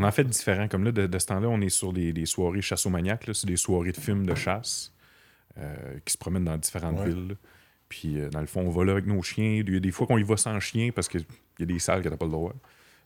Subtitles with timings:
[0.00, 0.68] on en fait différents.
[0.68, 3.28] Comme là, de, de ce temps-là, on est sur des, des soirées chasse aux maniaques.
[3.32, 4.92] C'est des soirées de films de chasse
[5.58, 7.06] euh, qui se promènent dans différentes Ouais.
[7.06, 7.28] villes.
[7.28, 7.34] là.
[7.88, 9.62] Puis, euh, dans le fond, on va là avec nos chiens.
[9.66, 11.24] Il y a des fois qu'on y va sans chien parce qu'il
[11.58, 12.54] y a des salles que t'as pas le droit.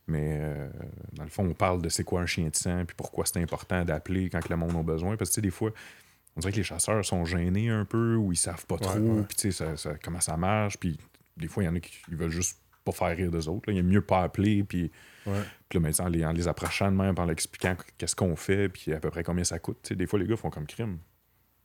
[0.07, 0.69] Mais euh,
[1.15, 3.41] dans le fond, on parle de c'est quoi un chien de sang, puis pourquoi c'est
[3.42, 5.17] important d'appeler quand que le monde a besoin.
[5.17, 5.70] Parce que, tu sais, des fois,
[6.36, 9.23] on dirait que les chasseurs sont gênés un peu ou ils savent pas trop, ouais.
[9.27, 10.77] puis tu sais, ça- ça- comment ça marche.
[10.79, 10.98] Puis,
[11.39, 13.62] des fois, il y en a qui ils veulent juste pas faire rire d'eux autres.
[13.70, 13.73] là.
[13.73, 14.91] Il est mieux pas appeler, puis
[15.27, 15.42] Ouais.
[15.69, 18.36] puis là, maintenant, en les, en les approchant de même, en leur expliquant qu'est-ce qu'on
[18.36, 19.92] fait, puis à peu près combien ça coûte.
[19.92, 20.98] Des fois, les gars font comme crime.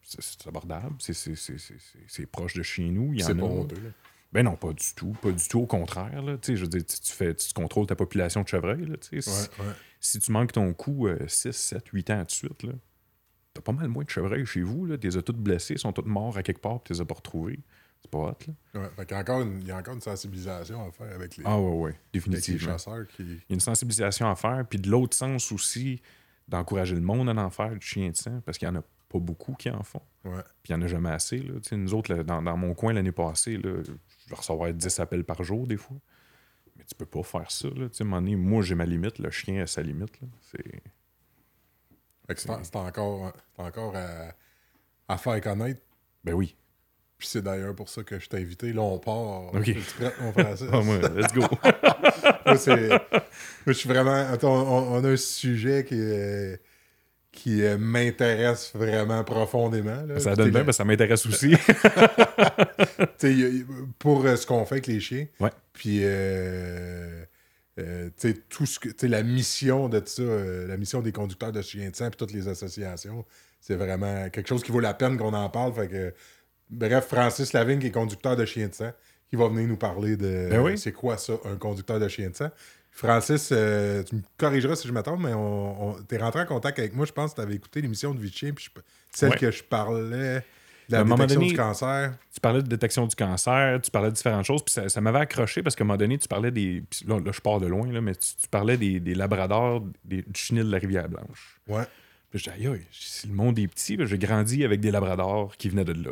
[0.02, 3.14] C'est abordable, c'est- c'est c'est- c'est- c'est- c'est proche de chez nous.
[3.14, 3.50] Il y C'est en pas a.
[3.50, 3.94] honteux.
[4.32, 5.12] Ben non, pas du tout.
[5.22, 5.60] Pas du tout.
[5.60, 6.22] Au contraire.
[6.22, 6.38] Là.
[6.44, 8.86] Je veux dire, tu, fais, tu contrôles ta population de chevreuils.
[8.86, 9.22] Là, si, Ouais,
[9.66, 9.74] ouais.
[10.00, 12.74] si tu manques ton coup 6, 7, 8 ans de suite, là,
[13.54, 14.86] t'as pas mal moins de chevreuils chez vous.
[14.86, 14.98] Là.
[14.98, 17.60] T'es as toutes blessés, sont tous morts à quelque part, puis t'es as pas retrouvés.
[18.02, 18.38] C'est pas hot.
[18.74, 18.82] Là.
[18.82, 21.14] Ouais, fait qu'il y a encore une- il y a encore une sensibilisation à faire
[21.14, 22.72] avec les, Ah ouais, ouais, avec les définitivement.
[22.74, 23.24] chasseurs qui.
[23.24, 24.66] Il y a une sensibilisation à faire.
[24.70, 26.02] Puis de l'autre sens aussi,
[26.48, 28.84] d'encourager le monde à en faire du chien de sang, parce qu'il n'y en a
[29.10, 30.02] pas beaucoup qui en font.
[30.26, 30.42] Ouais.
[30.64, 31.40] Puis il n'y en a jamais assez.
[31.40, 31.56] Là.
[31.62, 33.92] Tu sais, Nous autres, là, dans, dans mon coin l'année passée, là, je
[34.30, 35.98] vais recevoir 10 appels par jour des fois.
[36.78, 37.68] Mais tu peux pas faire ça.
[37.68, 37.90] Là.
[37.90, 39.20] Tu sais, à un moment donné, moi, j'ai ma limite.
[39.20, 40.18] Le chien a sa limite.
[40.52, 40.82] C'est...
[42.38, 44.34] C'est en- c'est encore, encore à,
[45.08, 45.82] à faire connaître.
[46.24, 46.56] Ben oui.
[47.20, 48.72] Puis c'est d'ailleurs pour ça que je t'ai invité.
[48.74, 49.54] Là, on part.
[49.54, 49.68] Ok.
[49.68, 50.68] Es-tu prêt, mon Francis?
[50.72, 51.42] Moi, let's go.
[52.46, 53.00] Moi, c'est- moi,
[53.68, 54.26] je suis vraiment.
[54.32, 56.60] Attends, on, on a un sujet qui, est-
[57.32, 60.02] qui euh, m'intéresse vraiment profondément.
[60.08, 60.18] là.
[60.20, 61.54] ça donne bien, parce que ça m'intéresse aussi.
[64.00, 65.26] Pour euh, ce qu'on fait avec les chiens.
[65.40, 65.52] Ouais.
[65.74, 67.24] Puis, euh,
[67.80, 68.10] euh,
[68.50, 71.96] tout ce que, la mission de ça, euh, la mission des conducteurs de chiens de
[71.96, 73.26] sang, puis toutes les associations,
[73.62, 75.74] c'est vraiment quelque chose qui vaut la peine qu'on en parle.
[75.74, 76.14] Fait que,
[76.70, 78.92] bref, Francis Lavigne, qui est conducteur de chiens de sang,
[79.30, 80.78] qui va venir nous parler de Ben oui.
[80.78, 82.50] c'est quoi ça, un conducteur de chien de sang.
[82.92, 86.46] Francis, euh, tu me corrigeras si je me trompe, mais on, on- t'es rentré en
[86.46, 88.82] contact avec moi, je pense que tu avais écouté l'émission de Vichy, puis je-
[89.12, 89.38] celle Ouais.
[89.38, 90.44] que je parlais
[90.90, 92.14] de la détection donné- du cancer.
[92.34, 95.20] tu parlais de détection du cancer, tu parlais de différentes choses, puis ça, ça m'avait
[95.20, 96.84] accroché parce qu'à un moment donné, tu parlais des.
[96.90, 99.84] puis Là, là, je pars de loin, là, mais tu, tu parlais des, des labradors,
[100.04, 101.60] des, du chenil de la Rivière-Blanche.
[101.68, 101.84] Ouais.
[102.32, 105.56] Puis je dis, aïe, aïe, si le monde est petit, j'ai grandi avec des labradors
[105.58, 106.12] qui venaient de là.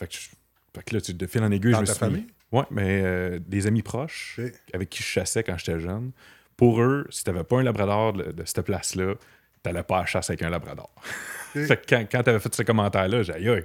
[0.00, 0.28] Fait que, je-
[0.74, 2.26] fait que là, tu, de fil en aiguille, Dans je me ta suis famille?
[2.50, 4.40] Ouais, mais euh, des amis proches
[4.74, 6.10] avec qui je chassais quand j'étais jeune.
[6.56, 9.14] Pour eux, si t'avais pas un labrador de, de cette place-là,
[9.62, 10.90] t'allais pas à la chasse avec un labrador.
[11.52, 13.64] Fait que quand, quand t'avais fait ce commentaire-là, j'ai aïe, aïe.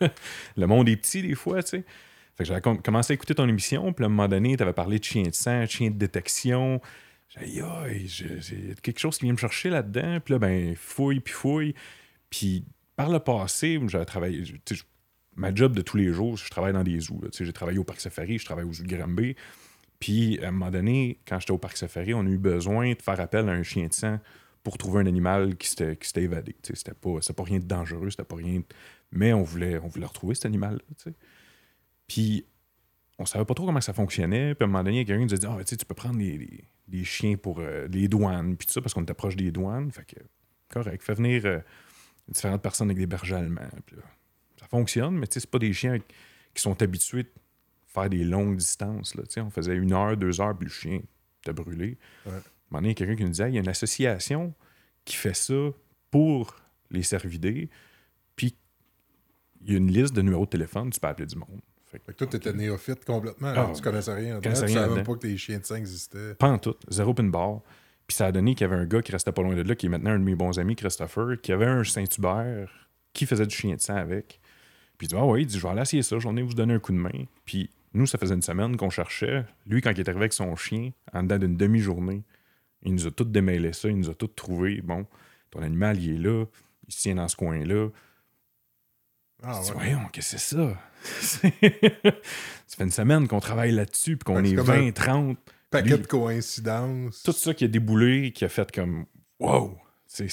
[0.56, 1.84] le monde est petit des fois, tu sais.
[2.36, 4.72] Fait que j'avais com- commencé à écouter ton émission, puis à un moment donné, t'avais
[4.72, 6.80] parlé de chien de sang, chien de détection.
[7.28, 10.18] J'ai dit, aïe, j'ai quelque chose qui vient me chercher là-dedans.
[10.24, 11.74] Puis là, ben, fouille, puis fouille.
[12.28, 12.64] Puis
[12.96, 14.42] par le passé, j'avais travaillé.
[15.36, 17.20] Ma job de tous les jours, je travaille dans des zoos.
[17.38, 19.36] J'ai travaillé au Parc Safari, je travaille au zoo de Granby.
[19.98, 23.00] Puis à un moment donné, quand j'étais au Parc Safari, on a eu besoin de
[23.02, 24.18] faire appel à un chien de sang
[24.62, 26.54] pour trouver un animal qui s'était évadé.
[26.62, 28.62] C'était pas, pas rien de dangereux, c'était pas rien.
[29.12, 30.52] Mais on voulait, on voulait retrouver cet
[30.96, 31.14] sais.
[32.06, 32.44] Puis
[33.18, 34.54] on savait pas trop comment ça fonctionnait.
[34.54, 37.04] Puis à un moment donné, quelqu'un nous a dit Ah, tu peux prendre des- des
[37.04, 39.92] chiens pour euh, les douanes, puis tout ça, parce qu'on était proche des douanes.
[39.92, 40.20] Fait que,
[40.68, 41.60] correct, fait venir euh,
[42.28, 43.68] différentes personnes avec des bergers allemands.
[43.86, 44.02] Puis là,
[44.70, 45.98] fonctionne, mais tu c'est pas des chiens
[46.54, 47.30] qui sont habitués de
[47.86, 49.14] faire des longues distances.
[49.14, 51.00] Là, Tu on faisait une heure, deux heures, puis le chien
[51.42, 51.98] était brûlé.
[52.26, 52.32] Ouais.
[52.72, 54.54] À un il y a quelqu'un qui nous disait il y a une association
[55.04, 55.70] qui fait ça
[56.10, 56.56] pour
[56.90, 57.68] les cervidés,
[58.36, 58.54] puis
[59.62, 61.60] il y a une liste de numéros de téléphone, tu peux appeler du monde.
[61.86, 63.52] Fait que, Fait que toi, t'étais néophyte complètement.
[63.56, 64.36] Ah, tu connaissais rien.
[64.36, 66.34] je connaissais tu savais même pas que tes chiens de sang existaient.
[66.34, 67.62] Pas en tout, zéro pin bar.
[68.06, 69.74] Puis ça a donné qu'il y avait un gars qui restait pas loin de là,
[69.74, 73.46] qui est maintenant un de mes bons amis, Christopher, qui avait un Saint-Hubert, qui faisait
[73.46, 74.39] du chien de sang avec.
[75.00, 76.52] Puis il dit Ah ouais, il dit Je vais aller essayer ça, j'en ai vous
[76.52, 77.24] donner un coup de main.
[77.46, 79.46] Puis nous, ça faisait une semaine qu'on cherchait.
[79.66, 82.22] Lui, quand il est arrivé avec son chien, en dedans d'une demi-journée,
[82.82, 84.82] il nous a tout démêlé ça, il nous a tout trouvé.
[84.82, 85.06] Bon,
[85.50, 86.44] ton animal, il est là,
[86.86, 87.88] il se tient dans ce coin-là.
[89.42, 89.70] Ah, ouais.
[89.72, 90.78] Voyons, qu'est-ce que c'est ça?
[92.66, 95.38] ça fait une semaine qu'on travaille là-dessus, puis qu'on est c'est comme un 20, 30.
[95.70, 97.22] Paquet de coïncidences.
[97.22, 99.06] tout ça qui a déboulé, qui a fait comme
[99.38, 99.78] Wow!
[100.06, 100.26] C'est,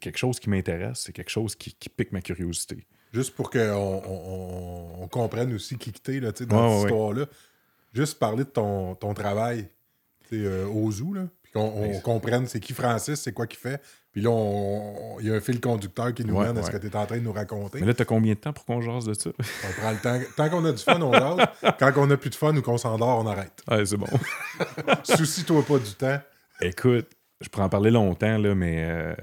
[0.00, 2.86] quelque chose qui m'intéresse, c'est quelque chose qui, qui pique ma curiosité.
[3.16, 4.02] Juste pour qu'on
[5.00, 6.84] on, comprenne aussi qui t'es là, tu dans Ouais, cette ouais, ouais.
[6.90, 7.24] histoire-là.
[7.94, 9.68] Juste parler de ton, ton travail
[10.28, 11.22] tu sais, euh, au zoo, là.
[11.42, 12.00] Puis qu'on on Ouais.
[12.04, 13.80] comprenne c'est qui Francis, c'est quoi qu'il fait.
[14.12, 14.30] Puis là,
[15.20, 16.72] il y a un fil conducteur qui nous Ouais, mène à ce ouais.
[16.74, 17.80] que tu es en train de nous raconter.
[17.80, 19.30] Mais là, t'as combien de temps pour qu'on jase de ça?
[19.38, 20.20] On prend le temps.
[20.36, 21.46] Tant qu'on a du fun, on jase.
[21.78, 23.62] Quand on a plus de fun ou qu'on s'endort, on arrête.
[23.66, 24.06] Ah, c'est bon.
[25.04, 26.18] Soucie-toi pas du temps.
[26.60, 27.08] Écoute,
[27.40, 29.14] je pourrais en parler longtemps, là, mais euh,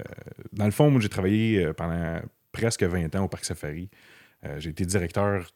[0.52, 2.20] dans le fond, moi, j'ai travaillé euh, pendant
[2.54, 3.90] presque 20 ans au Parc Safari.
[4.46, 5.50] Euh, j'ai été directeur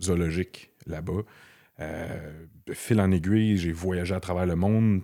[0.00, 1.22] zoologique là-bas.
[1.80, 5.02] Euh, de fil en aiguille, j'ai voyagé à travers le monde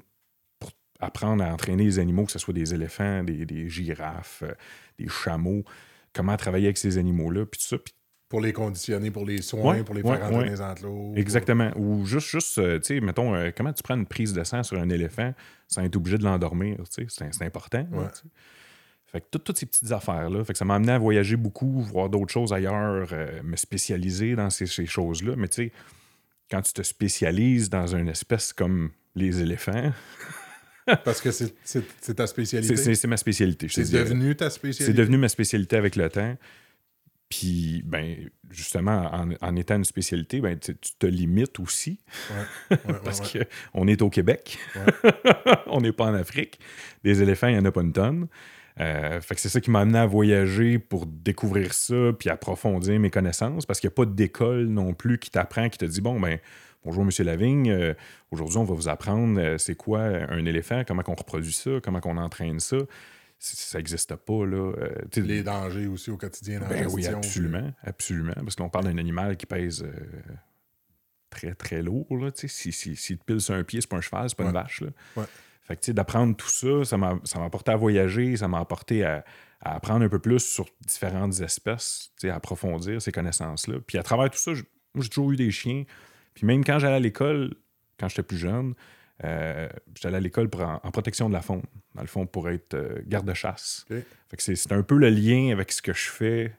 [0.61, 0.71] pour
[1.01, 4.53] apprendre à entraîner les animaux, que ce soit des éléphants, des, des girafes, euh,
[4.99, 5.65] des chameaux,
[6.13, 7.77] comment travailler avec ces animaux-là, puis tout ça.
[8.29, 10.49] Pour les conditionner, pour les soins, Ouais, pour les ouais, faire ouais.
[10.49, 11.15] les enclos.
[11.17, 11.73] Exactement.
[11.77, 14.79] Ou juste, juste euh, tu sais, mettons, comment tu prends une prise de sang sur
[14.79, 15.35] un éléphant
[15.67, 17.87] sans être obligé de l'endormir, tu sais, c'est important.
[17.91, 18.13] là.
[19.13, 21.81] Fait que tout- toutes ces petites affaires-là, fait que ça m'a amené à voyager beaucoup,
[21.83, 25.35] voir d'autres choses ailleurs, euh, me spécialiser dans ces, ces choses-là.
[25.37, 25.73] Mais tu sais,
[26.51, 29.93] quand tu te spécialises dans une espèce comme les éléphants,
[31.05, 32.77] Parce que c'est- c'est c'est ta c'est- spécialité.
[32.77, 33.69] c'est c'est ma spécialité.
[33.69, 34.93] C'est devenu ta C'est spécialité.
[34.99, 36.37] devenu ma spécialité avec le temps.
[37.29, 42.01] Puis, ben, justement, en, en étant une spécialité, ben, tu tu te limites aussi.
[42.71, 43.47] Ouais, ouais, Parce ouais.
[43.73, 44.59] qu'on est au Québec.
[45.67, 46.59] on n'est pas en Afrique.
[47.05, 48.27] Des éléphants, il n'y en a pas une tonne.
[48.81, 52.99] Euh, fait que c'est ça qui m'a amené à voyager pour découvrir ça puis approfondir
[52.99, 56.01] mes connaissances parce qu'il n'y a pas d'école non plus qui t'apprend, qui te dit
[56.01, 56.39] bon, ben,
[56.83, 57.95] bonjour Monsieur Lavigne, euh,
[58.31, 62.01] aujourd'hui on va vous apprendre euh, c'est quoi un éléphant, comment on reproduit ça, comment
[62.05, 62.79] on entraîne ça.
[63.39, 64.73] Ça n'existe pas, là.
[64.77, 67.19] Euh, Les dangers aussi au quotidien dans la ben oui, gestion.
[67.19, 68.35] absolument, absolument.
[68.35, 69.83] Parce qu'on parle d'un animal qui pèse
[71.31, 72.07] très, très lourd.
[72.19, 72.49] Là, tu sais.
[72.49, 74.53] si, si, s'il te pile sur un pied, c'est pas un cheval, c'est pas une
[74.53, 74.83] vache.
[74.83, 74.89] Là.
[75.17, 75.25] Ouais.
[75.71, 79.05] Fait que, d'apprendre tout ça, ça m'a ça m'a apporté à voyager, ça m'a apporté
[79.05, 79.25] à,
[79.61, 83.77] à apprendre un peu plus sur différentes espèces, à approfondir ces connaissances-là.
[83.87, 85.85] Puis à travers tout ça, moi, j'ai toujours eu des chiens.
[86.35, 87.55] Puis même quand j'allais à l'école,
[88.01, 88.75] quand j'étais plus jeune,
[89.23, 89.69] euh,
[90.01, 91.63] j'allais à l'école pour en, en protection de la faune,
[91.95, 93.87] dans le fond, pour être euh, garde-chasse.
[93.89, 93.99] Ok.
[94.29, 96.53] Fait que c'est c'est un peu le lien avec ce que je fais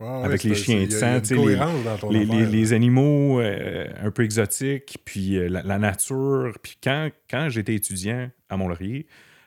[0.00, 2.50] Avec les chiens de sang, les- cohérence dans ton les, affaire, les- là.
[2.50, 6.52] les animaux euh, un peu exotiques, puis euh, la, la nature.
[6.62, 9.06] Puis quand, quand j'étais étudiant à Mont-Laurier,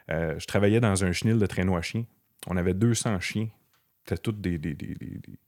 [0.09, 2.05] euh, je travaillais dans un chenil de traîneau à chiens.
[2.47, 3.49] On avait 200 chiens.
[4.05, 4.57] C'était tous des...
[4.57, 5.39] des, des, des- des-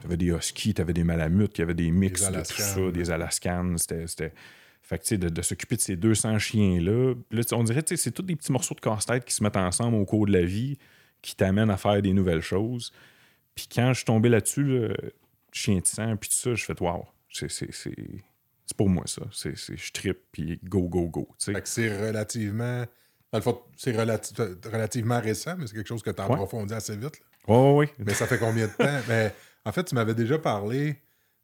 [0.00, 2.64] T'avais des huskies, t'avais des malamutes, il y avait des mix de tout Alaskans.
[2.86, 3.76] ça, des alaskan.
[3.76, 4.32] C'était...
[4.84, 7.94] Fait que, tu sais, de, de s'occuper de ces 200 chiens-là, là, on dirait, tu
[7.96, 10.32] sais, c'est tous des petits morceaux de casse-tête qui se mettent ensemble au cours de
[10.32, 10.76] la vie,
[11.20, 12.92] qui t'amènent à faire des nouvelles choses.
[13.54, 14.94] Puis quand je suis tombé là-dessus, là,
[15.52, 19.22] chien de sang, puis tout ça, je fais waouh, c'est pour moi ça.
[19.32, 21.28] C'est je trippe, puis go, go, go.
[21.38, 22.84] Fait que c'est relativement.
[23.32, 24.34] Dans le fond, c'est relati-
[24.70, 26.32] relativement récent, mais c'est quelque chose que tu as Ouais.
[26.34, 27.18] approfondi assez vite.
[27.48, 27.54] là.
[27.54, 27.90] Ouais, ouais.
[27.98, 29.00] Mais ça fait combien de temps?
[29.08, 29.34] Mais
[29.64, 30.96] en fait, tu m'avais déjà parlé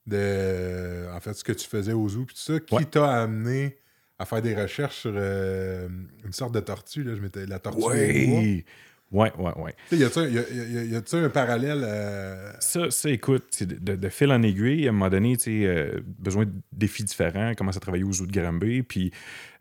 [0.07, 2.61] de en fait ce que tu faisais au zoo puis tout ça.
[2.61, 2.85] Qui Ouais.
[2.85, 3.79] t'a amené
[4.19, 5.89] à faire des recherches sur euh,
[6.25, 7.05] une sorte de tortue?
[7.05, 7.15] Là?
[7.15, 8.65] Je m'étais, la tortue des
[9.11, 9.25] bois.
[9.27, 9.33] Ouais.
[9.39, 9.75] Ouais, ouais, ouais.
[9.89, 13.11] Tu sais, Y un, y a- y a- y a-tu un parallèle euh, Ça, ça,
[13.11, 16.53] écoute, de, de- de fil en aiguille, à un moment donné, tu euh, besoin de
[16.73, 19.11] défis différents, commence à travailler aux zoo de Granby, puis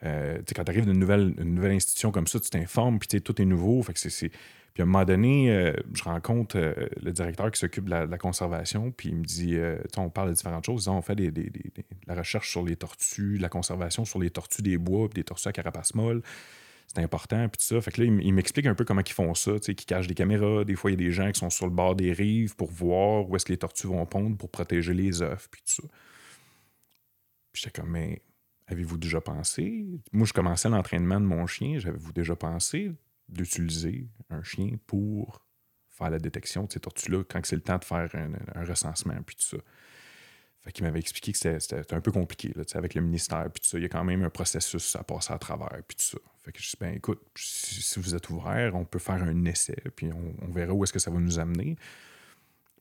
[0.04, 3.42] euh, quand tu arrives d'une nouvelle, une nouvelle institution comme ça, tu t'informes, puis tout
[3.42, 4.32] est nouveau, fait que c'est...
[4.74, 8.06] Puis à un moment donné, euh, je rencontre euh, le directeur qui s'occupe de la,
[8.06, 10.88] de la conservation, puis il me dit, euh, tu sais, on parle de différentes choses,
[10.88, 11.62] on fait des, des- de
[12.06, 15.48] la recherche sur les tortues, la conservation sur les tortues des bois, puis des tortues
[15.48, 16.22] à carapace molle.
[16.88, 17.82] C'est important, puis tout ça.
[17.82, 20.08] Fait que là, il m'explique un peu comment ils font ça, tu sais, qu'ils cachent
[20.08, 20.64] des caméras.
[20.64, 22.72] Des fois, il y a des gens qui sont sur le bord des rives pour
[22.72, 25.88] voir où est-ce que les tortues vont pondre pour protéger les œufs, puis tout ça.
[27.52, 28.22] Puis j'étais comme, mais
[28.68, 29.86] avez-vous déjà pensé?
[30.12, 31.78] Moi, je commençais l'entraînement de mon chien.
[31.78, 32.92] J'avais-vous déjà pensé
[33.28, 35.46] d'utiliser un chien pour
[35.90, 39.22] faire la détection de ces tortues-là quand c'est le temps de faire un, un recensement,
[39.26, 39.58] puis tout ça?
[40.68, 43.70] Fait qu'il m'avait expliqué que c'était- un peu compliqué, là, avec le ministère, puis tout
[43.70, 43.78] ça.
[43.78, 46.18] Il y a quand même un processus à passer à travers, puis tout ça.
[46.44, 49.46] Fait que je dis, ben écoute, si, si vous êtes ouvert, on peut faire un
[49.46, 51.78] essai, puis on, on verra où est-ce que ça va nous amener.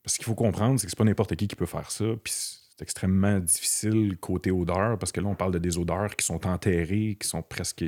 [0.03, 2.33] Parce qu'il faut comprendre, c'est que c'est pas n'importe qui qui peut faire ça, puis
[2.33, 6.45] c'est extrêmement difficile côté odeur, parce que là, on parle de des odeurs qui sont
[6.45, 7.85] enterrées, qui sont presque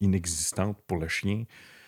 [0.00, 1.44] inexistantes pour le chien.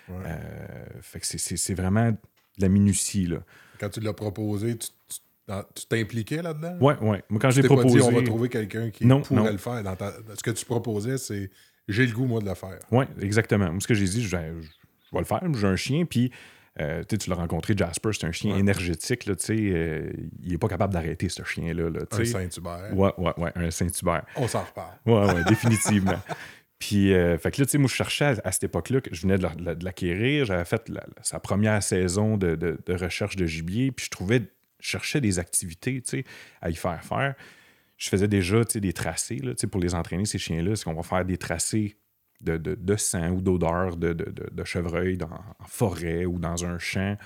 [0.09, 0.17] Ouais.
[0.27, 2.19] Euh, fait que c'est vraiment de
[2.59, 3.39] la minutie, là.
[3.79, 6.77] Quand tu l'as proposé, tu tu- dans- tu t'impliquais là-dedans?
[6.81, 7.23] Ouais, ouais.
[7.29, 7.99] Moi, quand j'ai pas proposé...
[7.99, 9.51] dit, on va trouver quelqu'un qui Non, pourrait non.
[9.53, 9.83] le faire.
[9.83, 11.51] Dans ta- Ce que tu proposais, c'est
[11.89, 12.79] j'ai le goût, moi, de le faire.
[12.91, 13.71] Oui, exactement.
[13.71, 15.41] Moi, ce que j'ai dit, je, je vais le faire.
[15.55, 16.31] J'ai un chien, puis
[16.81, 18.61] euh, tu sais, tu l'as rencontré, Jasper, c'est un chien Ouais.
[18.61, 19.27] énergétique.
[19.27, 20.11] Là, euh,
[20.43, 21.91] il n'est pas capable d'arrêter, ce chien-là.
[21.91, 22.25] Là, Un.
[22.25, 22.91] Saint-Hubert.
[22.97, 24.25] Ouais, ouais, ouais, un Saint-Hubert.
[24.37, 24.95] On s'en reparle.
[25.07, 26.19] Ouais, ouais, définitivement.
[26.81, 29.15] Puis, euh, fait que là, tu sais, moi, je cherchais à, à cette époque-là, que
[29.15, 30.45] je venais de la- de la- de l'acquérir.
[30.47, 34.11] J'avais fait la- la- sa première saison de, de- de recherche de gibier, puis je
[34.11, 34.43] trouvais,
[34.89, 36.03] cherchais des activités,
[36.61, 37.35] à y faire faire.
[37.97, 40.77] Je faisais déjà, des tracés, là, pour les entraîner, ces chiens-là.
[40.77, 41.97] C'est qu'on va faire des tracés
[42.41, 46.79] de, de- de sang ou d'odeur de, de, chevreuil dans, en forêt ou dans un
[46.79, 47.17] champ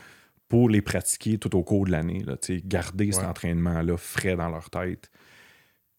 [0.48, 2.24] pour les pratiquer tout au cours de l'année,
[2.64, 5.10] garder cet entraînement-là frais dans leur tête.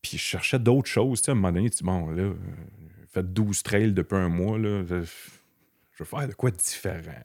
[0.02, 1.22] Puis je cherchais d'autres choses.
[1.28, 2.34] À un moment donné, tu dis, bon, là, euh,
[3.12, 4.58] fait 12 trails depuis un mois.
[4.58, 7.12] Là, je, je veux faire de quoi de différent.
[7.12, 7.22] là.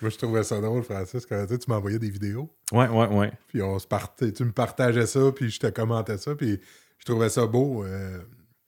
[0.00, 2.52] Moi, je trouvais ça drôle, Francis, quand tu sais, tu m'envoyais des vidéos.
[2.72, 3.32] Ouais, ouais, ouais.
[3.48, 6.60] Puis on se partait, tu me partageais ça, puis je te commentais ça, puis
[6.98, 7.84] je trouvais ça beau.
[7.84, 8.18] euh,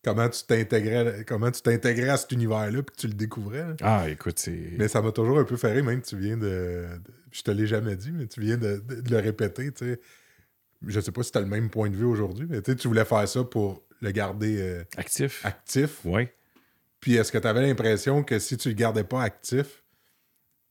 [0.02, 3.68] comment tu t'intégrais comment tu t'intégrais à cet univers-là puis que tu le découvrais.
[3.68, 3.74] là.
[3.82, 4.72] Ah, écoute, c'est.
[4.78, 6.86] Mais ça m'a toujours un peu fait rire, même que tu viens de.
[6.86, 9.84] de- je te l'ai jamais dit, mais tu viens de, de- de le répéter, tu
[9.84, 10.00] sais.
[10.86, 13.04] Je sais pas si tu as le même point de vue aujourd'hui, mais tu voulais
[13.04, 15.44] faire ça pour le garder euh, Actif.
[15.44, 16.02] actif.
[16.06, 16.34] Ouais.
[17.00, 19.84] Puis est-ce que tu avais l'impression que si tu le gardais pas actif,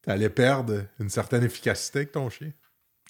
[0.03, 2.51] tu allais perdre une certaine efficacité avec ton chien?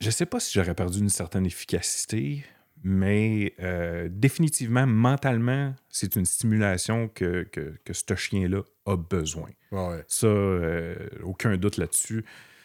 [0.01, 2.46] Je sais pas si j'aurais perdu une certaine efficacité,
[2.84, 9.50] mais euh, définitivement, mentalement, c'est une stimulation que, que, que ce chien-là a besoin.
[9.72, 10.03] Ouais.
[10.08, 12.24] Ça, euh, aucun doute là-dessus.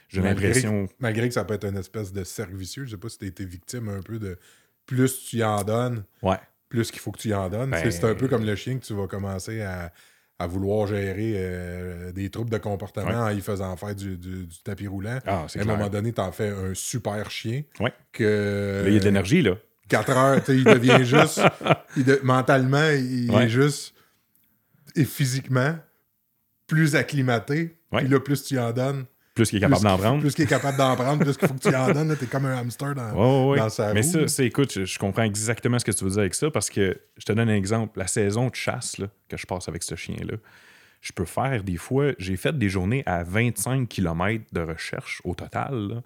[0.09, 0.89] J'ai l'impression.
[1.01, 3.27] Malgré que ça peut être une espèce de cercle vicieux, je sais pas si tu
[3.27, 4.39] été victime un peu de
[4.87, 6.39] plus tu y en donnes, Ouais.
[6.69, 7.71] plus qu'il faut que tu y en donnes.
[7.71, 9.93] Ben- C'est un peu comme le chien que tu vas commencer à,
[10.39, 13.15] à vouloir gérer euh, des troubles de comportement Ouais.
[13.15, 15.19] en y faisant faire du, du- du tapis roulant.
[15.27, 17.93] Ah, c'est À un moment donné, tu en fais un super chien Ouais.
[18.13, 19.55] que Là, il y a de l'énergie, là.
[19.89, 21.41] 4 heures, il devient juste.
[21.97, 23.45] il de- mentalement, il Ouais.
[23.45, 23.95] est juste.
[24.97, 25.77] Et physiquement,
[26.67, 27.77] plus acclimaté.
[27.97, 29.05] Puis là, plus tu en donnes.
[29.35, 30.21] Plus qu'il est capable d'en prendre.
[30.21, 32.17] Plus qu'il est capable d'en prendre, plus qu'il faut que tu en donnes.
[32.17, 33.69] T'es comme un hamster dans, ouais.
[33.69, 34.07] sa Mais roue.
[34.07, 36.71] ça, c'est, écoute, je, je comprends exactement ce que tu veux dire avec ça parce
[36.71, 37.99] que je te donne un exemple.
[37.99, 40.37] La saison de chasse là, que je passe avec ce chien-là,
[41.01, 45.35] je peux faire des fois, j'ai fait des journées à 25 km de recherche au
[45.35, 45.75] total.
[45.89, 46.03] là.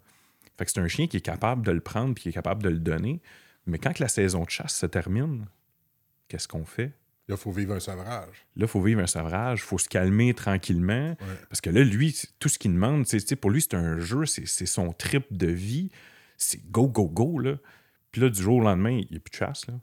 [0.56, 2.62] Fait que c'est un chien qui est capable de le prendre puis qui est capable
[2.62, 3.20] de le donner.
[3.66, 5.44] Mais quand que la saison de chasse se termine,
[6.28, 6.92] qu'est-ce qu'on fait?
[7.28, 8.46] Là, il faut vivre un sevrage.
[8.56, 11.14] Là, il faut vivre un sevrage, il faut se calmer tranquillement.
[11.50, 14.46] Parce que là, lui, tout ce qu'il demande, c'est- pour lui, c'est un jeu, c'est
[14.66, 15.90] son trip de vie.
[16.38, 17.38] C'est go, go, go.
[17.38, 17.56] Là.
[18.12, 19.66] Puis là, du jour au lendemain, il n'y a plus de chasse.
[19.66, 19.74] Là.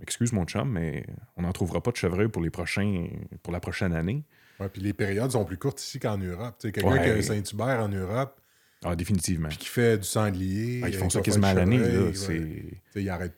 [0.00, 3.06] Excuse mon chum, mais on n'en trouvera pas de chevreuil pour, les prochains,
[3.42, 4.24] pour la prochaine année.
[4.60, 6.56] Ouais, puis les périodes sont plus courtes ici qu'en Europe.
[6.60, 7.02] Quelqu'un Ouais.
[7.02, 8.40] qui a un Saint-Hubert en Europe,
[8.84, 9.48] Ah, définitivement.
[9.48, 10.80] puis qui fait du sanglier.
[10.84, 11.78] Ah, ils font qui ça quasiment à l'année.
[11.78, 13.28] chevreuil, là.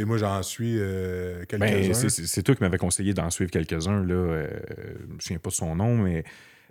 [0.00, 1.66] Sais, moi, j'en suis euh, quelques-uns.
[1.66, 4.04] ben, c'est- c'est toi qui m'avais conseillé d'en suivre quelques-uns.
[4.04, 4.14] Là.
[4.14, 4.48] Euh,
[5.08, 6.24] je me souviens pas de son nom, mais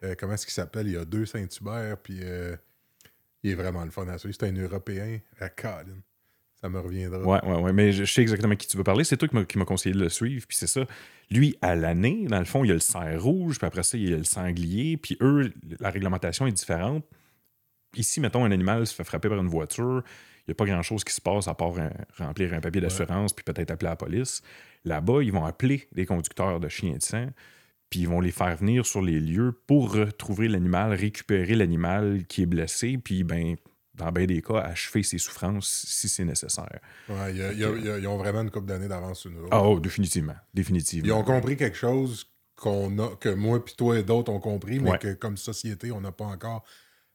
[0.03, 0.87] Euh, comment est-ce qu'il s'appelle?
[0.87, 2.21] Il y a deux Saint-Hubert, puis
[3.43, 4.35] il est vraiment le fun à suivre.
[4.39, 6.01] C'est un Européen à Colin.
[6.59, 7.19] Ça me reviendra.
[7.23, 7.73] Ouais, ouais, ouais.
[7.73, 9.03] Mais je, je sais exactement qui tu veux parler.
[9.03, 10.45] C'est toi qui m'a- qui m'a conseillé de le suivre.
[10.47, 10.85] Puis c'est ça.
[11.31, 13.57] Lui, à l'année, dans le fond, il y a le cerf rouge.
[13.57, 14.97] Puis après ça, il y a le sanglier.
[14.97, 17.03] Puis eux, la réglementation est différente.
[17.95, 20.03] Ici, mettons, un animal se fait frapper par une voiture.
[20.41, 23.33] Il n'y a pas grand-chose qui se passe à part un- remplir un papier d'assurance
[23.33, 24.41] puis peut-être appeler la police.
[24.85, 27.27] Là-bas, ils vont appeler des conducteurs de chiens de sang.
[27.89, 32.43] Puis ils vont les faire venir sur les lieux pour retrouver l'animal, récupérer l'animal qui
[32.43, 32.97] est blessé.
[32.97, 33.55] Puis, ben,
[33.95, 36.79] dans bien des cas, achever ses souffrances si c'est nécessaire.
[37.09, 38.67] Ouais, il y a- il y a- il y a- ils ont vraiment une couple
[38.67, 39.45] d'années d'avance sur nous.
[39.51, 40.35] Ah, oh, définitivement.
[40.53, 41.05] Définitivement.
[41.05, 44.79] Ils ont compris quelque chose qu'on a, que moi puis toi et d'autres ont compris,
[44.79, 44.97] mais Ouais.
[44.97, 46.63] que comme société, on n'a pas encore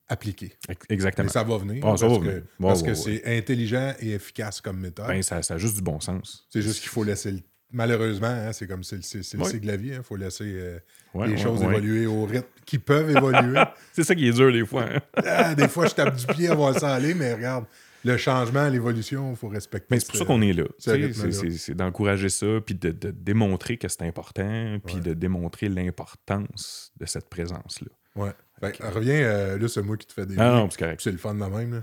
[0.08, 0.52] appliqué.
[0.68, 1.28] Ex- Exactement.
[1.28, 1.84] Ça va venir.
[1.86, 2.42] Ah, ça parce va que, venir.
[2.60, 5.06] Ouais, parce que c'est intelligent et efficace comme méthode.
[5.08, 6.46] Ben, ça, ça a juste du bon sens.
[6.50, 7.38] c'est juste qu'il faut laisser le...
[7.72, 9.88] Malheureusement, hein, c'est comme c'est, c'est- c'est le cycle de la vie.
[9.88, 10.78] Il faut laisser euh,
[11.14, 11.66] Ouais, les ouais, choses ouais.
[11.66, 13.60] évoluer au rythme qui peuvent évoluer.
[13.92, 14.84] C'est ça qui est dur des fois.
[14.84, 15.00] hein.
[15.26, 17.64] Ah, des fois, je tape du pied à voir ça aller, mais regarde,
[18.04, 19.88] le changement, l'évolution, il faut respecter.
[19.90, 20.64] Mais c'est pour ce- ça qu'on est là.
[20.78, 27.06] C'est d'encourager ça, puis de, de démontrer que c'est important, puis de démontrer l'importance de
[27.06, 28.32] cette présence-là.
[28.62, 28.72] Ouais.
[28.72, 30.34] Fait reviens, euh, là, c'est moi qui te fais des.
[30.38, 31.00] Ah non, c'est correct.
[31.02, 31.74] C'est le fun de même.
[31.74, 31.82] là.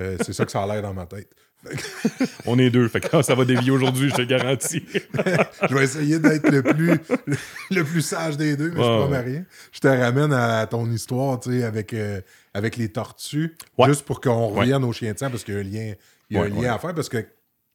[0.00, 1.28] Euh, c'est ça que ça a l'air dans ma tête.
[2.46, 4.84] On est deux, fait que ça va dévier aujourd'hui, je te garantis.
[5.68, 6.98] je vais essayer d'être le plus,
[7.70, 9.22] le plus sage des deux, mais je Ouais, promets ouais.
[9.24, 9.44] rien.
[9.72, 12.20] Je te ramène à ton histoire, tu sais, avec, euh,
[12.54, 13.88] avec les tortues, Ouais.
[13.88, 14.60] juste pour qu'on Ouais.
[14.60, 15.94] revienne aux chiens de sang, parce qu'il y a un lien,
[16.30, 16.68] il y a Ouais, un lien ouais.
[16.68, 17.24] à faire, parce que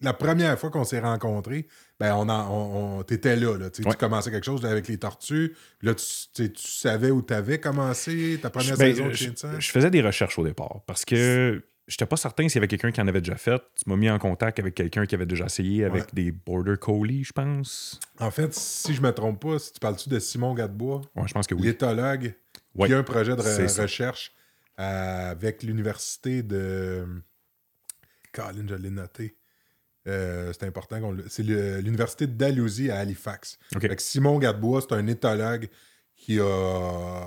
[0.02, 1.68] la première fois qu'on s'est rencontrés,
[2.00, 3.92] ben on, en- on, on- t'étais là, là tu Ouais.
[3.92, 8.40] tu commençais quelque chose avec les tortues, là, tu, tu tu savais où t'avais commencé
[8.42, 9.30] ta première Ben, saison de je,
[9.60, 12.92] je faisais des recherches au départ parce que j'étais pas certain s'il y avait quelqu'un
[12.92, 13.62] qui en avait déjà fait.
[13.76, 16.10] Tu m'as mis en contact avec quelqu'un qui avait déjà essayé avec Ouais.
[16.14, 18.00] des Border Collie, je pense.
[18.20, 21.34] En fait, si je me trompe pas, si tu parles-tu de Simon Gadebois, Ouais, je
[21.34, 21.64] pense que oui.
[21.64, 22.34] l'éthologue,
[22.76, 22.88] Ouais.
[22.88, 24.32] qui a un projet de re- recherche
[24.80, 27.06] euh, avec l'université de.
[28.32, 29.36] Colin, je l'ai noté.
[30.08, 33.58] Euh, c'est important qu'on le- C'est l'université de Dalhousie à Halifax.
[33.76, 33.82] OK.
[33.82, 35.70] Fait que Simon Gadebois, c'est un éthologue
[36.16, 37.22] qui a.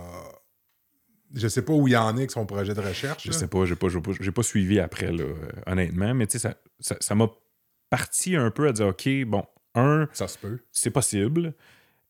[1.34, 3.24] Je sais pas où il en est avec son projet de recherche.
[3.24, 3.36] Je là.
[3.38, 5.34] sais pas, j'ai pas, pas, pas suivi après, là, euh,
[5.66, 7.28] honnêtement, mais tu sais, ça- ça ça m'a
[7.90, 10.60] parti un peu à dire, OK, bon, un, Ça se peut.
[10.70, 11.54] c'est possible.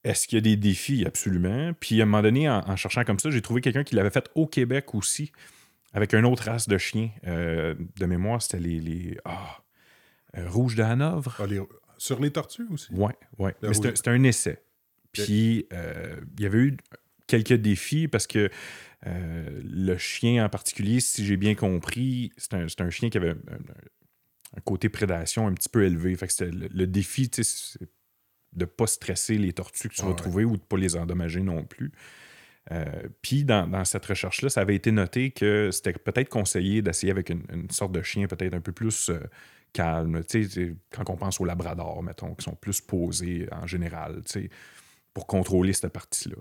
[0.03, 1.05] Est-ce qu'il y a des défis?
[1.07, 1.73] Absolument.
[1.81, 4.11] Puis à un moment donné, en, en cherchant comme ça, j'ai trouvé quelqu'un qui l'avait
[4.11, 5.33] fait au Québec aussi,
[5.95, 7.11] avec une autre race de chiens.
[7.27, 9.63] Euh, de mémoire, c'était les, les ah,
[10.37, 11.37] euh, Rouges de Hanovre.
[11.39, 11.61] Ah, les-
[11.99, 12.93] Sur les tortues aussi?
[12.93, 13.15] Ouais.
[13.39, 13.99] Le Mais c'était rouge.
[14.07, 14.63] un essai.
[15.13, 16.77] Puis euh, il y avait eu
[17.27, 18.51] quelques défis parce que
[19.07, 24.61] euh, le chien en particulier, si j'ai bien compris, c'est un, chien qui avait un,
[24.65, 26.17] côté prédation un petit peu élevé.
[26.17, 27.89] Fait que c'était le, le défi, tu sais, c'est
[28.55, 30.17] de pas stresser les tortues que tu Ah vas ouais.
[30.17, 31.93] trouver ou de pas les endommager non plus.
[32.73, 32.85] Euh,
[33.21, 37.29] Puis dans, dans cette recherche-là, ça avait été noté que c'était peut-être conseillé d'essayer avec
[37.31, 39.11] une, une sorte de chien peut-être un peu plus
[39.75, 40.25] calme.
[40.25, 44.23] Tu sais, c'est- quand on pense aux labradors, mettons, qui sont plus posés en général,
[44.25, 44.51] tu sais,
[45.13, 46.37] pour contrôler cette partie-là.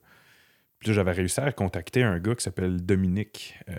[0.79, 3.75] Puis là, j'avais réussi à contacter un gars qui s'appelle Dominique, euh,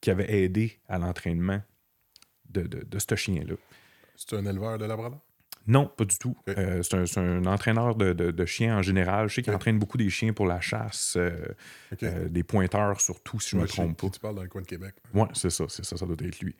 [0.00, 1.60] qui avait aidé à l'entraînement
[2.48, 3.54] de, de, de ce chien-là.
[4.16, 5.20] C'est un éleveur de labrador?
[5.66, 6.36] Non, pas du tout.
[6.48, 9.28] Euh, c'est un, entraîneur de, de- de chiens en général.
[9.28, 11.44] Je sais qu'il entraîne beaucoup des chiens pour la chasse, euh,
[12.04, 14.08] euh, des pointeurs surtout, si je ne me trompe pas.
[14.10, 14.94] Tu parles dans le coin de Québec.
[15.12, 16.54] Ouais, c'est ça, c'est ça, ça doit être lui.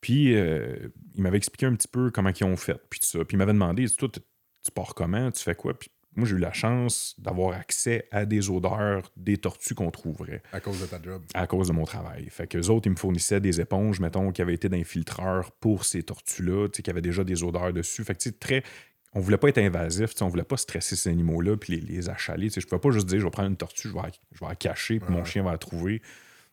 [0.00, 3.18] Puis, euh, il m'avait expliqué un petit peu comment ils ont fait, puis tout ça.
[3.24, 5.78] Puis, il m'avait demandé, toi, tu pars comment, tu fais quoi?
[5.78, 10.42] Puis, moi, j'ai eu la chance d'avoir accès à des odeurs des tortues qu'on trouverait
[10.52, 11.22] À cause de ta job.
[11.34, 12.28] à cause de mon travail.
[12.30, 16.02] Fait que autres, ils me fournissaient des éponges, mettons, qui avaient été d'infiltreurs pour ces
[16.02, 18.02] tortues-là, qui avaient déjà des odeurs dessus.
[18.04, 18.64] Fait que, tu sais, très.
[19.12, 22.48] On voulait pas être invasif, on voulait pas stresser ces animaux-là puis les, les achaler.
[22.48, 24.10] Tu sais, je pouvais pas juste dire, je vais prendre une tortue, je vais la,
[24.32, 26.02] je vais la cacher, puis mon chien va la trouver.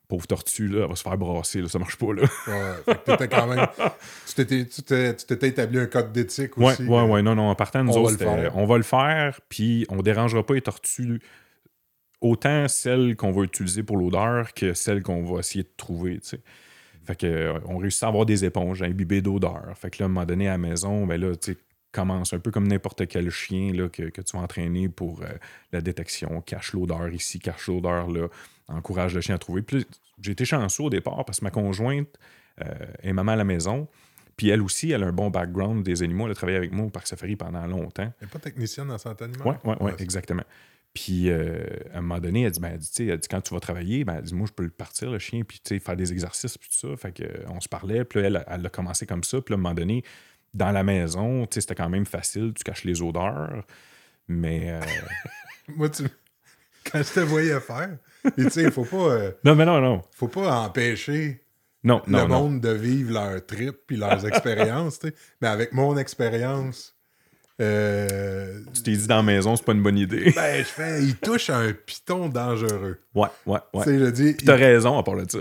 [0.07, 2.21] Pauvre tortue, là, elle va se faire brasser, là, ça marche pas, là.
[2.47, 3.67] Ouais, t'étais quand même.
[4.25, 6.83] Tu t'étais, établi un code d'éthique Ouais, aussi.
[6.85, 9.85] ouais, euh, ouais, non, non, en partant, nous on autres, on va le faire, puis
[9.89, 11.19] on dérangera pas les tortues,
[12.21, 16.29] autant celles qu'on va utiliser pour l'odeur que celles qu'on va essayer de trouver, tu
[16.29, 16.39] sais.
[17.03, 19.63] Fait que, euh, on réussit à avoir des éponges imbibées d'odeur.
[19.75, 21.57] Fait que là, à un moment donné, à la maison, ben là, tu sais,
[21.91, 25.27] commence un peu comme n'importe quel chien là, que, que tu vas entraîner pour euh,
[25.71, 26.41] la détection.
[26.41, 28.27] Cache l'odeur ici, cache l'odeur là.
[28.67, 29.61] Encourage le chien à trouver.
[29.61, 29.85] Puis
[30.21, 32.09] j'ai été chanceux au départ parce que ma conjointe
[32.61, 33.87] euh, est maman à la maison.
[34.35, 36.25] Puis elle aussi, elle a un bon background des animaux.
[36.25, 38.03] Elle a travaillé avec moi au Parc Safari pendant longtemps.
[38.19, 39.47] Elle n'est pas technicienne en santé animale?
[39.47, 40.43] Oui, oui, oui, c'est- exactement.
[40.93, 43.27] Puis euh, à un moment donné, elle dit, ben, elle dit, tu sais, elle dit,
[43.27, 45.61] quand tu vas travailler, ben, elle dit, moi, je peux le partir, le chien, puis
[45.79, 46.97] faire des exercices, puis tout ça.
[46.97, 49.39] Fait que, euh, on se parlait, puis là, elle, elle a commencé comme ça.
[49.41, 50.03] Puis là, à un moment donné,
[50.57, 53.63] dans la maison, c'était quand même facile, tu caches les odeurs.
[54.27, 54.71] Mais.
[54.71, 54.81] euh,
[55.75, 56.03] Moi, tu...
[56.91, 57.97] quand je te voyais faire,
[58.37, 60.01] tu sais, il faut pas, euh, Non, mais non, non.
[60.11, 61.41] faut pas empêcher
[61.83, 62.39] Non, non, le non.
[62.41, 64.99] monde de vivre leur trip puis leurs expériences.
[65.41, 66.95] Mais avec mon expérience,
[67.61, 70.31] euh, Tu t'es dit dans la maison, c'est pas une bonne idée.
[70.35, 72.99] ben, je fais, il touche à un piton dangereux.
[73.15, 73.83] Ouais, ouais, ouais.
[73.83, 75.39] Tu sais, je dis, Puis t'as raison à part de ça.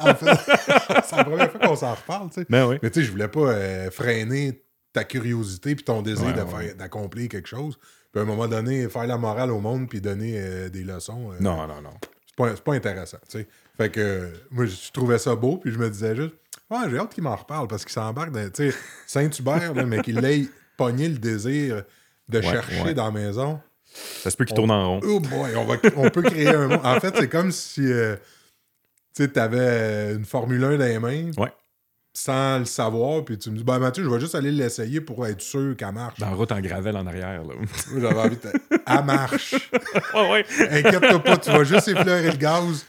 [0.00, 0.34] En fait,
[1.04, 2.46] c'est la première fois qu'on s'en reparle, tu sais.
[2.48, 2.76] ben oui.
[2.82, 6.74] Mais tu sais, je voulais pas euh, freiner ta curiosité puis ton désir Ouais, ouais.
[6.74, 7.78] d'accomplir quelque chose.
[8.12, 11.30] Puis à un moment donné, faire la morale au monde puis donner euh, des leçons,
[11.32, 11.92] euh, Non, non, non.
[12.26, 13.48] c'est pas, pas intéressant, tu sais.
[13.76, 16.34] Fait que moi, je trouvais ça beau puis je me disais juste,
[16.70, 20.24] ouais, j'ai hâte qu'il m'en reparle parce qu'il s'embarque dans, tu sais, Saint-Hubert, mais qu'il
[20.24, 21.84] ait pogné le désir
[22.28, 23.60] de Ouais, chercher dans la maison.
[24.22, 25.00] Ça se peut qu'il tourne en rond.
[25.04, 26.80] Oh boy, on, va, on peut créer un monde.
[26.84, 28.14] En fait, c'est comme si euh,
[29.14, 31.30] tu sais, t'avais une Formule 1 dans les mains.
[31.36, 31.52] Ouais.
[32.12, 35.24] Sans le savoir, puis tu me dis, ben Mathieu, je vais juste aller l'essayer pour
[35.28, 36.18] être sûr qu'elle marche.
[36.18, 37.54] Dans la route en gravelle en arrière, là.
[37.92, 38.50] J'avais envie de.
[38.86, 39.54] Elle marche.
[40.14, 40.44] ouais, ouais.
[40.70, 42.84] Inquiète-toi pas, tu vas juste effleurer le gaz,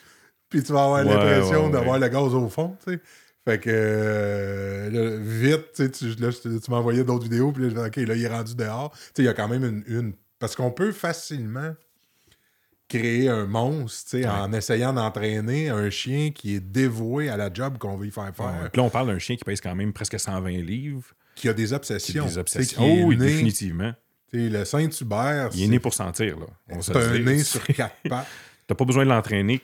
[0.50, 3.00] puis tu vas avoir Ouais, l'impression ouais, d'avoir le gaz au fond, tu sais.
[3.48, 8.16] Fait que, euh, là, vite, tu sais, tu, m'envoyais d'autres vidéos, puis là, OK, là,
[8.16, 8.92] il est rendu dehors.
[8.92, 9.84] Tu sais, il y a quand même une.
[9.88, 11.76] une- parce qu'on peut facilement
[12.98, 17.96] créer un monstre, en essayant d'entraîner un chien qui est dévoué à la job qu'on
[17.98, 18.70] veut lui faire faire, Ouais.
[18.74, 21.06] Là, on parle d'un chien qui pèse quand même presque 120 livres.
[21.36, 22.26] qui a des Qui a obsessions.
[22.26, 22.82] des obsessions.
[22.84, 23.94] qui Oh, oui, né- définitivement.
[24.34, 26.46] le Saint-Hubert, Il est né pour sentir, là.
[26.70, 27.26] On va se c'est un dire.
[27.26, 28.28] nez sur quatre pattes.
[28.68, 29.62] T'as pas besoin de l'entraîner.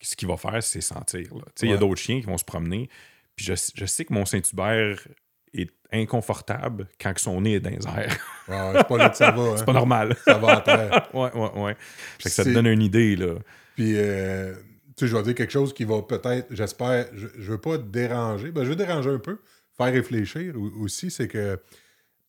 [0.00, 1.34] Ce qu'il va faire, c'est sentir.
[1.34, 1.42] là.
[1.46, 2.88] Tu sais, Il y a d'autres chiens qui vont se promener.
[3.34, 4.98] Puis je, je sais que mon Saint-Hubert
[5.54, 8.16] est inconfortable quand son nez est dans les airs.
[8.46, 9.42] C'est pas là que ça va.
[9.52, 9.54] hein.
[9.56, 10.16] c'est pas normal.
[10.24, 11.08] Ça va à terre.
[11.14, 11.76] ouais, ouais, ouais.
[12.18, 13.34] Fait que ça te donne une idée, là.
[13.74, 14.54] Puis, euh,
[14.96, 17.76] tu sais, je vais dire quelque chose qui va peut-être, j'espère, je, je veux pas
[17.78, 18.50] te déranger.
[18.50, 19.38] Ben, je veux déranger un peu,
[19.76, 21.58] faire réfléchir au- aussi, c'est que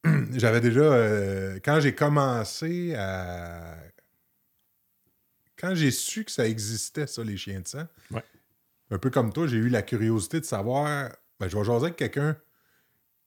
[0.35, 3.75] j'avais déjà, euh, quand j'ai commencé à.
[5.59, 8.23] Quand j'ai su que ça existait, ça, les chiens de sang, Ouais.
[8.91, 11.95] un peu comme toi, j'ai eu la curiosité de savoir, ben, je vais jaser avec
[11.95, 12.37] quelqu'un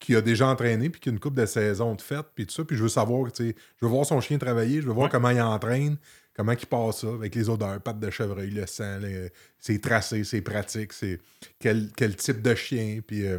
[0.00, 2.52] qui a déjà entraîné, puis qui a une coupe de saison de fête, puis tout
[2.54, 4.92] ça, puis je veux savoir, tu sais, je veux voir son chien travailler, je veux
[4.94, 5.10] voir Ouais.
[5.10, 5.98] comment il entraîne,
[6.34, 10.24] comment il passe ça, avec les odeurs, pattes de chevreuil, le sang, les- c'est tracé,
[10.24, 11.20] c'est pratique, c'est
[11.58, 13.38] quel, quel type de chien, puis euh,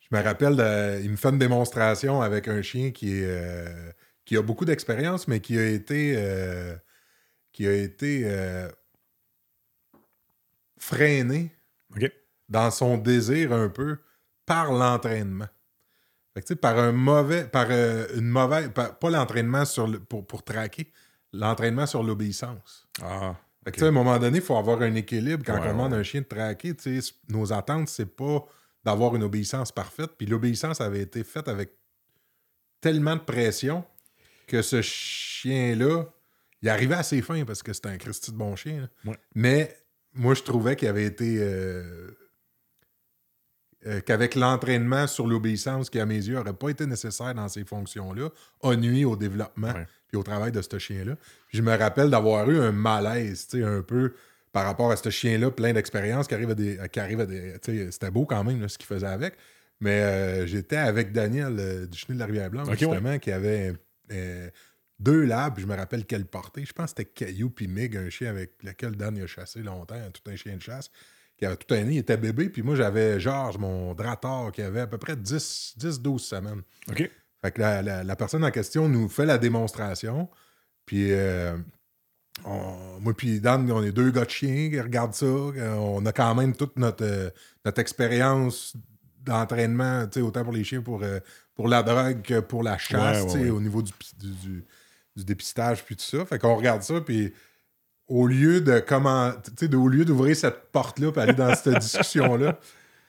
[0.00, 3.90] je me rappelle, de- il me fait une démonstration avec un chien qui est euh,
[4.26, 6.74] qui a beaucoup d'expérience, mais qui a été euh,
[7.52, 8.26] qui a été
[10.78, 11.50] freiné
[12.48, 13.98] dans son désir un peu
[14.46, 15.46] par l'entraînement.
[16.34, 19.86] Fait que, tu sais, par un mauvais, par euh, une mauvaise, par- pas l'entraînement sur
[19.86, 20.90] le- pour, pour traquer,
[21.32, 22.86] l'entraînement sur l'obéissance.
[23.02, 23.36] Ah.
[23.64, 25.60] Fait que, tu sais, à un moment donné, il faut avoir un équilibre quand Ouais,
[25.68, 25.98] on demande ouais.
[25.98, 26.74] à un chien de traquer.
[26.74, 28.44] tu sais, Nos attentes, c'est pas
[28.84, 30.10] d'avoir une obéissance parfaite.
[30.18, 31.72] Puis l'obéissance avait été faite avec
[32.80, 33.84] tellement de pression
[34.46, 36.04] que ce chien-là,
[36.60, 38.90] il arrivait assez fin parce que c'était un Christy de bon chien.
[39.06, 39.16] Ouais.
[39.34, 39.74] Mais
[40.12, 41.36] moi, je trouvais qu'il avait été.
[41.40, 42.10] euh,
[43.86, 47.64] euh, qu'avec l'entraînement sur l'obéissance, qui à mes yeux n'aurait pas été nécessaire dans ces
[47.64, 48.28] fonctions-là,
[48.62, 49.86] a nuit au développement Ouais.
[50.08, 51.16] puis au travail de ce chien-là.
[51.52, 54.14] Je me rappelle d'avoir eu un malaise, tu sais, un peu
[54.52, 56.78] par rapport à ce chien-là, plein d'expérience, qui arrive à des.
[56.92, 57.54] Qui arrive à des
[57.90, 59.34] c'était beau quand même là, ce qu'il faisait avec.
[59.80, 63.74] Mais euh, j'étais avec Daniel euh, du Chenil de la Rivière-Blanche, justement, qui avait
[64.12, 64.48] euh,
[65.00, 66.64] deux labs, je me rappelle quelle portée.
[66.64, 69.96] Je pense que c'était Caillou puis Mig, un chien avec lequel Dan a chassé longtemps,
[70.12, 70.90] tout un chien de chasse,
[71.36, 72.48] qui avait tout un nez, il était bébé.
[72.48, 76.62] Puis moi, j'avais Georges, mon drator, qui avait à peu près 10 10-12 semaines.
[76.88, 77.10] OK.
[77.42, 80.28] Fait que la, la- la personne en question nous fait la démonstration.
[80.86, 81.56] Puis euh,
[82.44, 85.26] on- moi puis Dan, on est deux gars de chiens qui regardent ça.
[85.26, 87.30] On a quand même toute notre, euh,
[87.64, 88.74] notre expérience
[89.22, 91.18] d'entraînement, autant pour les chiens pour, euh,
[91.54, 93.50] pour la drogue que pour la chasse, Ouais, ouais, tu sais, ouais.
[93.50, 94.64] au niveau du, du, du-
[95.16, 96.24] du dépistage puis tout ça.
[96.26, 97.32] Fait qu'on regarde ça, puis
[98.08, 102.58] au lieu de comment, de- au lieu d'ouvrir cette porte-là puis aller dans cette discussion-là,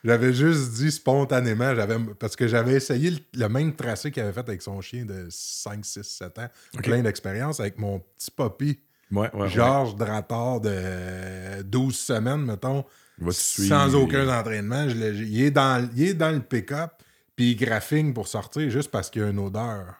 [0.03, 4.33] j'avais juste dit spontanément, j'avais parce que j'avais essayé le, le même tracé qu'il avait
[4.33, 6.47] fait avec son chien de 5, 6, 7 ans,
[6.83, 8.79] plein d'expérience, avec mon petit papy,
[9.11, 9.49] Ouais, ouais, ouais.
[9.49, 12.83] Georges Drator de 12 semaines, mettons,
[13.31, 14.01] sans suivre.
[14.03, 14.89] aucun entraînement.
[14.89, 16.91] Je il, est dans, il est dans le pick-up,
[17.35, 19.95] puis il graphigne pour sortir juste parce qu'il y a une odeur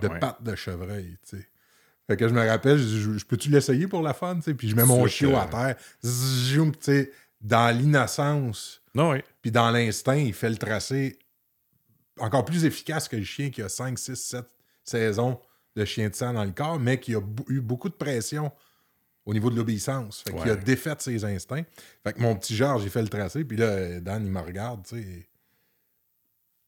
[0.00, 1.46] de pattes de chevreuil, tu sais.
[2.10, 4.54] Fait que je me rappelle, je, peux-tu l'essayer pour la fun, tu sais?
[4.54, 9.52] Puis je mets mon chiot que- à terre, zoom, tu sais, dans l'innocence, Non, puis
[9.52, 11.20] dans l'instinct, il fait le tracé
[12.18, 14.44] encore plus efficace que le chien qui a 5, 6, 7
[14.82, 15.38] saisons
[15.76, 18.50] de chien de sang dans le corps, mais qui a eu beaucoup de pression
[19.24, 20.22] au niveau de l'obéissance.
[20.22, 21.64] Fait qu'il a défait ses instincts.
[22.02, 24.84] Fait que mon petit Georges, il fait le tracé, puis là, Dan, il me regarde,
[24.84, 25.28] tu sais.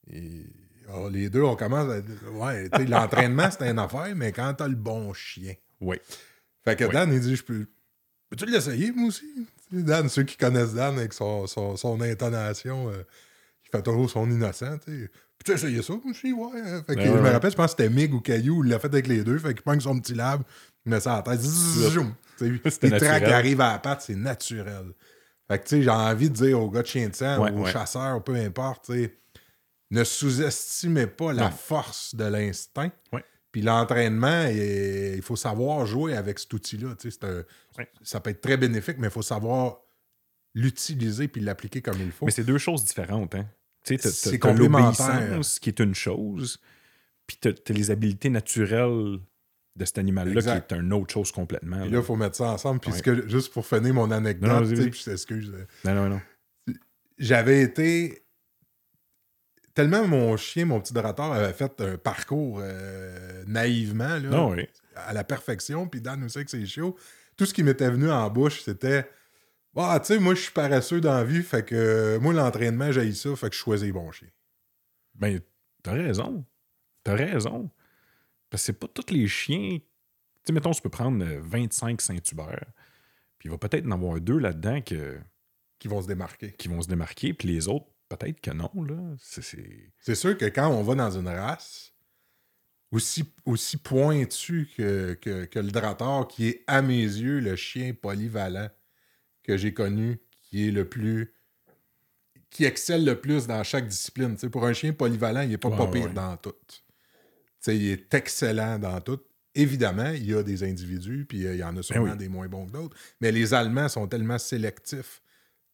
[0.09, 0.45] Et...
[0.89, 1.99] ah, les deux, on commence à...
[2.31, 5.53] Ouais, l'entraînement, c'est une affaire, mais quand t'as le bon chien...
[5.81, 6.01] Ouais.
[6.63, 6.85] Fait que.
[6.85, 7.65] Dan, il dit, je peux...
[8.29, 9.25] Peux-tu l'essayer, moi aussi?
[9.71, 13.03] Dan, ceux qui connaissent Dan avec son, son, son intonation, euh,
[13.65, 15.11] il fait toujours son innocent, tu sais.
[15.37, 16.31] Peux-tu essayer ça, moi aussi?
[16.31, 16.61] Ouais.
[16.63, 16.83] hein.
[16.87, 18.79] Fait que Ouais, je me rappelle, je pense que c'était Mig ou Caillou, il l'a
[18.79, 19.37] fait avec les deux.
[19.39, 20.41] Fait qu'il prend son petit lab,
[20.85, 22.13] il met ça à la tête, zoom.
[22.37, 23.29] Tu sais, C'était Il traque, naturel.
[23.29, 24.85] il arrive à la patte, c'est naturel.
[25.49, 27.51] Fait que, tu sais, j'ai envie de dire aux gars de chien de sang, Ouais,
[27.51, 27.71] aux ouais.
[27.71, 29.17] chasseurs, peu importe, tu sais,
[29.93, 31.51] ne sous-estimez pas la Non.
[31.51, 32.91] force de l'instinct.
[33.51, 36.95] Puis l'entraînement, il faut savoir jouer avec cet outil-là.
[36.99, 37.43] tu un-.
[38.01, 39.77] Ça peut être très bénéfique, mais il faut savoir
[40.55, 42.25] l'utiliser puis l'appliquer comme il faut.
[42.25, 43.47] Mais c'est deux choses différentes, hein.
[43.85, 46.57] Tu C'est l'obéissance qui est une chose,
[47.27, 49.19] puis t'as t'as les habiletés naturelles
[49.75, 51.77] de cet animal-là qui est une autre chose complètement.
[51.79, 51.85] Là.
[51.91, 52.79] il faut mettre ça ensemble.
[52.79, 53.27] Puis Ouais.
[53.27, 55.51] juste pour finir mon anecdote, non, tu puis je t'excuse.
[55.53, 56.21] euh, Non, non, non.
[57.17, 58.23] J'avais été.
[59.73, 64.67] Tellement mon chien, mon petit drator, avait fait un parcours euh, naïvement, là, Non, oui.
[64.95, 66.95] à la perfection, puis Dan aussi avec ses chiots.
[67.37, 69.09] Tout ce qui m'était venu en bouche, c'était
[69.75, 72.91] Ah, tu sais, moi, je suis paresseux dans la vie, fait que euh, moi, l'entraînement,
[72.91, 74.27] j'ai ça, fait que je choisis les bons chiens.
[75.15, 75.39] Ben,
[75.81, 76.45] t'as raison.
[77.03, 77.71] T'as raison.
[78.51, 79.79] Parce que c'est pas tous les chiens.
[79.79, 79.83] Tu
[80.45, 82.65] sais, mettons, tu peux prendre euh, 25 Saint-Hubert,
[83.39, 85.17] puis il va peut-être en avoir deux là-dedans que-
[85.79, 86.51] qui vont se démarquer.
[86.51, 89.15] qui vont se démarquer, puis les autres, peut-être que non, là.
[89.19, 91.93] C'est- sûr que quand on va dans une race
[92.91, 97.93] aussi, aussi pointu que, que, que le drator, qui est à mes yeux le chien
[97.93, 98.69] polyvalent
[99.43, 101.33] que j'ai connu, qui est le plus.
[102.49, 104.35] qui excelle le plus dans chaque discipline.
[104.51, 106.13] Pour un chien polyvalent, il n'est pas, Ouais, pas pire ouais.
[106.13, 106.53] dans tout.
[107.65, 109.19] Il est excellent dans tout.
[109.55, 112.17] Évidemment, il y a des individus, puis euh, il y en a sûrement Ben oui.
[112.17, 112.95] des moins bons que d'autres.
[113.21, 115.21] Mais les Allemands sont tellement sélectifs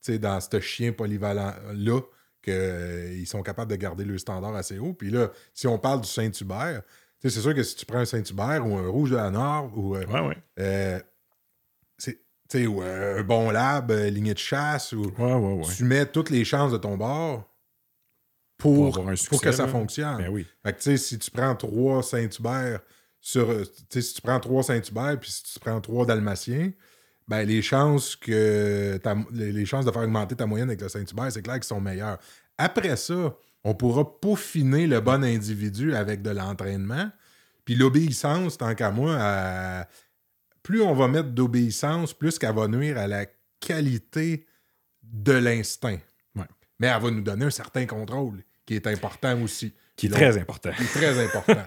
[0.08, 2.02] dans ce chien polyvalent-là
[2.50, 4.94] qu'ils sont capables de garder le standard assez haut.
[4.94, 6.82] Puis là, si on parle du Saint-Hubert,
[7.22, 9.96] c'est sûr que si tu prends un Saint-Hubert ou un Rouge de la Nord ou,
[9.96, 10.38] euh, Ouais, ouais.
[10.60, 11.00] euh,
[12.68, 16.72] ou un bon lab, euh, lignée de chasse, ou Ouais, tu mets toutes les chances
[16.72, 17.44] de ton bord
[18.58, 19.00] pour,
[19.42, 20.18] que ça fonctionne.
[20.18, 20.46] Ben oui.
[20.64, 22.80] Fait que, si tu prends trois Saint-Hubert
[23.22, 23.52] sur.
[23.52, 26.72] euh, si tu prends trois Saint-Hubert puis si tu prends trois Dalmatiens,
[27.30, 28.98] ben les chances que.
[28.98, 31.80] ta- les, chances de faire augmenter ta moyenne avec le Saint-Hubert, c'est clair qu'ils sont
[31.80, 32.18] meilleures.
[32.58, 37.12] Après ça, on pourra peaufiner le bon individu avec de l'entraînement.
[37.66, 39.88] Puis l'obéissance, tant qu'à moi, à-
[40.64, 43.28] plus on va mettre d'obéissance, plus qu'elle va nuire à la
[43.60, 44.48] qualité
[45.04, 46.00] de l'instinct.
[46.36, 46.48] Ouais.
[46.80, 49.74] Mais elle va nous donner un certain contrôle, qui est important aussi.
[50.00, 50.72] Qui est très important.
[50.76, 51.64] qui est très important.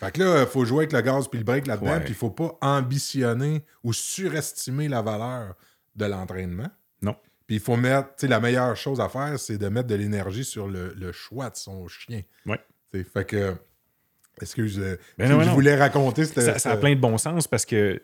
[0.00, 2.14] fait que là, il faut jouer avec le gaz puis le break là-dedans, puis il
[2.14, 5.54] faut pas ambitionner ou surestimer la valeur
[5.94, 6.68] de l'entraînement.
[7.02, 7.16] Non.
[7.46, 9.94] Puis il faut mettre, tu sais, la meilleure chose à faire, c'est de mettre de
[9.94, 12.22] l'énergie sur le, le choix de son chien.
[12.92, 13.54] Sais, fait que
[14.40, 15.54] Excuse, euh, Ben non, je non.
[15.54, 16.26] voulais raconter.
[16.26, 18.02] Ça, ça a c'était- plein de bon sens parce que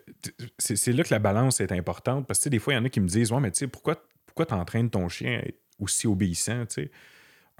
[0.57, 2.25] c'est là que la balance est importante.
[2.25, 3.51] Parce que tu sais, des fois, il y en a qui me disent Ouais, mais
[3.51, 6.91] tu sais, pourquoi, pourquoi tu entraînes ton chien à être aussi obéissant tu sais?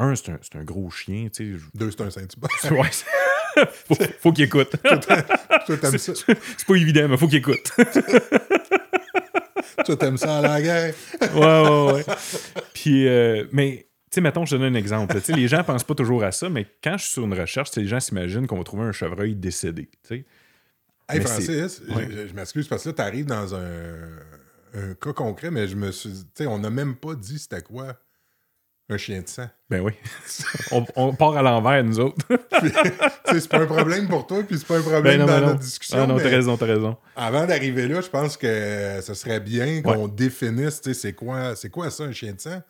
[0.04, 1.30] Un, c'est un, gros chien.
[1.34, 2.50] tu sais, je- Deux, c'est un Saint-Hubert.
[2.72, 3.06] Ouais, c'est-
[3.88, 4.72] faut, faut qu'il écoute.
[4.84, 7.72] Toi, t'aimes ça, c'est pas évident, mais faut qu'il écoute.
[9.86, 10.94] toi, t'aimes ça à la guerre.
[11.22, 12.04] ouais, ouais, ouais.
[12.74, 15.16] Puis, euh, mais, tu sais, mettons, je te donne un exemple.
[15.30, 17.86] Les gens pensent pas toujours à ça, mais quand je suis sur une recherche, les
[17.88, 19.90] gens s'imaginent qu'on va trouver un chevreuil décédé.
[20.10, 20.26] Hey,
[21.14, 22.08] Mais Francis, ouais.
[22.28, 24.10] je, m'excuse parce que là, t'arrives dans un,
[24.74, 26.12] un cas concret, mais je me suis.
[26.12, 27.96] Tu sais, on n'a même pas dit c'était quoi
[28.90, 29.48] un chien de sang.
[29.70, 29.94] Ben oui.
[30.72, 32.18] on, on part à l'envers, nous autres.
[33.32, 35.40] C'est pas un problème pour toi, puis c'est pas un problème Ben non, dans ben
[35.42, 35.48] non.
[35.48, 35.98] notre discussion.
[36.04, 36.98] Ah non, t'as raison, t'as raison.
[37.16, 41.56] avant d'arriver là, je pense que ce serait bien qu'on définisse, tu sais, c'est quoi,
[41.56, 42.62] ça, un chien de sang?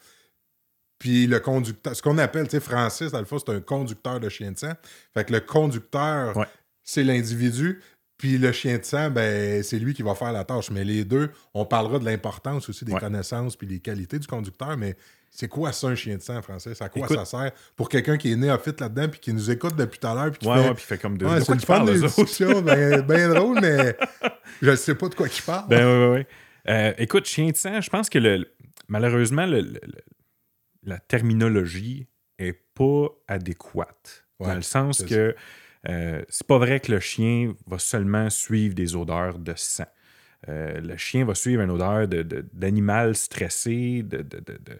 [0.99, 4.19] Puis le conducteur, ce qu'on appelle, tu sais, Francis, dans le fond, c'est un conducteur
[4.21, 4.71] de chien de sang.
[5.13, 6.45] Fait que le conducteur, Ouais.
[6.83, 7.81] c'est l'individu.
[8.17, 10.71] Puis le chien de sang, ben, c'est lui qui va faire la tâche.
[10.71, 12.99] Mais les deux, on parlera de l'importance aussi des Ouais.
[13.01, 14.77] connaissances puis des qualités du conducteur.
[14.77, 14.95] Mais
[15.35, 16.79] c'est quoi ça, un chien de sang, Francis?
[16.81, 17.51] À quoi Écoute- ça sert?
[17.75, 20.39] Pour quelqu'un qui est néophyte là-dedans puis qui nous écoute depuis tout à l'heure puis
[20.41, 20.67] qui Ouais, fait...
[20.69, 21.25] ouais, puis fait comme de.
[21.25, 23.97] Ouais, de c'est une fun discussion, ben, ben drôle, mais
[24.61, 25.67] je ne sais pas de quoi il parle.
[25.69, 26.25] Ben oui, oui, oui.
[26.71, 28.47] Euh, écoute, chien de sang, je pense que le,
[28.87, 29.73] malheureusement, le-
[30.83, 32.07] la terminologie
[32.39, 34.25] est pas adéquate.
[34.39, 35.35] Ouais, dans le sens que
[35.89, 39.85] euh, c'est pas vrai que le chien va seulement suivre des odeurs de sang.
[40.49, 44.03] Euh, le chien va suivre une odeur de- de- d'animal stressé.
[44.03, 44.79] De, de- de- de-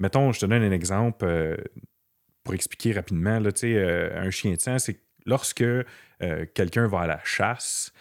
[0.00, 1.56] Mettons, je te donne un exemple euh,
[2.42, 3.38] pour expliquer rapidement.
[3.38, 5.84] Là, euh, un chien de sang, c'est lorsque euh,
[6.54, 7.92] quelqu'un va à la chasse,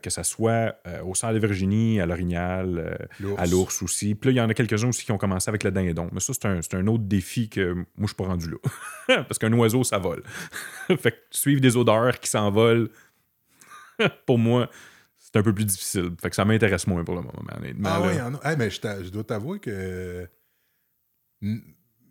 [0.00, 4.14] que ce soit au centre de Virginie, à l'orignal, à l'ours aussi.
[4.14, 6.08] Puis là, il y en a quelques-uns aussi qui ont commencé avec le dindon.
[6.10, 8.56] Mais ça, c'est un, un autre défi que moi, je suis pas rendu là.
[9.28, 10.22] Parce qu'un oiseau, ça vole.
[10.86, 12.88] fait que suivre des odeurs qui s'envolent,
[14.26, 14.70] pour moi,
[15.18, 16.12] c'est un peu plus difficile.
[16.18, 17.90] Fait que ça m'intéresse moins pour le moment, honnêtement.
[17.92, 18.50] Ah oui, il y en a.
[18.50, 20.26] Hey, mais je, je dois t'avouer que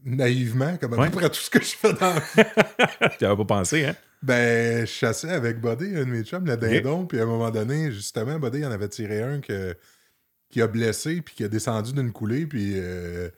[0.06, 1.10] naïvement, comme à Ouais.
[1.10, 2.14] peu près tout ce que je fais dans
[3.20, 3.96] Tu avais pas pensé, hein?
[4.22, 7.52] ben, je chassais avec Buddy, un de mes chums, le dindon, puis à un moment
[7.52, 9.76] donné, justement, Buddy il en avait tiré un que,
[10.50, 13.30] qui a blessé, puis qui a descendu d'une coulée, puis euh,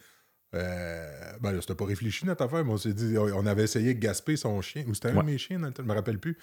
[0.56, 3.94] euh, ben là, c'était pas réfléchi notre affaire, mais on s'est dit, on avait essayé
[3.94, 5.94] de gasper son chien, ou c'était un de mes chiens, dans le temps, je me
[5.94, 6.38] rappelle plus.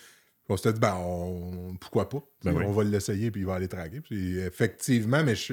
[0.48, 2.22] On s'était dit, ben, on- pourquoi pas?
[2.44, 2.64] Ben oui.
[2.66, 4.00] On va l'essayer, puis il va aller traquer.
[4.00, 5.52] Puis effectivement, mais je-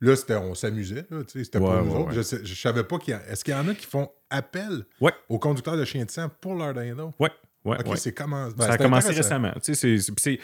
[0.00, 2.16] là, c'était, on s'amusait, c'était Ouais, pas nous ouais, autres.
[2.16, 2.38] ouais.
[2.40, 3.26] Je, je savais pas qu'il y a.
[3.28, 4.84] Est-ce qu'il y en a qui font appel
[5.28, 7.12] aux conducteurs de chiens de sang pour leur dindon?
[7.18, 7.30] Ouais,
[7.64, 8.48] ouais, c'est comment?
[8.50, 9.52] ben, ça a commencé récemment.
[9.56, 10.38] Tu sais, c'est- c'est- c'est-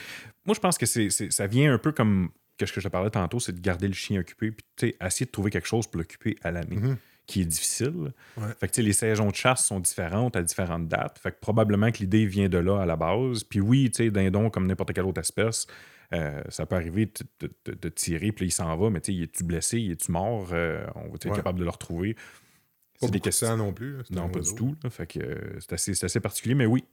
[0.44, 2.86] moi, je pense que c'est, c'est- ça vient un peu comme que ce que je
[2.86, 5.86] te parlais tantôt, c'est de garder le chien occupé, puis essayer de trouver quelque chose
[5.88, 6.96] pour l'occuper à l'année, Mhm.
[7.26, 8.12] qui est difficile.
[8.36, 8.44] Ouais.
[8.60, 11.18] Fait que les saisons de chasse sont différentes à différentes dates.
[11.20, 13.42] Fait que probablement que l'idée vient de là à la base.
[13.42, 15.66] Puis oui, tu sais, dindon, comme n'importe quelle autre espèce,
[16.12, 19.78] euh, ça peut arriver de, tirer, puis il s'en va, mais tu sais, es-tu blessé,
[19.90, 21.36] es-tu mort, Euh, on va être Ouais.
[21.36, 22.14] capable de le retrouver.
[22.14, 23.46] Pas C'est des questions.
[23.48, 23.96] sang non plus.
[24.10, 24.76] Non, pas du tout.
[24.84, 24.90] là.
[24.90, 26.84] Fait que euh, c'est assez, assez particulier, mais oui.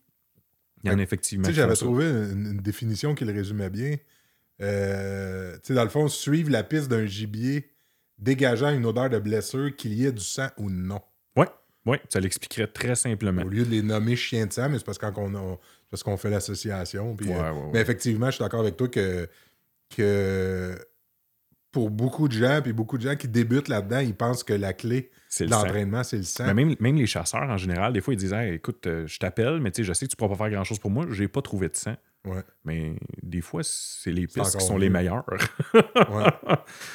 [0.84, 1.47] Il y en a effectivement.
[1.52, 3.97] J'avais trouvé une, une définition qui le résumait bien.
[4.58, 7.69] Tu sais, dans le fond, suivre la piste d'un gibier
[8.17, 11.02] dégageant une odeur de blessure, qu'il y ait du sang ou non.
[11.84, 13.41] Oui, ça l'expliquerait très simplement.
[13.41, 16.01] Au lieu de les nommer chiens de sang, mais c'est parce qu'on on- c'est parce
[16.04, 17.15] qu'on fait l'association.
[17.21, 17.69] Ouais, euh, ouais.
[17.73, 19.27] Mais effectivement, je suis d'accord avec toi que,
[19.95, 20.75] que
[21.71, 24.73] pour beaucoup de gens, puis beaucoup de gens qui débutent là-dedans, ils pensent que la
[24.73, 26.45] clé de l'entraînement, c'est le sang.
[26.47, 29.19] Mais même, même les chasseurs, en général, des fois, ils disent Hey, écoute, euh, je
[29.19, 31.27] t'appelle, mais tu sais, je sais que tu pourras pas faire grand-chose pour moi, j'ai
[31.27, 31.95] pas trouvé de sang.
[32.25, 32.43] Ouais.
[32.65, 35.25] Mais des fois, c'est les pistes qui sont les meilleures.
[35.73, 36.25] Ouais.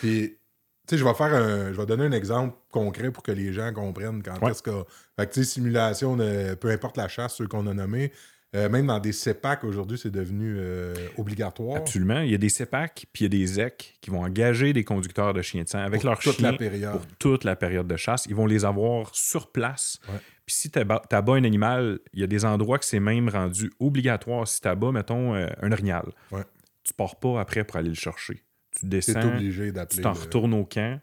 [0.01, 0.39] Puis,
[0.87, 1.73] tu sais, je vais faire un.
[1.73, 4.53] Je vais donner un exemple concret pour que les gens comprennent quand Ouais.
[4.53, 4.71] est-ce que.
[5.19, 8.13] Fait que, tu sais, simulation, de, peu importe la chasse, ceux qu'on a nommés,
[8.57, 11.77] euh, même dans des CEPAC aujourd'hui, c'est devenu euh, obligatoire.
[11.77, 12.21] Absolument.
[12.21, 14.83] Il y a des CEPAC, puis il y a des EC qui vont engager des
[14.85, 16.93] conducteurs de chiens de sang avec Pour leurs toute chiens la période.
[16.93, 18.27] pour toute la période de chasse.
[18.27, 19.99] Ils vont les avoir sur place.
[20.09, 20.19] Ouais.
[20.47, 23.71] Puis si tu abats un animal, il y a des endroits que c'est même rendu
[23.81, 24.47] obligatoire.
[24.49, 26.43] Si tu abats, mettons, euh, un orignal, Ouais.
[26.85, 28.43] tu pars pas après pour aller le chercher.
[28.79, 31.01] Tu descends, obligé tu t'en le- retournes au camp,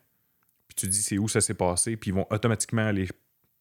[0.67, 3.07] puis tu dis c'est où ça s'est passé, puis ils vont automatiquement aller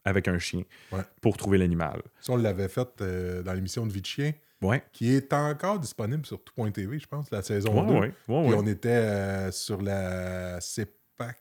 [0.05, 0.63] avec un chien
[0.93, 1.03] Ouais.
[1.21, 2.03] pour trouver l'animal.
[2.21, 4.83] Ça, on l'avait fait euh, dans l'émission de Vie de chien, Ouais.
[4.93, 7.93] qui est encore disponible sur tout.tv, je pense, la saison Ouais, 2.
[7.93, 11.37] ouais, ouais, Puis on était euh, sur la CEPAC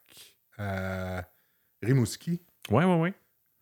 [0.57, 1.23] à
[1.81, 2.41] Rimouski.
[2.69, 3.13] Ouais, ouais, ouais.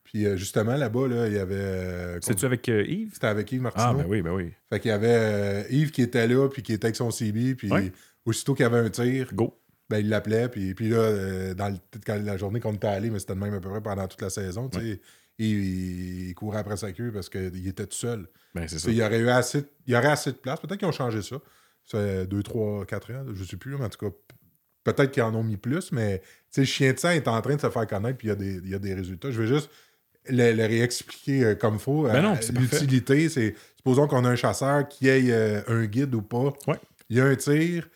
[0.04, 2.18] Puis euh, justement, là-bas, là, il y avait.
[2.22, 3.12] C'est-tu avec Yves?
[3.14, 3.86] C'était avec Yves Martineau.
[3.90, 4.52] Ah, ben oui, ben oui.
[4.70, 7.70] Fait qu'il y avait Yves qui était là, puis qui était avec son CB, puis
[8.26, 9.59] aussitôt qu'il y avait un tir, Go.
[9.90, 13.10] Ben, il l'appelait, puis, puis là, euh, dans le- quand la journée qu'on était allé,
[13.10, 15.02] mais c'était le même à peu près pendant toute la saison, tu sais,
[15.40, 18.28] il, il courait après sa queue parce qu'il était tout seul.
[18.54, 18.90] Ben, c'est ça.
[18.92, 20.60] Il y aurait eu assez, de- il y aurait assez de place.
[20.60, 21.38] Peut-être qu'ils ont changé ça.
[21.86, 24.16] Ça fait 2, 3, 4 ans, je sais plus, mais en tout cas,
[24.84, 26.22] peut-être qu'ils en ont mis plus, mais
[26.52, 28.36] sais, Chien de sang est en train de se faire connaître, puis il y a
[28.36, 29.32] des, il y a des résultats.
[29.32, 29.70] Je vais juste
[30.28, 32.04] le, le réexpliquer euh, comme il faut.
[32.04, 32.22] Ben Euh,
[32.54, 32.54] parfait.
[32.54, 36.54] L'utilité, c'est, supposons qu'on a un chasseur qui ait euh, un guide ou pas.
[36.68, 36.78] Ouais.
[37.10, 37.90] Il y a un tir,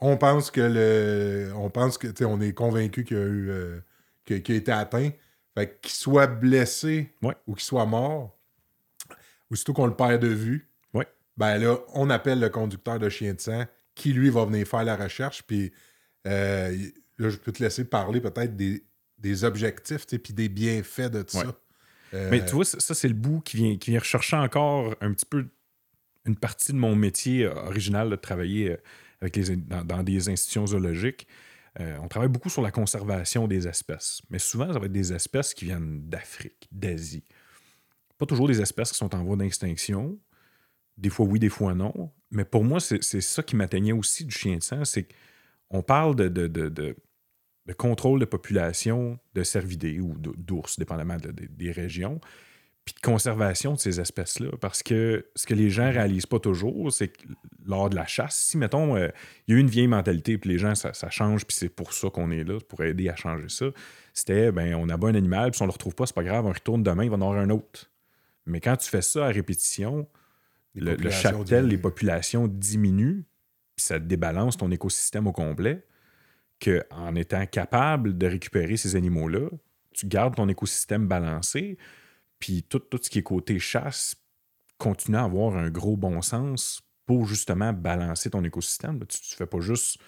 [0.00, 1.52] on pense que le.
[1.56, 3.50] On pense que, on est convaincu qu'il a eu.
[3.50, 3.80] euh,
[4.24, 5.10] qu'il a été atteint.
[5.56, 7.34] Fait qu'il soit blessé Ouais.
[7.46, 8.38] ou qu'il soit mort,
[9.50, 11.06] aussitôt qu'on le perd de vue, Ouais.
[11.36, 14.84] ben là, on appelle le conducteur de chien de sang qui, lui, va venir faire
[14.84, 15.42] la recherche.
[15.42, 15.72] Puis
[16.26, 16.76] euh,
[17.18, 18.84] là, je peux te laisser parler peut-être des,
[19.18, 21.44] des objectifs, puis des bienfaits de tout Ouais.
[21.44, 21.54] ça.
[22.14, 25.12] Euh, Mais tu vois, ça, c'est le bout qui vient, qui vient rechercher encore un
[25.12, 25.46] petit peu
[26.26, 28.76] une partie de mon métier original de travailler
[29.84, 31.26] dans, des institutions zoologiques.
[31.78, 34.22] Euh, on travaille beaucoup sur la conservation des espèces.
[34.30, 37.24] Mais souvent, ça va être des espèces qui viennent d'Afrique, d'Asie.
[38.18, 40.18] Pas toujours des espèces qui sont en voie d'extinction.
[40.96, 42.10] Des fois oui, des fois non.
[42.30, 44.84] Mais pour moi, c'est ça qui m'atteignait aussi du chien de sang.
[44.84, 45.06] C'est
[45.68, 46.96] qu'on parle de,
[47.78, 52.20] contrôle de population de cervidés ou d'o- d'ours, dépendamment de- de- des régions,
[52.92, 54.50] puis de conservation de ces espèces-là.
[54.60, 57.22] Parce que ce que les gens réalisent pas toujours, c'est que
[57.66, 59.08] lors de la chasse, si, mettons, euh,
[59.46, 61.68] il y a eu une vieille mentalité, puis les gens, ça, ça change, puis c'est
[61.68, 63.66] pour ça qu'on est là, pour aider à changer ça,
[64.12, 66.46] c'était, ben, on abat un animal, puis si on le retrouve pas, c'est pas grave,
[66.46, 67.90] on retourne demain, il va en avoir un autre.
[68.46, 70.08] Mais quand tu fais ça à répétition,
[70.74, 73.24] le, le les populations diminuent,
[73.76, 75.84] puis ça débalance ton écosystème au complet,
[76.58, 79.48] que en étant capable de récupérer ces animaux-là,
[79.92, 81.78] tu gardes ton écosystème balancé,
[82.40, 84.16] puis tout, tout ce qui est côté chasse
[84.78, 88.98] continue à avoir un gros bon sens pour justement balancer ton écosystème.
[89.06, 89.98] Tu ne fais pas juste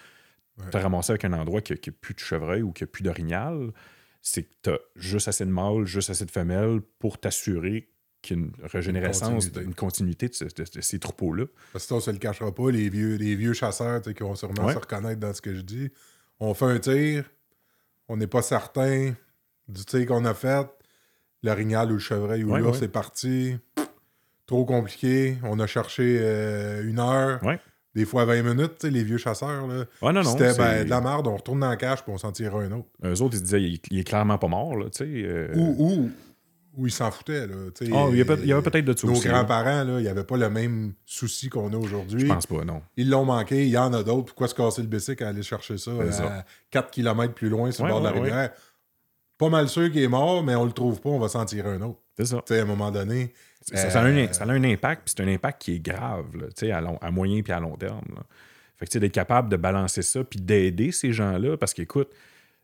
[0.58, 0.68] Ouais.
[0.70, 3.72] te ramasser avec un endroit qui n'a plus de chevreuil ou qui n'a plus d'orignal.
[4.20, 7.88] C'est que tu as juste assez de mâles, juste assez de femelles pour t'assurer
[8.20, 11.46] qu'il y a une régénérescence, une continuité de, ce- de- de ces troupeaux-là.
[11.72, 14.34] Parce que ça, on se le cachera pas, les vieux, les vieux chasseurs qui vont
[14.36, 14.74] sûrement Ouais.
[14.74, 15.90] se reconnaître dans ce que je dis.
[16.38, 17.24] On fait un tir,
[18.08, 19.14] on n'est pas certain
[19.68, 20.66] du tir qu'on a fait.
[21.42, 22.84] L'orignal ou le chevreuil ou Ouais, l'ours ouais.
[22.86, 23.56] est parti.
[24.46, 25.38] Trop compliqué.
[25.44, 27.58] On a cherché euh, une heure, Ouais.
[27.94, 29.66] des fois 20 minutes, les vieux chasseurs.
[29.66, 29.84] Là.
[30.02, 30.32] Ah non, non.
[30.32, 32.70] C'était ben, de la merde, on retourne dans la cache puis on s'en tire un
[32.72, 32.88] autre.
[33.04, 35.04] Eux autres, ils se disaient, il, il est clairement pas mort, là, tu sais.
[35.08, 36.10] euh, Ou, ou,
[36.76, 37.46] ou ils s'en foutaient.
[37.46, 37.54] Là.
[37.92, 38.20] Ah, il y
[38.52, 41.72] avait peut-être de ça Nos grands-parents, là, il n'y avait pas le même souci qu'on
[41.72, 42.20] a aujourd'hui.
[42.20, 42.82] Je pense pas, non.
[42.96, 44.26] Ils l'ont manqué, il y en a d'autres.
[44.26, 46.44] Pourquoi se casser le bicycle à aller chercher ça à ça.
[46.70, 48.50] 4 km plus loin sur le bord de la rivière?
[49.42, 51.68] Pas mal sûr qu'il est mort, mais on le trouve pas, on va s'en tirer
[51.70, 51.98] un autre.
[52.16, 52.42] C'est ça.
[52.48, 55.22] À un moment donné, Ça, ça a un, Euh, ça a un impact, puis c'est
[55.22, 58.04] un impact qui est grave, là, à, long- à moyen puis à long terme.
[58.14, 58.22] là.
[58.76, 62.10] Fait que d'être capable de balancer ça, puis d'aider ces gens-là, parce qu'écoute,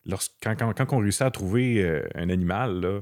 [0.07, 3.01] lorsque- quand, quand, quand on réussit à trouver euh, un animal, là,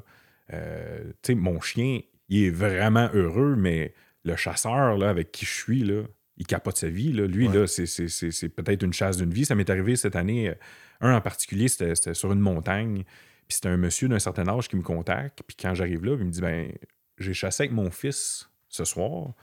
[0.54, 5.80] euh, mon chien, il est vraiment heureux, mais le chasseur là, avec qui je suis,
[5.84, 6.02] là,
[6.38, 7.12] il capote sa vie.
[7.12, 7.26] Là.
[7.26, 7.58] Lui, Ouais.
[7.60, 9.44] là, c'est, peut-être une chasse d'une vie.
[9.46, 10.52] Ça m'est arrivé cette année.
[11.00, 13.04] Un en particulier, c'était sur une montagne.
[13.48, 15.42] Puis c'était un monsieur d'un certain âge qui me contacte.
[15.46, 16.72] Puis quand j'arrive là, il me dit ben
[17.18, 19.34] j'ai chassé avec mon fils ce soir.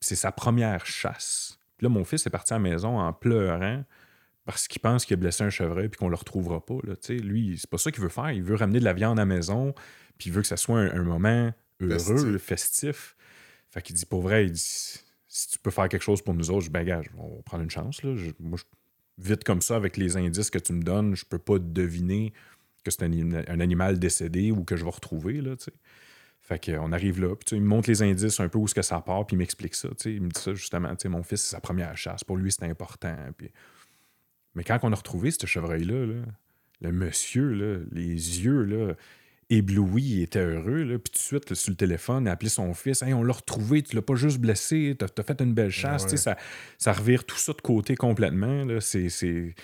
[0.00, 1.58] Puis c'est sa première chasse.
[1.78, 3.84] Puis là, mon fils est parti à la maison en pleurant
[4.44, 6.78] parce qu'il pense qu'il a blessé un chevreuil puis qu'on le retrouvera pas.
[6.82, 6.94] Là.
[7.10, 8.30] Lui, c'est pas ça qu'il veut faire.
[8.32, 9.72] Il veut ramener de la viande à la maison,
[10.18, 12.42] puis il veut que ça soit un, un moment heureux, Festif.
[12.42, 13.16] festif.
[13.70, 14.60] Fait qu'il dit, pour vrai, il dit,
[15.28, 17.62] si tu peux faire quelque chose pour nous autres, je dis, ben, on va prendre
[17.62, 18.02] une chance.
[18.02, 18.16] Là.
[18.16, 18.64] Je- moi, je-
[19.24, 22.32] vite comme ça, avec les indices que tu me donnes, je peux pas deviner
[22.82, 23.12] que c'est un,
[23.48, 25.40] un animal décédé ou que je vais retrouver.
[25.40, 25.70] Là, tu.
[26.42, 28.74] Fait qu'on arrive là, puis tu il me montre les indices un peu où est-ce
[28.74, 29.88] que ça part, puis il m'explique ça.
[29.90, 30.14] tu sais.
[30.14, 32.24] Il me dit ça justement, tu mon fils, c'est sa première chasse.
[32.24, 33.14] Pour lui, c'est important.
[33.38, 33.50] Puis...
[34.56, 36.22] Mais quand on a retrouvé ce chevreuil-là, là,
[36.80, 38.94] le monsieur, là, les yeux là,
[39.50, 40.82] éblouis, il était heureux.
[40.82, 43.02] Là, puis tout de suite, là, sur le téléphone, il a appelé son fils.
[43.02, 46.04] Hey, on l'a retrouvé, tu l'as pas juste blessé, t'as as fait une belle chasse.
[46.04, 46.10] Ouais.
[46.10, 46.36] Tu Ça,
[46.76, 48.64] ça revire tout ça de côté complètement.
[48.64, 48.78] Là.
[48.80, 49.54] Puis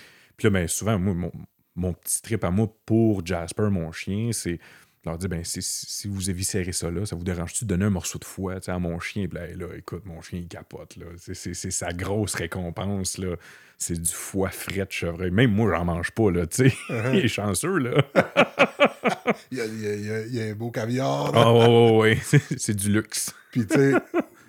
[0.43, 1.31] là, ben, souvent, moi, mon,
[1.79, 4.59] mon petit trip à moi pour Jasper, mon chien, c'est
[5.05, 7.89] leur dire ben, si, si vous éviscérez ça là, ça vous dérange-tu de donner un
[7.89, 9.27] morceau de foie à mon chien?
[9.27, 10.97] Puis là, écoute, mon chien, il capote.
[10.97, 11.05] Là.
[11.17, 13.17] C'est, c'est- c'est sa grosse récompense.
[13.17, 13.35] Là.
[13.77, 15.31] C'est du foie frais de chevreuil.
[15.31, 16.29] Même moi, j'en mange pas.
[16.31, 16.73] Là, sais.
[17.13, 17.77] il est chanceux.
[17.77, 18.03] Là.
[19.51, 21.31] il y a, il y a- il y a- il y a un beau caviar.
[21.33, 22.39] Ah, ouais, ouais, ouais.
[22.57, 23.33] C'est- du luxe.
[23.51, 23.93] Puis, tu sais,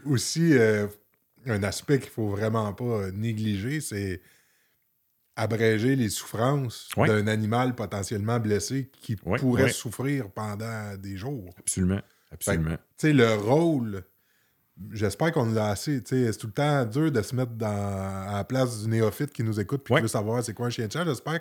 [0.05, 0.87] aussi, euh,
[1.47, 4.21] un aspect qu'il faut vraiment pas négliger, c'est
[5.41, 11.55] abréger les souffrances d'un animal potentiellement blessé qui pourrait souffrir pendant des jours.
[11.59, 12.01] Absolument.
[12.31, 12.77] Absolument.
[12.97, 14.05] Tu sais, le rôle
[14.93, 16.01] j'espère qu'on l'a assez.
[16.05, 19.43] C'est tout le temps dur de se mettre dans, à la place du néophyte qui
[19.43, 19.97] nous écoute Ouais.
[19.99, 21.05] qui veut savoir c'est quoi un chien de chat.
[21.05, 21.41] J'espère,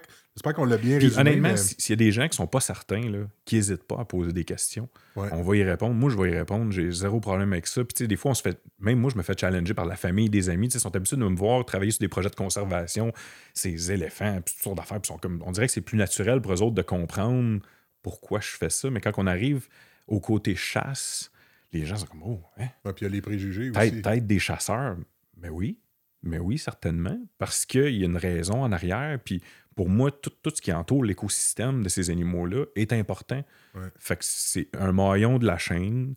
[0.56, 1.22] qu'on l'a bien Puis, résumé.
[1.22, 4.00] honnêtement, mais- s'il y a des gens qui sont pas certains, là, qui n'hésitent pas
[4.00, 5.30] à poser des questions, Ouais.
[5.32, 5.94] on va y répondre.
[5.96, 6.72] Moi, je vais y répondre.
[6.72, 7.82] J'ai zéro problème avec ça.
[7.84, 8.60] Puis, des fois, on se fait.
[8.80, 10.68] Même moi, je me fais challenger par la famille, des amis.
[10.68, 13.12] Ils sont habitués de me voir travailler sur des projets de conservation,
[13.54, 15.00] ces éléphants, puis toutes sortes d'affaires.
[15.02, 15.42] Puis, sont comme...
[15.46, 17.60] On dirait que c'est plus naturel pour eux autres de comprendre
[18.02, 18.90] pourquoi je fais ça.
[18.90, 19.68] Mais quand on arrive
[20.08, 21.32] au côté chasse,
[21.72, 22.68] les gens sont comme Oh, hein?
[22.84, 23.72] Puis il y a les préjugés aussi.
[23.80, 24.98] Peut-être peut-être des chasseurs.
[25.38, 25.80] Mais oui.
[26.22, 27.18] Mais oui, certainement.
[27.38, 29.20] Parce qu'il y a une raison en arrière.
[29.24, 29.42] Puis
[29.76, 33.44] pour moi, tout, tout ce qui entoure l'écosystème de ces animaux-là est important.
[33.76, 33.88] Ouais.
[33.98, 36.16] Fait que c'est un maillon de la chaîne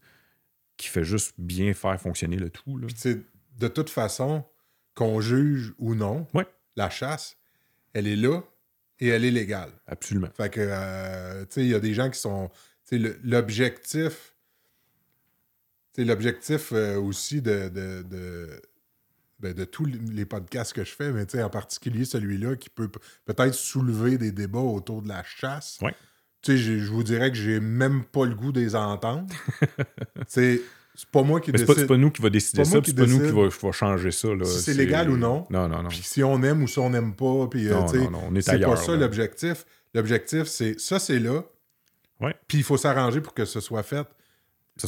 [0.77, 2.77] qui fait juste bien faire fonctionner le tout.
[2.79, 2.89] Là.
[2.89, 3.23] Puis,
[3.59, 4.45] de toute façon,
[4.95, 6.47] qu'on juge ou non, Ouais.
[6.75, 7.37] la chasse,
[7.93, 8.41] elle est là
[8.99, 9.71] et elle est légale.
[9.87, 10.29] Absolument.
[10.37, 12.49] Fait que, euh, tu sais, il y a des gens qui sont.
[12.89, 14.32] Tu sais, le- l'objectif.
[15.95, 17.69] Sais, l'objectif euh, aussi de.
[17.69, 18.63] de, de
[19.39, 22.89] ben, de tous les podcasts que je fais, mais en particulier celui-là qui peut
[23.25, 25.81] peut-être soulever des débats autour de la chasse.
[25.83, 25.97] Ouais.
[26.47, 29.27] Je vous dirais que j'ai même pas le goût de les entendre.
[30.29, 30.61] c'est
[30.95, 31.81] c'est pas moi qui c'est pas, décide.
[31.81, 34.29] c'est pas nous qui va décider C'est ça, c'est pas nous qui va, changer ça.
[34.29, 34.45] Là.
[34.45, 35.47] Si c'est légal ou non.
[35.51, 35.89] Non, non, non.
[35.89, 37.87] Puis si on aime ou si on n'aime pas, puis euh,
[38.41, 39.65] c'est pas ça l'objectif.
[39.95, 41.43] L'objectif, c'est ça, c'est là.
[42.47, 44.07] Puis il faut s'arranger pour que ce soit fait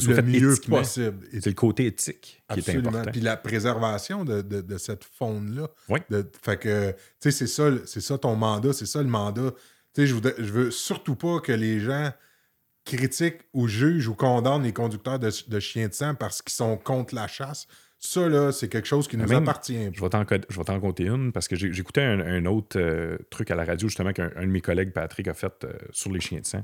[0.01, 1.19] Soit le fait mieux possible.
[1.31, 2.89] C'est le côté éthique qui est Absolument.
[2.89, 3.11] important.
[3.11, 5.67] Puis la préservation de, de- de cette faune-là.
[6.09, 9.09] De- Fait que, tu sais, c'est ça, le- c'est ça ton mandat, c'est ça le
[9.09, 9.51] mandat.
[9.93, 12.11] Tu sais, je, je veux surtout pas que les gens
[12.85, 16.77] critiquent ou jugent ou condamnent les conducteurs de, de chiens de sang parce qu'ils sont
[16.77, 17.67] contre la chasse.
[17.97, 19.89] Ça, là, c'est quelque chose qui nous Même- appartient.
[19.93, 23.63] Je vais t'en compter une parce que j'écoutais un, un autre euh, truc à la
[23.65, 26.45] radio justement qu'un un de mes collègues, Patrick, a fait euh, sur les chiens de
[26.45, 26.63] sang.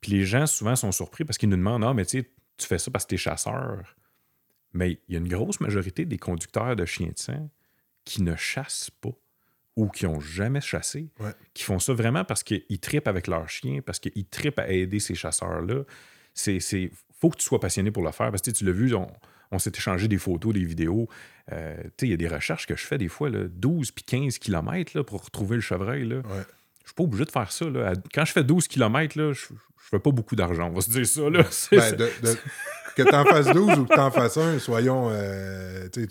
[0.00, 2.66] Puis les gens souvent sont surpris parce qu'ils nous demandent Ah, mais tu sais, tu
[2.66, 3.96] fais ça parce que t'es chasseur.
[4.72, 7.48] Mais il y a une grosse majorité des conducteurs de chiens de sang
[8.04, 9.10] qui ne chassent pas
[9.76, 11.32] ou qui ont jamais chassé, Ouais.
[11.52, 15.00] qui font ça vraiment parce qu'ils tripent avec leurs chiens, parce qu'ils tripent à aider
[15.00, 15.82] ces chasseurs-là.
[16.32, 18.72] C'est, c'est, faut que tu sois passionné pour le faire parce que tu tu l'as
[18.72, 19.08] vu, on,
[19.50, 21.08] on s'est échangé des photos, des vidéos.
[21.52, 24.04] Euh, tu il y a des recherches que je fais des fois, là, 12 puis
[24.04, 26.04] 15 km là, pour retrouver le chevreuil.
[26.04, 26.16] Là.
[26.18, 26.42] Ouais.
[26.84, 27.64] Je suis pas obligé de faire ça.
[27.66, 27.92] Là.
[28.14, 30.68] Quand je fais 12 km, là, je, je fais pas beaucoup d'argent.
[30.70, 31.22] On va se dire ça.
[31.30, 31.44] Là.
[31.72, 32.38] Ben, de- de-
[32.96, 35.08] que t'en fasses 12 ou que t'en fasses un, soyons.
[35.10, 36.06] euh, tu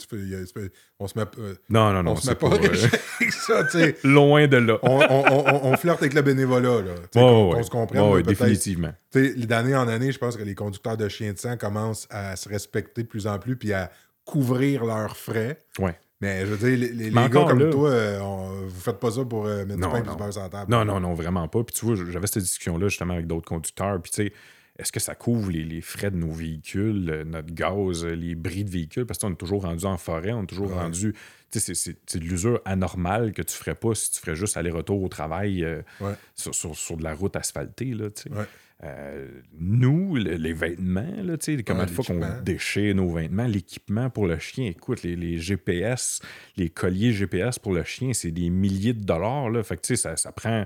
[1.00, 2.12] on se met, euh, Non, non, non.
[2.12, 2.84] on se met pas pas, euh, riche
[3.22, 3.96] avec ça, tu sais.
[4.04, 4.80] loin de là.
[4.84, 6.92] On, on- on- on flirte avec le bénévolat, là.
[6.92, 7.70] Ouais, qu'on se
[8.16, 8.40] ouais, peut-être.
[8.40, 8.94] définitivement.
[9.14, 12.50] D'année en année, je pense que les conducteurs de chiens de sang commencent à se
[12.50, 13.90] respecter de plus en plus puis à
[14.26, 15.60] couvrir leurs frais.
[15.80, 15.98] Ouais.
[16.24, 19.12] Mais je veux dire, les, les- gars comme là- toi, euh, on- vous faites pas
[19.12, 20.12] ça pour euh, mettre Non, du pain et non.
[20.14, 20.72] du beurre sur la table.
[20.72, 21.64] Non, non, non, vraiment pas.
[21.64, 24.02] Puis tu vois, j'avais cette discussion-là justement avec d'autres conducteurs.
[24.02, 24.34] Puis tu sais,
[24.80, 28.64] est-ce que ça couvre les, les frais de nos véhicules, euh, notre gaz, les bris
[28.64, 29.06] de véhicules?
[29.06, 30.76] Parce qu'on est toujours rendu en forêt, on est toujours Ouais.
[30.80, 31.14] rendu.
[31.52, 35.04] Tu sais, c'est- de l'usure anormale que tu ferais pas si tu ferais juste aller-retour
[35.04, 36.14] au travail euh, Ouais.
[36.36, 37.94] sur, sur- sur de la route asphaltée.
[37.94, 38.06] Là.
[38.32, 38.46] Ouais.
[38.84, 41.38] Euh, nous, le- les vêtements, là,
[41.80, 46.20] Ouais, de fois qu'on déchire nos vêtements, l'équipement pour le chien, écoute, les, les GPS,
[46.58, 49.50] les colliers GPS pour le chien, c'est des milliers de dollars.
[49.50, 49.64] Là.
[49.64, 50.66] Fait que, tu sais, ça, ça prend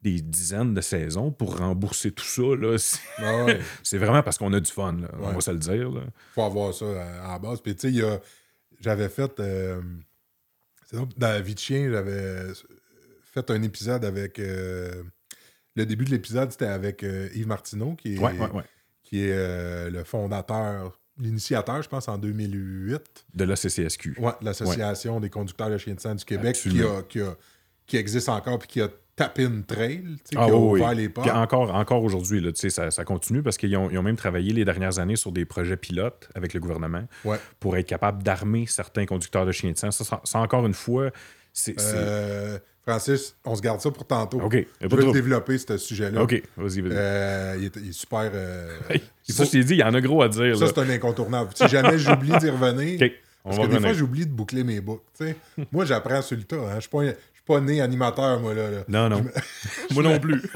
[0.00, 2.42] des dizaines de saisons pour rembourser tout ça.
[2.42, 2.78] là.
[2.78, 3.58] C'est- Ah ouais.
[3.82, 5.90] C'est vraiment parce qu'on a du fun, là, on va se le dire.
[5.90, 6.02] Là.
[6.34, 7.60] faut avoir ça à, à la base.
[7.60, 8.20] Puis, tu sais, il a-
[8.80, 9.40] j'avais fait.
[9.40, 9.80] euh,
[10.84, 12.52] c'est dans la vie de chien, j'avais
[13.24, 14.38] fait un épisode avec.
[14.38, 15.02] euh,
[15.76, 18.62] le début de l'épisode, c'était avec euh, Yves Martineau, qui est, Ouais, ouais, ouais.
[19.04, 23.00] qui est euh, le fondateur, l'initiateur, je pense, en 2008,
[23.34, 24.16] De la CCSQ.
[24.18, 27.36] ouais, de l'Association des conducteurs de chiens de sang du Québec, qui, a, qui, a-
[27.86, 30.80] qui existe encore, puis qui a tapé une trail, tu sais, Ah qui a oui,
[30.80, 30.96] ouvert oui.
[30.96, 31.28] les portes.
[31.30, 34.16] encore, encore aujourd'hui, là, tu sais, ça, ça continue parce qu'ils ont, ils ont même
[34.16, 37.38] travaillé les dernières années sur des projets pilotes avec le gouvernement Ouais.
[37.58, 39.90] pour être capable d'armer certains conducteurs de chiens de sang.
[39.90, 41.10] Ça, ça, ça, encore une fois,
[41.54, 41.80] c'est.
[41.80, 44.40] c'est- Euh, Francis, on se garde ça pour tantôt.
[44.40, 45.12] OK, Je trouble.
[45.12, 46.22] développer ce sujet-là.
[46.22, 46.92] OK, vas-y, vas-y.
[46.92, 48.30] Euh, il, est, il est super.
[48.32, 50.56] euh, Hey, il ça, je t'ai dit, il y en a gros à dire.
[50.56, 51.50] ça, c'est un incontournable.
[51.56, 53.12] Si jamais j'oublie d'y revenir, OK,
[53.44, 55.02] on parce va que des fois, j'oublie de boucler mes boucles.
[55.72, 56.56] moi, j'apprends sur le tas.
[56.56, 56.74] hein.
[56.76, 58.54] Je suis pas, un- je suis pas né animateur, moi.
[58.54, 58.78] Là, là.
[58.86, 59.24] Non, non.
[59.92, 60.40] Moi non plus.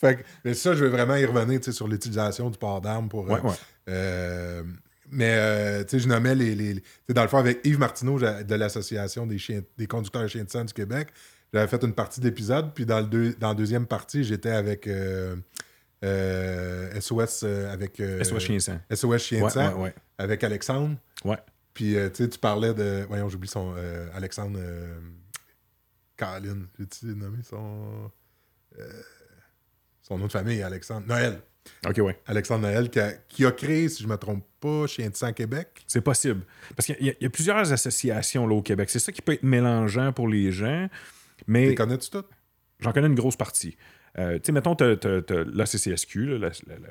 [0.00, 3.26] Fait que, mais ça, je vais vraiment y revenir sur l'utilisation du port d'armes pour.
[3.30, 4.62] euh, Ouais, ouais.
[5.10, 6.54] Mais euh, tu sais, je nommais les.
[6.54, 10.44] les dans le fond, avec Yves Martineau de l'Association des, chiens, des conducteurs de chiens
[10.44, 11.08] de sang du Québec,
[11.52, 12.72] j'avais fait une partie d'épisode.
[12.74, 15.36] Puis dans, le deux- dans la deuxième partie, j'étais avec euh,
[16.04, 18.02] euh, SOS euh, avec.
[18.22, 18.78] SOS Chien Sang.
[18.92, 19.94] SOS Chien de sang ouais, ouais.
[20.18, 20.96] avec Alexandre.
[21.24, 21.38] Ouais.
[21.74, 23.04] Puis tu sais, tu parlais de.
[23.08, 23.74] Voyons, j'oublie son.
[24.14, 24.58] Alexandre.
[26.16, 26.66] Caroline.
[26.78, 28.10] J'ai-tu nommé son.
[30.02, 31.06] son nom de famille, Alexandre.
[31.06, 31.40] Noël.
[31.88, 32.18] OK, ouais.
[32.26, 35.14] Alexandre Noël, qui a, qui a créé, si je ne me trompe pas, Chien de
[35.16, 35.68] sang Québec.
[35.86, 36.42] C'est possible.
[36.76, 38.90] Parce qu'il y, a- il y a plusieurs associations là, au Québec.
[38.90, 40.88] C'est ça qui peut être mélangeant pour les gens.
[41.46, 42.28] Mais Les connais-tu toutes?
[42.80, 43.76] j'en connais une grosse partie.
[44.18, 46.38] Euh, tu sais, mettons, tu as, l'ACCSQ,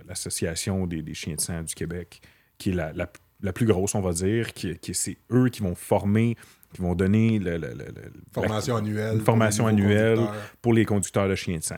[0.07, 2.21] l'Association des, des chiens de sang du Québec,
[2.57, 3.11] qui est la, la-
[3.41, 6.35] la plus grosse, on va dire, qui, qui c'est eux qui vont former,
[6.73, 7.85] qui vont donner le- le- le-
[8.33, 9.15] Formation la- annuelle.
[9.17, 10.19] une formation annuelle
[10.61, 11.77] pour les conducteurs de chiens de sang.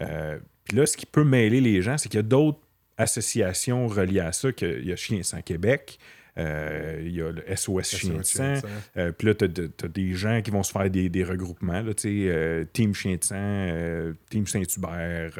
[0.00, 2.60] Euh, Puis là, ce qui peut mêler les gens, c'est qu'il y a d'autres
[2.96, 5.98] associations reliées à ça, qu'il y a Chiens de sang Québec,
[6.36, 8.54] euh, il y a le SOS Chien de sang,
[8.96, 11.92] euh, puis là, tu as, des gens qui vont se faire des, des regroupements, là,
[12.04, 15.30] euh, Team Chien de sang, euh, Team Saint-Hubert,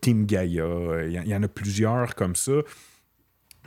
[0.00, 0.64] Team Gaïa,
[1.06, 2.52] il y, en- y en a plusieurs comme ça.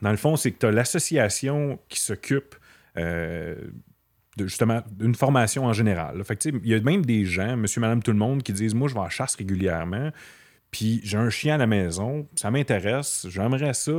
[0.01, 2.55] Dans le fond, c'est que tu as l'association qui s'occupe
[2.95, 6.17] de, justement d'une formation en général.
[6.17, 6.23] là.
[6.23, 8.87] Fait il y a même des gens, monsieur, madame, tout le monde, qui disent Moi,
[8.89, 10.11] je vais à la chasse régulièrement,
[10.71, 13.91] puis j'ai un chien à la maison, ça m'intéresse, j'aimerais ça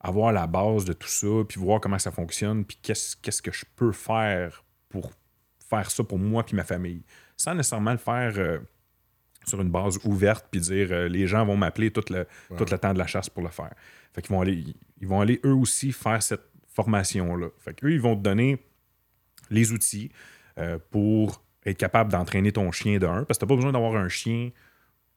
[0.00, 3.52] avoir la base de tout ça, puis voir comment ça fonctionne, puis qu'est-ce qu'est-ce que
[3.52, 5.12] je peux faire pour
[5.68, 7.04] faire ça pour moi puis ma famille.
[7.36, 8.58] Sans nécessairement le faire euh,
[9.46, 12.78] sur une base ouverte, puis dire euh, les gens vont m'appeler tout le, tout le
[12.78, 13.72] temps de la chasse pour le faire.
[14.12, 14.64] Fait qu'ils vont aller,
[15.00, 17.48] ils vont aller eux aussi faire cette formation-là.
[17.58, 18.58] Fait qu'eux, ils vont te donner
[19.50, 20.10] les outils
[20.58, 23.72] euh, pour être capable d'entraîner ton chien de un, parce que tu n'as pas besoin
[23.72, 24.50] d'avoir un chien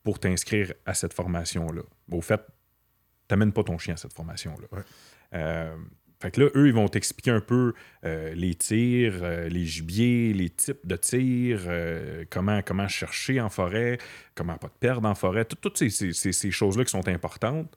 [0.03, 1.81] pour t'inscrire à cette formation-là.
[2.11, 2.41] Au fait,
[3.27, 4.67] tu n'amènes pas ton chien à cette formation-là.
[4.71, 4.83] Ouais.
[5.33, 5.75] Euh,
[6.21, 7.73] fait que là, eux, ils vont t'expliquer un peu
[8.05, 13.49] euh, les tirs, euh, les gibiers, les types de tirs, euh, comment, comment chercher en
[13.49, 13.97] forêt,
[14.35, 17.07] comment pas te perdre en forêt, tout- toutes ces, ces- ces- ces choses-là qui sont
[17.09, 17.75] importantes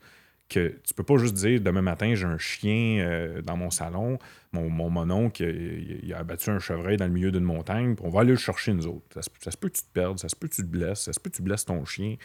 [0.49, 4.19] que tu peux pas juste dire demain matin j'ai un chien euh, dans mon salon,
[4.53, 8.21] mon, mon mononcle il, a abattu un chevreuil dans le milieu d'une montagne, on va
[8.21, 9.07] aller le chercher nous autres.
[9.13, 11.13] Ça se, peut que tu te perdes, ça se peut que tu te blesses, ça
[11.13, 12.17] se peut que tu blesses ton chien.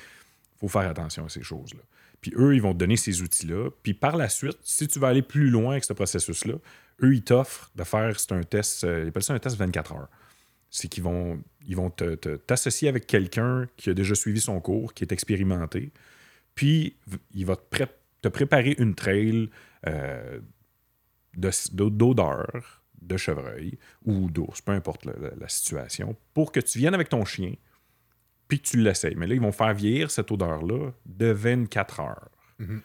[0.60, 1.82] faut faire attention à ces choses-là.
[2.22, 3.72] Puis eux, ils vont te donner ces outils-là.
[3.82, 6.54] Puis par la suite, si tu veux aller plus loin avec ce processus-là,
[7.02, 10.10] eux, ils t'offrent de faire, un test, euh, ils appellent ça un test 24 heures.
[10.70, 15.04] C'est qu'ils vont, ils vont t'associer avec quelqu'un qui a déjà suivi son cours, qui
[15.04, 15.92] est expérimenté.
[16.54, 16.96] Puis
[17.34, 17.88] il va te, pré-
[18.22, 19.50] te préparer une trail
[19.88, 20.40] euh,
[21.36, 26.60] de- d'o- d'odeur de chevreuil ou d'ours, peu importe la, la- la situation, pour que
[26.60, 27.54] tu viennes avec ton chien,
[28.48, 29.16] puis que tu l'essayes.
[29.16, 32.30] Mais là, ils vont faire vieillir cette odeur-là de 24 heures.
[32.60, 32.82] Mhm.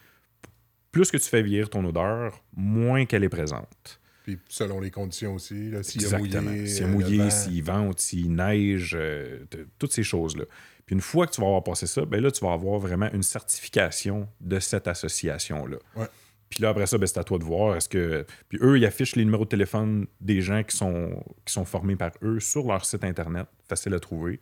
[0.93, 4.01] Plus que tu fais vieillir ton odeur, moins qu'elle est présente.
[4.27, 7.31] Puis selon les conditions aussi, s'il y a mouillé, S'il y a euh, mouillé, vent.
[7.31, 9.45] s'il vente, s'il neige, euh,
[9.79, 10.47] toutes ces choses-là.
[10.85, 13.09] Puis une fois que tu vas avoir passé ça, ben là, tu vas avoir vraiment
[13.13, 15.77] une certification de cette association-là.
[15.95, 16.07] Ouais.
[16.51, 17.77] Puis là, après ça, ben, c'est à toi de voir.
[17.77, 18.27] Est-ce que.
[18.49, 21.95] Puis eux, ils affichent les numéros de téléphone des gens qui sont, qui sont formés
[21.95, 23.47] par eux sur leur site Internet.
[23.69, 24.41] Facile à trouver.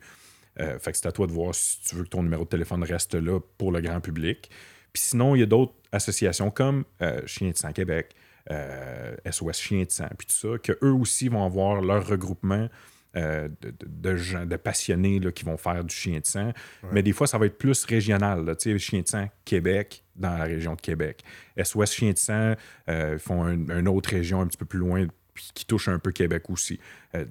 [0.59, 2.49] Euh, fait que c'est à toi de voir si tu veux que ton numéro de
[2.49, 4.49] téléphone reste là pour le grand public.
[4.93, 9.57] Puis sinon, il y a d'autres associations comme euh, Chien de sang Québec, euh, SOS
[9.59, 12.69] Chien de sang, puis tout ça, que eux aussi vont avoir leur regroupement
[13.17, 16.51] euh, de, gens, de passionnés là, qui vont faire du chien de sang.
[16.91, 18.43] Mais des fois, ça va être plus régional.
[18.43, 18.55] là.
[18.57, 21.23] Tu sais, Chien de sang Québec, dans la région de Québec.
[21.57, 22.55] SOS Chien de sang,
[22.89, 25.87] euh, ils font un- une autre région un petit peu plus loin, puis qui touche
[25.87, 26.77] un peu Québec aussi.
[27.15, 27.23] Euh,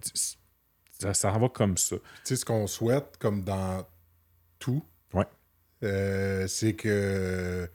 [1.12, 1.97] ça, va comme ça.
[1.97, 3.87] Tu sais, ce qu'on souhaite, comme dans
[4.59, 5.27] tout, Ouais.
[5.83, 7.69] euh, c'est que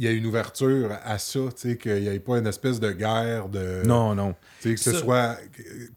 [0.00, 2.80] il y a une ouverture à ça, tu sais, qu'il n'y ait pas une espèce
[2.80, 3.82] de guerre de.
[3.84, 4.34] non, non.
[4.62, 5.36] Tu sais, que ce Ça- soit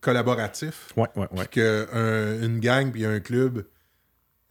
[0.01, 0.89] collaboratif.
[0.97, 1.45] Ouais, ouais, ouais.
[1.49, 3.65] Puis qu'une gang puis un club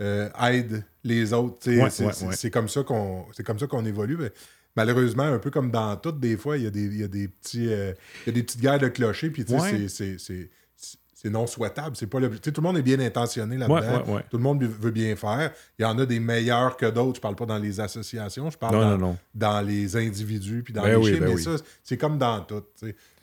[0.00, 1.58] euh, aide les autres.
[1.60, 1.82] tu sais.
[1.82, 2.04] Ouais, c'est
[2.46, 4.16] ouais, comme ça qu'on c'est comme ça qu'on évolue.
[4.16, 4.32] mais
[4.74, 7.08] malheureusement, un peu comme dans toutes, des fois, il y a des, il y a
[7.08, 7.92] des petits euh,
[8.26, 10.18] il y a des petites guerres de clochers, puis tu sais, Ouais.
[10.18, 10.50] c'est-
[11.22, 11.94] c'est- non souhaitable.
[11.96, 13.74] C'est pas sais, tout le monde est bien intentionné là-dedans.
[13.80, 14.24] Ouais, ouais, ouais.
[14.30, 15.52] Tout le monde veut bien faire.
[15.78, 17.16] Il y en a des meilleurs que d'autres.
[17.16, 19.18] Je parle pas dans les associations, je parle Non, dans, non, non.
[19.34, 21.42] dans les individus puis dans Ben les oui, ben mais oui.
[21.42, 21.52] ça,
[21.82, 22.62] c'est comme dans tout.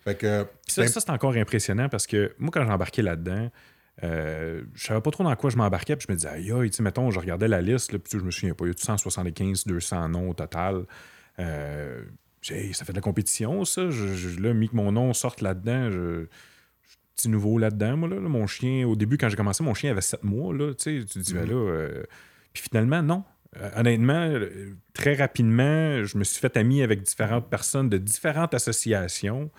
[0.04, 3.52] Fait que ça, c'est ça, c'est encore impressionnant parce que moi, quand j'ai embarqué là-dedans,
[4.04, 5.98] euh, je savais pas trop dans quoi je m'embarquais.
[5.98, 8.18] Puis je me disais, aïe, aïe, tu sais, mettons, je regardais la liste, là, puis
[8.18, 10.86] je me souviens pas, il y a 175, 200 noms au total.
[11.40, 12.02] Euh,
[12.42, 13.90] ça fait de la compétition, ça.
[13.90, 16.26] Je, je- là, mis que mon nom sorte là-dedans, je,
[17.20, 18.10] petit nouveau là-dedans, moi.
[18.10, 18.30] Là, là.
[18.30, 20.54] mon chien, au début, quand j'ai commencé, mon chien avait 7 mois.
[20.54, 21.54] Là, tu dis, ben là.
[21.54, 22.04] euh,
[22.54, 23.24] Puis finalement, non.
[23.58, 28.54] Euh, honnêtement, euh, très rapidement, je me suis fait ami avec différentes personnes de différentes
[28.54, 29.50] associations.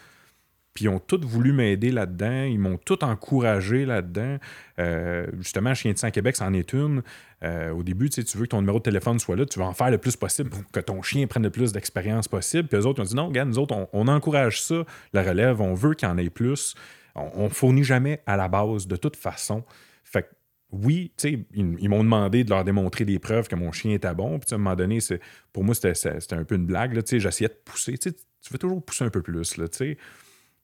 [0.72, 2.44] Puis ils ont tous voulu m'aider là-dedans.
[2.44, 4.38] Ils m'ont tous encouragé là-dedans.
[4.78, 7.02] Euh, justement, Chien de sang Québec, c'en est une.
[7.42, 9.72] Euh, au début, tu veux que ton numéro de téléphone soit là, tu vas en
[9.72, 12.68] faire le plus possible pour que ton chien prenne le plus d'expérience possible.
[12.68, 15.24] Puis eux autres, ils ont dit non, regarde, nous autres, on, on encourage ça, la
[15.24, 16.76] relève, on veut qu'il y en ait plus.
[17.14, 19.64] On, on fournit jamais à la base, de toute façon.
[20.04, 20.28] Fait que
[20.72, 23.92] oui, tu sais, ils, ils m'ont demandé de leur démontrer des preuves que mon chien
[23.92, 24.38] était bon.
[24.38, 25.20] Puis à un moment donné, c'est-
[25.52, 26.94] pour moi, c'était un peu une blague.
[26.94, 27.98] là, tu sais, J'essayais de pousser.
[27.98, 28.12] Tu
[28.50, 29.56] veux toujours pousser un peu plus.
[29.56, 29.98] Là, tu sais.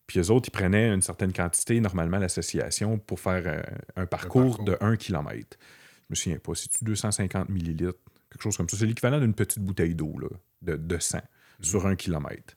[0.07, 3.61] Puis eux autres, ils prenaient une certaine quantité, normalement, l'association, pour faire euh,
[3.97, 4.65] un, parcours parcours.
[4.65, 5.59] de 1 km.
[5.61, 6.55] Je me souviens pas.
[6.55, 7.99] C'est-tu 250 millilitres?
[8.31, 8.77] Quelque chose comme ça?
[8.77, 10.15] C'est l'équivalent d'une petite bouteille d'eau
[10.63, 11.23] de, de sang
[11.61, 12.55] sur un kilomètre.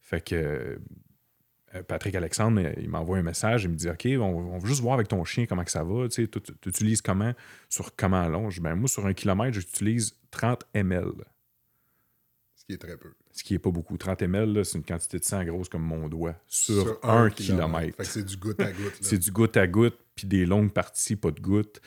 [0.00, 0.80] Fait que
[1.82, 4.80] Patrick Alexandre, euh, il m'envoie un message, il me dit OK, on, on va juste
[4.80, 6.08] voir avec ton chien comment que ça va.
[6.08, 6.28] Tu
[6.66, 7.32] utilises comment
[7.68, 8.50] sur comment long?
[8.50, 11.12] Je dis, ben, moi, sur un kilomètre, j'utilise 30 ml.
[12.54, 13.12] Ce qui est très peu.
[13.32, 13.96] Ce qui n'est pas beaucoup.
[13.96, 17.96] 30 ml, c'est une quantité de sang grosse comme mon doigt sur, un kilomètre.
[17.96, 18.96] Fait que c'est du goutte à goutte.
[19.00, 21.80] C'est du goutte à goutte, puis des longues parties, pas de goutte.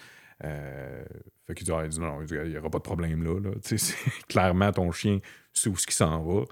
[0.44, 1.04] Euh,
[1.48, 3.40] fait qu'il dit, ah, il dit, non, il n'y aura pas de problème là.
[3.40, 3.52] là.
[4.30, 5.20] Clairement, ton chien
[5.52, 6.46] sait où ce qui s'en va.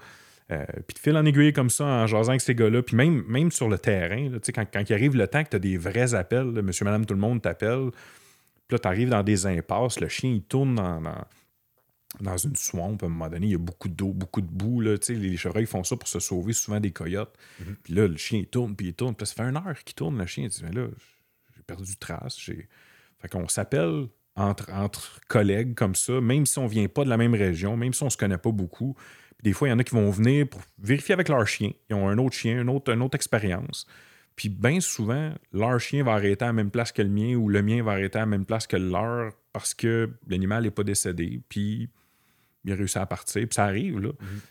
[0.50, 3.22] Euh, puis de fil en aiguille comme ça, en jasant avec ces gars-là, puis même,
[3.28, 5.76] même sur le terrain, là, quand, quand il arrive le temps que tu as des
[5.76, 7.90] vrais appels, là, monsieur, madame, tout le monde t'appelle,
[8.66, 11.24] puis là, tu arrives dans des impasses, le chien, il tourne dans, dans,
[12.20, 14.80] dans une swamp, à un moment donné, il y a beaucoup d'eau, beaucoup de boue,
[14.80, 17.36] là, les chevreuils font ça pour se sauver souvent des coyotes.
[17.82, 19.94] Puis là, le chien, il tourne, puis il tourne, puis ça fait une heure qu'il
[19.94, 20.86] tourne, le chien, il dit, mais là,
[21.56, 22.68] j'ai perdu trace, j'ai...
[23.20, 27.16] Fait qu'on s'appelle entre, entre collègues comme ça, même si on vient pas de la
[27.16, 28.96] même région, même si on se connaît pas beaucoup.
[29.38, 31.70] Puis des fois, il y en a qui vont venir pour vérifier avec leur chien.
[31.88, 33.86] Ils ont un autre chien, une autre, une autre expérience.
[34.36, 37.48] Puis bien souvent, leur chien va arrêter à la même place que le mien ou
[37.48, 40.70] le mien va arrêter à la même place que le leur parce que l'animal n'est
[40.70, 41.40] pas décédé.
[41.48, 41.88] Puis
[42.64, 43.42] il a réussi à partir.
[43.42, 44.10] Puis ça arrive, là.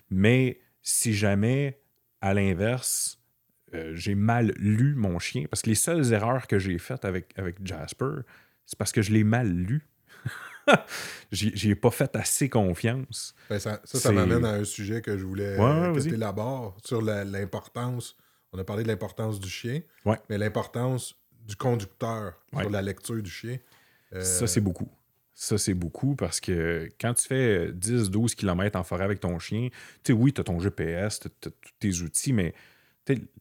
[0.09, 1.79] Mais si jamais,
[2.21, 3.19] à l'inverse,
[3.73, 7.37] euh, j'ai mal lu mon chien, parce que les seules erreurs que j'ai faites avec,
[7.37, 8.21] avec Jasper,
[8.65, 9.85] c'est parce que je l'ai mal lu.
[11.31, 13.33] J'y ai pas fait assez confiance.
[13.49, 16.07] Ben, ça, ça, m'amène à un sujet que je voulais Ouais, euh, que vas-y.
[16.09, 18.15] tu élabores sur l'importance.
[18.53, 20.17] On a parlé de l'importance du chien, Ouais.
[20.29, 21.15] mais l'importance
[21.47, 22.61] du conducteur Ouais.
[22.63, 23.57] sur la lecture du chien.
[24.13, 24.89] Euh, Ça, c'est beaucoup.
[25.33, 29.69] Ça, c'est beaucoup parce que quand tu fais 10-12 km en forêt avec ton chien,
[30.03, 32.53] tu sais, oui, tu as ton GPS, tu as, tous tes outils, mais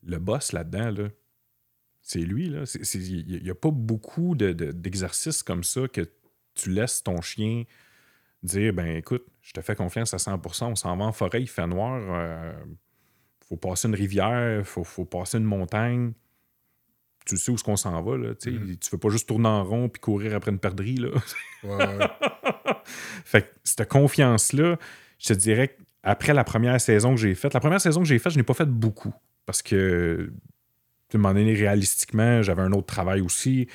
[0.05, 1.09] le boss là-dedans, là,
[2.03, 2.51] c'est lui.
[2.51, 2.65] là.
[2.95, 6.03] Il n'y a pas beaucoup de- de- d'exercices comme ça que
[6.57, 7.65] tu laisses ton chien
[8.43, 11.49] dire ben écoute, je te fais confiance à 100%, on s'en va en forêt, il
[11.49, 12.53] fait noir, euh,
[13.49, 16.13] faut passer une rivière, faut, faut passer une montagne.
[17.25, 18.35] Tu sais où est-ce qu'on s'en va, là.
[18.35, 18.53] tu.
[18.53, 18.77] Mhm.
[18.79, 21.09] Tu veux pas juste tourner en rond puis courir après une perdrix, là.
[21.65, 22.07] ouais, ouais.
[23.25, 24.79] fait que cette confiance-là,
[25.19, 28.19] je te dirais qu'après la première saison que j'ai faite, la première saison que j'ai
[28.19, 29.13] faite, je n'ai pas fait beaucoup
[29.45, 30.33] parce que,
[31.09, 33.69] tu m'en donné, réalistiquement, j'avais un autre travail aussi.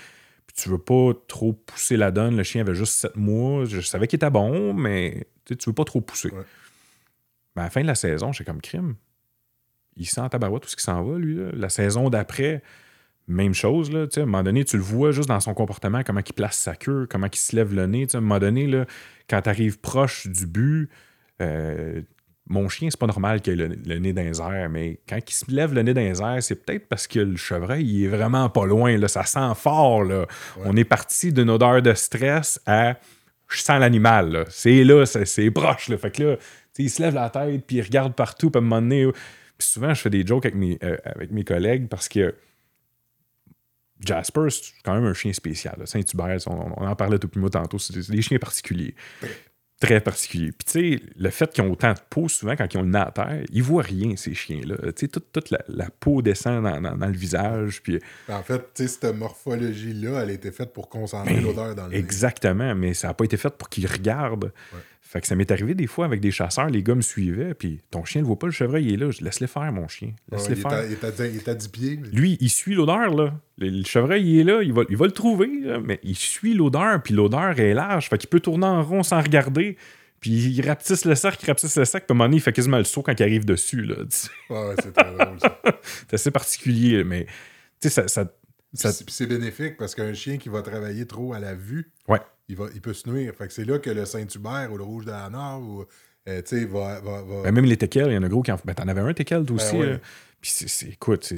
[0.51, 2.35] Puis tu veux pas trop pousser la donne.
[2.35, 3.63] Le chien avait juste 7 mois.
[3.65, 6.29] Je savais qu'il était bon, mais tu veux pas trop pousser.
[6.29, 6.43] Ouais.
[7.55, 8.95] Mais à la fin de la saison, j'ai comme crime.
[9.95, 11.35] Il sent en tabarouette tout ce qui s'en va, lui.
[11.35, 11.51] là.
[11.53, 12.63] La saison d'après,
[13.27, 13.91] même chose.
[13.91, 16.57] Là, à un moment donné, tu le vois juste dans son comportement, comment il place
[16.57, 18.07] sa queue, comment il se lève le nez.
[18.13, 18.85] À un moment donné, là,
[19.29, 20.89] quand tu arrives proche du but,
[21.41, 22.01] euh,
[22.47, 25.17] mon chien, c'est pas normal qu'il ait le, le nez dans les airs, mais quand
[25.25, 28.05] il se lève le nez dans les airs, c'est peut-être parce que le chevreuil, il
[28.05, 28.97] est vraiment pas loin.
[28.97, 30.03] Là, ça sent fort.
[30.03, 30.25] Là.
[30.65, 32.97] On est parti d'une odeur de stress à
[33.47, 34.45] je sens l'animal.
[34.49, 35.89] C'est là, c'est, proche.
[35.89, 35.97] Là.
[35.97, 38.59] Fait que là, tu sais, il se lève la tête, puis il regarde partout, puis
[38.59, 39.09] à un moment donné,
[39.57, 42.33] puis souvent, je fais des jokes avec mes, euh, avec mes collègues parce que
[43.99, 45.79] Jasper, c'est quand même un chien spécial.
[45.85, 48.95] Saint-Hubert, on, on en parlait tout plus tantôt, c'est des, c'est des chiens particuliers.
[49.81, 50.51] Très particuliers.
[50.51, 52.89] Puis, tu sais, le fait qu'ils ont autant de peau, souvent, quand ils ont le
[52.89, 54.75] nez à terre, ils voient rien, ces chiens-là.
[54.77, 57.81] Tu sais, toute, toute la, la peau descend dans, dans- dans le visage.
[57.81, 61.75] Puis, En fait, tu sais, cette morphologie-là, elle a été faite pour concentrer Ben, l'odeur
[61.75, 61.97] dans le nez.
[61.97, 64.51] Exactement, mais ça n'a pas été fait pour qu'ils regardent.
[65.11, 67.81] Fait que ça m'est arrivé des fois avec des chasseurs, les gars me suivaient, puis
[67.91, 69.11] ton chien ne voit pas, le chevreuil il est là.
[69.11, 70.13] Je laisse-le faire, mon chien.
[70.31, 70.71] Laisse-le il, est faire.
[70.71, 71.99] à, il, est à, dix- il est à 10 pieds.
[72.01, 73.33] mais- Lui, il suit l'odeur, là.
[73.57, 76.15] Le, le chevreuil, il est là, il va, il va le trouver, là, mais il
[76.15, 79.75] suit l'odeur, puis l'odeur est large, fait qu'il peut tourner en rond sans regarder,
[80.21, 82.41] puis il rapetisse le cercle, il rapetisse le cercle, puis à un moment donné, il
[82.41, 83.95] fait quasiment le saut quand il arrive dessus, là.
[84.49, 85.59] Ouais, c'est très drôle, ça.
[86.07, 87.25] C'est assez particulier, mais,
[87.81, 88.07] tu sais, ça...
[88.07, 92.19] ça, c'est bénéfique parce qu'un chien qui va travailler trop à la vue, Ouais.
[92.51, 93.33] Il, va, il peut se nuire.
[93.35, 95.85] Fait que c'est là que le Saint-Hubert ou le Rouge de la Nord, ou,
[96.29, 96.99] euh, tu sais, va...
[97.01, 98.87] va, va- Ben, même les teckels, il y en a gros qui en Ben, t'en
[98.87, 99.75] avais un teckel, toi aussi.
[99.77, 99.91] ouais.
[99.93, 99.99] là.
[100.41, 101.37] Puis c'est, écoute, c'est,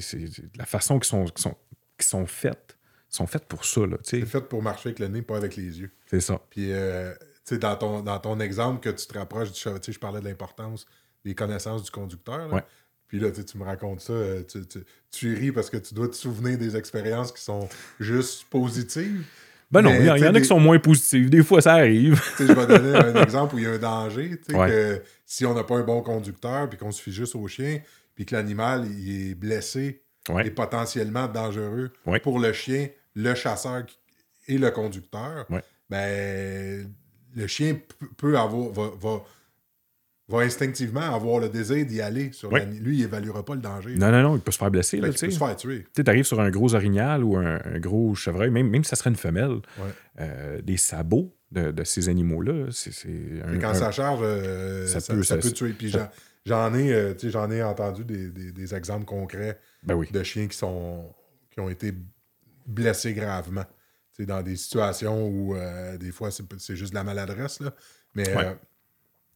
[0.55, 1.55] la façon qu'ils sont, sont,
[1.97, 2.77] qu'ils sont faites,
[3.09, 5.79] sont faites pour ça, là, c'est fait pour marcher avec le nez, pas avec les
[5.81, 5.91] yeux.
[6.07, 6.41] C'est ça.
[6.49, 7.13] Puis, euh,
[7.45, 10.19] tu sais, dans ton, dans ton exemple que tu te rapproches du sais, je parlais
[10.21, 10.85] de l'importance
[11.25, 12.47] des connaissances du conducteur.
[12.47, 12.55] là.
[12.55, 12.63] Ouais.
[13.07, 16.07] Puis là, tu me racontes ça, euh, tu, tu- tu ris parce que tu dois
[16.07, 19.23] te souvenir des expériences qui sont juste positives.
[19.73, 21.29] Ben non, il y, en- a des- qui sont moins positifs.
[21.29, 22.21] Des fois, ça arrive.
[22.39, 24.69] Je vais donner un exemple où il y a un danger, Ouais.
[24.69, 27.79] que si on n'a pas un bon conducteur, puis qu'on se fie juste au chien,
[28.15, 30.47] puis que l'animal il est blessé Ouais.
[30.47, 32.19] et potentiellement dangereux Ouais.
[32.19, 33.83] pour le chien, le chasseur
[34.47, 35.45] et le conducteur,
[35.89, 36.87] ben,
[37.35, 37.77] le chien
[38.17, 39.23] peut avoir, va, va,
[40.37, 42.31] va instinctivement avoir le désir d'y aller.
[42.31, 43.95] Sur la- lui, il évaluera pas le danger.
[43.95, 44.97] Non, non, non, il peut se faire blesser.
[44.97, 45.85] Fait Là, qu'il peut se faire tuer.
[45.95, 48.95] Tu arrives sur un gros orignal ou un, un gros chevreuil, même, même si ça
[48.95, 49.91] serait une femelle, Ouais.
[50.21, 52.91] euh, des sabots de, de ces animaux-là, c'est
[53.61, 55.73] quand un- ça charge, euh, ça ça, peut- ça ça- peut tuer.
[55.73, 55.93] Puis
[56.45, 60.07] j'en- ai, euh, j'en ai entendu des, des- des exemples concrets Ben oui.
[60.11, 61.13] de chiens qui sont
[61.51, 61.93] qui ont été
[62.65, 63.65] blessés gravement.
[64.19, 65.55] Dans des situations où
[65.99, 67.59] des fois c'est c'est juste de la maladresse.
[67.59, 67.73] Là.
[68.15, 68.55] Mais Ouais.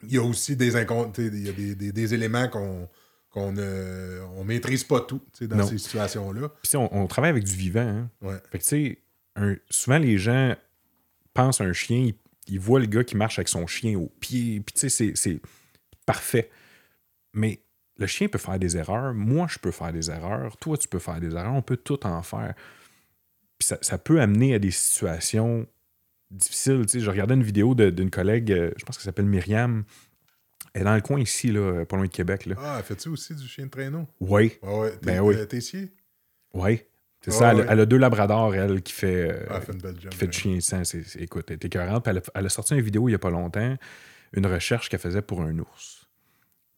[0.03, 2.87] Il y a aussi des il y a des, des- des éléments qu'on
[3.29, 5.67] qu'on ne on maîtrise pas tout dans Non.
[5.67, 6.49] ces situations-là.
[6.63, 7.81] Puis on, on travaille avec du vivant.
[7.81, 8.09] hein.
[8.21, 8.37] Ouais.
[8.51, 9.01] Fait que tu sais,
[9.35, 10.55] un- souvent les gens
[11.33, 12.15] pensent à un chien, ils,
[12.47, 15.15] ils voient le gars qui marche avec son chien au pied, puis tu sais, c'est-
[15.15, 15.39] c'est
[16.05, 16.49] parfait.
[17.33, 17.61] Mais
[17.97, 20.99] le chien peut faire des erreurs, moi je peux faire des erreurs, toi tu peux
[20.99, 22.53] faire des erreurs, on peut tout en faire.
[23.59, 25.67] Puis ça, ça peut amener à des situations
[26.31, 26.85] difficiles.
[26.85, 29.83] Tu sais, je regardais une vidéo d'une collègue, euh, je pense qu'elle s'appelle Myriam,
[30.73, 32.45] elle est dans le coin ici, là, pas loin de Québec.
[32.45, 32.55] Là.
[32.59, 34.05] Ah, fais-tu aussi du chien de traîneau?
[34.19, 34.93] Oui, Ah ouais.
[35.03, 35.35] Ben oui.
[35.35, 35.91] euh, t'es scié?
[36.53, 36.81] oui.
[37.21, 37.65] C'est Ah ça, elle, ouais.
[37.67, 39.31] elle a deux labradors, elle, qui fait...
[39.31, 40.11] euh, Ah, fait une belle job.
[40.11, 40.83] qui fait du chien de sang.
[41.17, 42.03] Écoute, elle écœurante.
[42.03, 43.75] Puis Elle, a, elle a sorti une vidéo il n'y a pas longtemps,
[44.33, 46.07] une recherche qu'elle faisait pour un ours.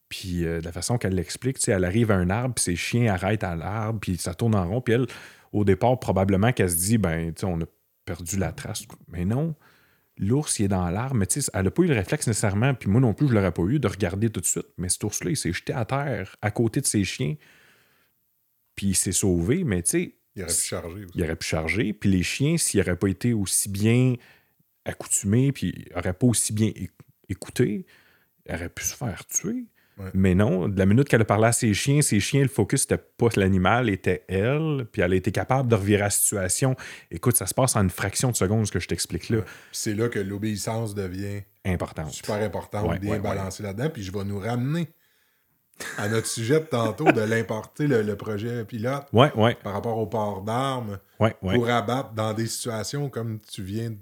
[0.07, 3.13] Puis euh, de la façon qu'elle l'explique, elle arrive à un arbre, puis ses chiens
[3.13, 4.79] arrêtent à l'arbre, puis ça tourne en rond.
[4.81, 5.07] Puis elle,
[5.51, 7.65] au départ, probablement qu'elle se dit, ben, tu sais, on a
[8.13, 8.85] perdu la trace.
[9.07, 9.55] Mais non,
[10.17, 12.73] l'ours, il est dans l'arbre, mais tu sais, elle n'a pas eu le réflexe nécessairement,
[12.73, 14.67] puis moi non plus, je l'aurais pas eu, de regarder tout de suite.
[14.77, 17.35] Mais cet ours-là, il s'est jeté à terre, à côté de ses chiens,
[18.75, 21.13] puis il s'est sauvé, mais tu sais, Il aurait pu charger aussi.
[21.15, 21.93] il aurait pu charger.
[21.93, 24.15] Puis les chiens, s'ils n'auraient pas été aussi bien
[24.85, 26.91] accoutumés, puis n'auraient pas aussi bien éc-
[27.27, 27.85] écouté,
[28.47, 29.65] ils auraient pu se faire tuer.
[29.99, 30.09] Ouais.
[30.13, 32.81] Mais non, de la minute qu'elle a parlé à ses chiens, ses chiens, le focus,
[32.81, 34.85] c'était pas l'animal, était elle.
[34.91, 36.75] Puis elle a été capable de revirer la situation.
[37.11, 39.41] Écoute, ça se passe en une fraction de seconde, ce que je t'explique là.
[39.41, 42.11] Puis c'est là que l'obéissance devient Importante.
[42.11, 43.21] super important, Ouais, bien ouais, ouais.
[43.23, 43.89] balancé là-dedans.
[43.89, 44.87] Puis je vais nous ramener
[45.97, 49.97] à notre sujet de tantôt de l'importer, le, le projet pilote, Ouais, ouais, par rapport
[49.97, 53.93] au port d'armes, ouais, pour abattre dans des situations comme tu viens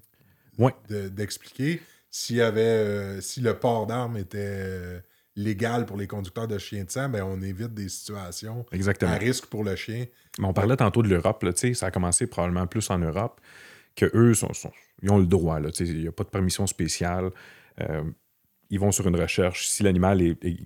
[0.57, 0.73] Ouais.
[0.89, 1.81] de- d'expliquer.
[2.09, 4.99] S'il y avait, euh, si le port d'armes était euh,
[5.37, 9.11] légal pour les conducteurs de chiens de sang, ben on évite des situations Exactement.
[9.13, 10.05] à risque pour le chien.
[10.39, 13.39] Mais on parlait tantôt de l'Europe, là, ça a commencé probablement plus en Europe,
[13.95, 14.71] que eux sont, sont-
[15.01, 17.29] ils ont le droit, il n'y a pas de permission spéciale.
[17.79, 18.03] Euh,
[18.69, 19.67] ils vont sur une recherche.
[19.67, 20.57] Si l'animal est, est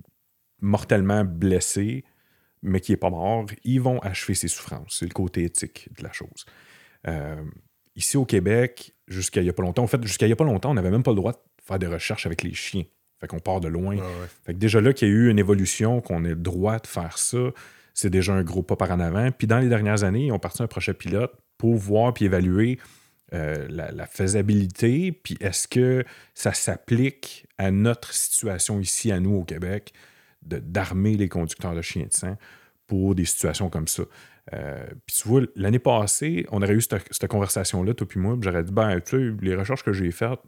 [0.62, 2.04] mortellement blessé,
[2.62, 4.98] mais qui n'est pas mort, ils vont achever ses souffrances.
[5.00, 6.46] C'est le côté éthique de la chose.
[7.08, 7.44] Euh,
[7.96, 10.38] ici au Québec, jusqu'à il n'y a pas longtemps, en fait, jusqu'à il n'y a
[10.38, 12.84] pas longtemps, on n'avait même pas le droit de faire des recherches avec les chiens.
[13.22, 13.96] Fait qu'on part de loin.
[13.96, 14.04] Ouais.
[14.46, 16.88] Fait que déjà là qu'il y a eu une évolution, qu'on ait le droit de
[16.88, 17.38] faire ça,
[17.94, 19.32] c'est déjà un gros pas par en avant.
[19.32, 22.80] Puis dans les dernières années, ils ont parti un projet pilote pour voir puis évaluer
[23.34, 26.04] euh, la, la faisabilité, puis est-ce que
[26.34, 29.94] ça s'applique à notre situation ici, à nous au Québec,
[30.42, 32.38] d'armer les conducteurs de chiens de sang
[32.88, 34.04] pour des situations comme ça?
[34.54, 38.34] Euh, puis tu vois, l'année passée, on aurait eu cette, cette conversation-là, toi puis moi,
[38.34, 40.40] puis j'aurais dit, ben, tu sais, les recherches que j'ai faites,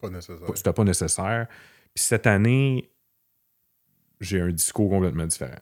[0.00, 0.46] Pas nécessaire.
[0.54, 1.46] c'était pas nécessaire.
[1.96, 2.92] Puis cette année,
[4.20, 5.56] j'ai un discours complètement différent.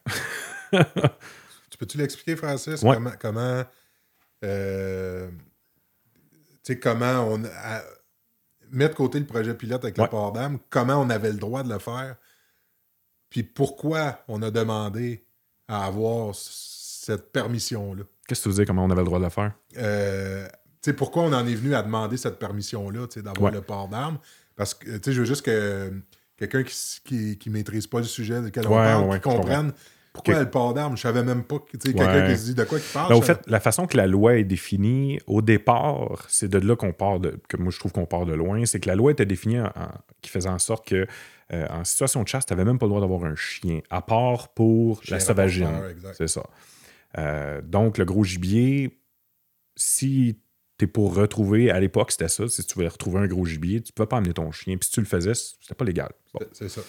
[1.70, 2.82] Tu peux-tu l'expliquer, Francis?
[2.82, 2.95] Ouais.
[2.95, 3.64] Comment, comment,
[4.45, 5.28] euh,
[6.62, 7.82] tu sais, comment on a,
[8.70, 10.05] met de côté le projet pilote avec Ouais.
[10.05, 12.14] le port d'âme, comment on avait le droit de le faire,
[13.28, 15.26] puis pourquoi on a demandé
[15.66, 18.05] à avoir cette permission-là?
[18.28, 19.53] Qu'est-ce que tu veux dire, comment on avait le droit de le faire?
[19.76, 20.47] Euh,
[20.80, 23.59] tu sais, pourquoi on en est venu à demander cette permission-là, tu sais, d'avoir Ouais.
[23.59, 24.18] le port d'armes?
[24.55, 25.93] Parce que, tu sais, je veux juste que
[26.37, 26.74] quelqu'un qui,
[27.05, 29.72] qui, qui maîtrise pas le sujet duquel on Ouais, parle, ouais, qui comprenne
[30.12, 30.97] pourquoi Que- le port d'armes.
[30.97, 33.09] Je savais même pas, que- quelqu'un qui se dit de quoi il parle.
[33.11, 36.76] Ben, au fait, la façon que la loi est définie, au départ, c'est de là
[36.76, 39.11] qu'on part de, que moi je trouve qu'on part de loin, c'est que la loi
[39.11, 39.91] était définie en- en-
[40.22, 41.07] qui faisait en sorte que
[41.53, 44.01] euh, en situation de chasse, tu n'avais même pas le droit d'avoir un chien, à
[44.03, 45.68] part pour Chien la sauvagine.
[46.14, 46.43] C'est ça.
[47.18, 48.99] Euh, donc, le gros gibier,
[49.76, 50.39] si
[50.79, 53.81] tu es pour retrouver, à l'époque, c'était ça, si tu voulais retrouver un gros gibier,
[53.81, 54.77] tu ne pouvais pas amener ton chien.
[54.77, 56.11] Puis si tu le faisais, c'était pas légal.
[56.33, 56.41] Bon.
[56.53, 56.81] C'est- ça.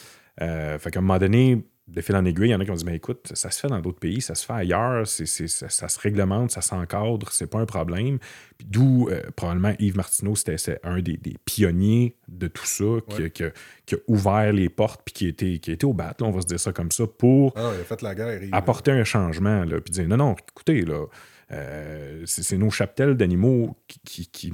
[0.42, 2.72] Euh, fait qu'à un moment donné, de fil en aiguille, il y en a qui
[2.72, 5.70] ont dit ben écoute, ça se fait dans d'autres pays, ça se fait ailleurs, ça,
[5.70, 8.18] ça se réglemente, ça s'encadre, c'est pas un problème.
[8.58, 13.22] Puis d'où, euh, probablement, Yves Martineau, c'était un des, des pionniers de tout ça, qui,
[13.22, 13.30] Ouais.
[13.30, 13.52] qui a,
[13.86, 16.42] qui a ouvert les portes, puis qui était, qui était au bat, là, on va
[16.42, 18.44] se dire ça comme ça, pour Ah, il a fait la guerre.
[18.44, 21.06] il- apporter un changement, là, puis dire non, non, écoutez, là,
[21.52, 24.54] euh, c'est, nos cheptels d'animaux qui, qui, qui-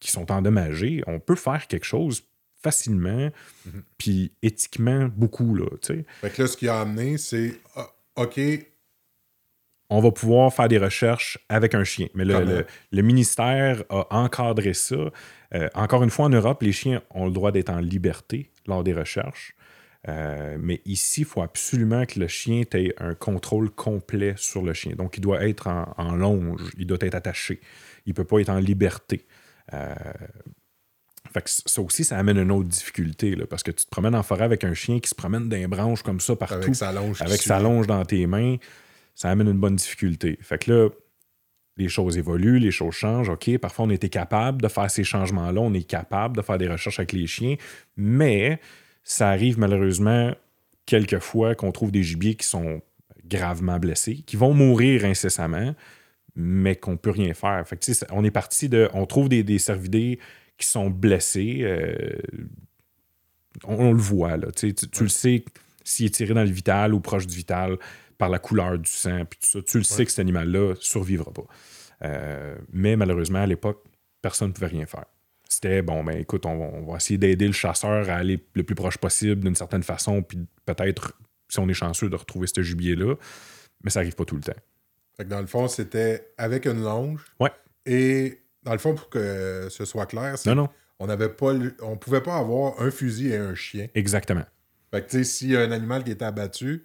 [0.00, 1.02] qui sont endommagés.
[1.06, 2.22] On peut faire quelque chose
[2.60, 3.30] facilement,
[3.66, 3.82] Mhm.
[3.98, 5.66] puis éthiquement beaucoup, là.
[5.82, 8.40] Fait que là, ce qu'il a amené, c'est ah, OK,
[9.90, 12.08] on va pouvoir faire des recherches avec un chien.
[12.14, 14.96] Mais le- le ministère a encadré ça.
[15.54, 18.82] Euh, encore une fois, en Europe, les chiens ont le droit d'être en liberté lors
[18.84, 19.54] des recherches.
[20.08, 24.72] Euh, mais ici, il faut absolument que le chien ait un contrôle complet sur le
[24.72, 24.94] chien.
[24.96, 27.60] Donc, il doit être en, en longe, il doit être attaché.
[28.06, 29.26] Il ne peut pas être en liberté.
[29.72, 29.94] Euh,
[31.32, 34.14] fait que ça aussi, ça amène une autre difficulté, là, parce que tu te promènes
[34.14, 36.74] en forêt avec un chien qui se promène dans les branches comme ça partout, Avec
[36.74, 37.22] sa longe.
[37.22, 38.56] avec sa longe dans tes mains,
[39.14, 40.38] ça amène une bonne difficulté.
[40.42, 40.88] Fait que là,
[41.78, 43.30] les choses évoluent, les choses changent.
[43.30, 46.68] OK, parfois on était capable de faire ces changements-là, on est capable de faire des
[46.68, 47.56] recherches avec les chiens,
[47.96, 48.60] mais
[49.02, 50.34] ça arrive malheureusement
[50.86, 52.82] quelquefois qu'on trouve des gibiers qui sont
[53.24, 55.74] gravement blessés, qui vont mourir incessamment,
[56.34, 57.66] mais qu'on peut rien faire.
[57.66, 58.88] Fait que, on est parti de.
[58.94, 60.18] On trouve des, des cervidés
[60.58, 61.58] qui sont blessés.
[61.62, 61.94] euh,
[63.64, 64.50] on, on le voit, là.
[64.52, 65.44] Tu, le sais
[65.84, 67.76] s'il est tiré dans le vital ou proche du vital
[68.18, 69.62] par la couleur du sang, puis tout ça.
[69.62, 71.46] Tu le sais que cet animal-là survivra pas.
[72.04, 73.84] Euh, mais malheureusement, à l'époque,
[74.20, 75.06] personne ne pouvait rien faire.
[75.52, 78.62] C'était bon, ben écoute, on, va- on va essayer d'aider le chasseur à aller le
[78.64, 81.12] plus proche possible d'une certaine façon, puis peut-être,
[81.48, 83.16] si on est chanceux, de retrouver ce gibier-là.
[83.84, 84.52] Mais ça arrive pas tout le temps.
[85.16, 87.24] Fait que dans le fond, c'était avec une longe.
[87.38, 87.50] Ouais.
[87.84, 91.52] Et dans le fond, pour que ce soit clair, c'est Non, non, on avait pas
[91.82, 93.88] on pouvait pas avoir un fusil et un chien.
[93.94, 94.44] exactement.
[94.90, 96.84] Fait que tu sais, s'il y a un animal qui est abattu,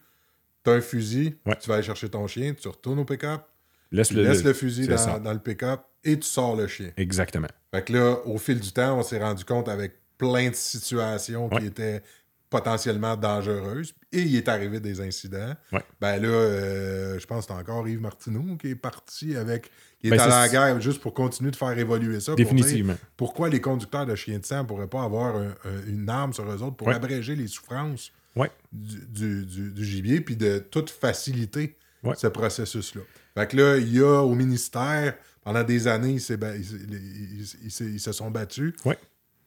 [0.64, 1.56] t'as un fusil, Ouais.
[1.62, 3.44] tu vas aller chercher ton chien, tu retournes au pick-up,
[3.92, 6.92] Laisse tu le, le- le fusil dans le pick-up et tu sors le chien.
[6.98, 7.48] Exactement.
[7.74, 11.50] Fait que là, au fil du temps, on s'est rendu compte avec plein de situations
[11.52, 11.60] Ouais.
[11.62, 12.02] qui étaient
[12.50, 13.94] potentiellement dangereuses.
[14.14, 15.54] Et il est arrivé des incidents.
[15.74, 15.84] Ouais.
[16.00, 19.70] Ben là, euh, je pense que c'est encore Yves Martineau qui est parti avec.
[20.02, 22.32] Il est Ben, allé à la c'est- guerre juste pour continuer de faire évoluer ça.
[22.32, 22.96] pour dire Définitivement.
[23.18, 26.32] pourquoi les conducteurs de chiens de sang ne pourraient pas avoir un- un- une arme
[26.34, 26.96] sur eux autres pour Ouais.
[26.96, 28.12] abréger les souffrances
[28.72, 31.76] du, du- du- du gibier puis de toute faciliter
[32.16, 33.02] ce processus-là.
[33.36, 35.16] Fait que là, il y a au ministère,
[35.48, 38.74] pendant des années, ils, se sont battus.
[38.84, 38.98] Ouais.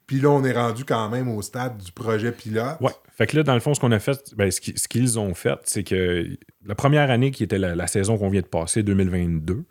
[0.07, 2.77] Puis là, on est rendu quand même au stade du projet pilote.
[2.81, 2.89] Ouais.
[3.15, 5.19] Fait que là, dans le fond, ce qu'on a fait, ben, ce qui- ce qu'ils
[5.19, 6.25] ont fait, c'est que
[6.65, 9.63] la première année qui était la, la saison qu'on vient de passer, 2022,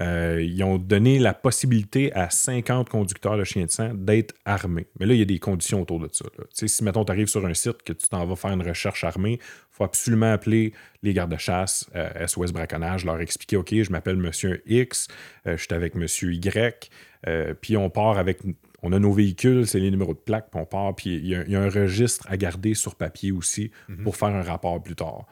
[0.00, 4.88] euh, ils ont donné la possibilité à 50 conducteurs de chiens de sang d'être armés.
[4.98, 6.24] Mais là, il y a des conditions autour de ça.
[6.36, 8.66] Tu sais, si, mettons, tu arrives sur un site que tu t'en vas faire une
[8.66, 9.38] recherche armée,
[9.78, 10.72] faut absolument appeler
[11.02, 15.08] les gardes-chasse, euh, SOS Braconnage, leur expliquer OK, je m'appelle Monsieur X,
[15.46, 16.90] euh, je suis avec Monsieur Y,
[17.26, 18.40] euh, puis on part avec.
[18.82, 21.34] On a nos véhicules, c'est les numéros de plaque, puis on part, puis il y,
[21.34, 23.72] a- il y a un registre à garder sur papier aussi
[24.04, 25.26] pour faire un rapport plus tard.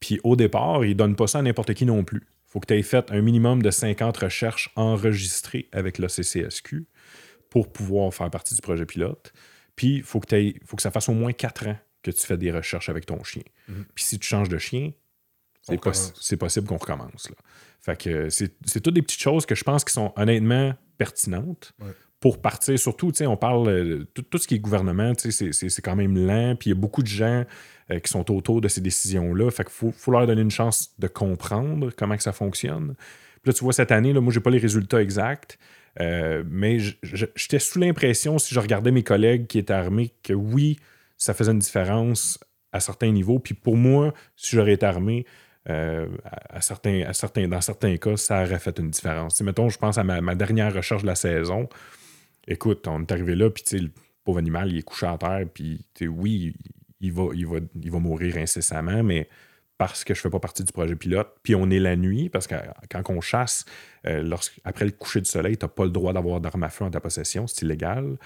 [0.00, 2.22] Puis au départ, ils ne donnent pas ça à n'importe qui non plus.
[2.26, 6.86] Il faut que tu aies fait un minimum de 50 recherches enregistrées avec le CCSQ
[7.50, 9.32] pour pouvoir faire partie du projet pilote.
[9.76, 12.36] Puis il faut, que faut que ça fasse au moins 4 ans que tu fais
[12.38, 13.42] des recherches avec ton chien.
[13.68, 13.84] Mhm.
[13.94, 14.92] Puis si tu changes de chien,
[15.62, 17.30] c'est, possi- possible qu'on recommence.
[17.30, 17.36] Là.
[17.80, 18.50] Fait que c'est,
[18.82, 21.92] toutes des petites choses que je pense qui sont honnêtement pertinentes Ouais.
[22.20, 22.78] pour partir.
[22.78, 26.16] Surtout, tu sais, on parle euh, tout, tout ce qui est gouvernement, c'est, quand même
[26.26, 26.56] lent.
[26.56, 27.44] Puis il y a beaucoup de gens
[27.90, 29.50] euh, qui sont autour de ces décisions-là.
[29.50, 32.94] Fait qu'il faut, faut leur donner une chance de comprendre comment que ça fonctionne.
[33.42, 35.58] Puis là, tu vois, cette année, là, moi, j'ai pas les résultats exacts.
[36.00, 40.78] euh, mais j'étais sous l'impression, si je regardais mes collègues qui étaient armés, que oui,
[41.16, 42.38] ça faisait une différence
[42.74, 43.38] à certains niveaux.
[43.38, 45.24] Puis pour moi, si j'aurais été armé,
[45.70, 46.08] euh,
[46.50, 47.08] à, certains,
[47.48, 49.34] dans certains cas, ça aurait fait une différence.
[49.34, 51.68] Tu sais, mettons, je pense à ma, dernière recherche de la saison.
[52.46, 53.90] Écoute, on est arrivé là, puis le
[54.24, 56.54] pauvre animal, il est couché à terre, puis oui,
[57.00, 59.28] il va, mourir incessamment, mais
[59.78, 62.46] parce que je fais pas partie du projet pilote, puis on est la nuit, parce
[62.46, 62.56] que
[62.90, 63.64] quand on chasse,
[64.06, 64.28] euh,
[64.64, 66.90] après le coucher du soleil, tu n'as pas le droit d'avoir d'arme à feu en
[66.90, 68.18] ta possession, c'est illégal.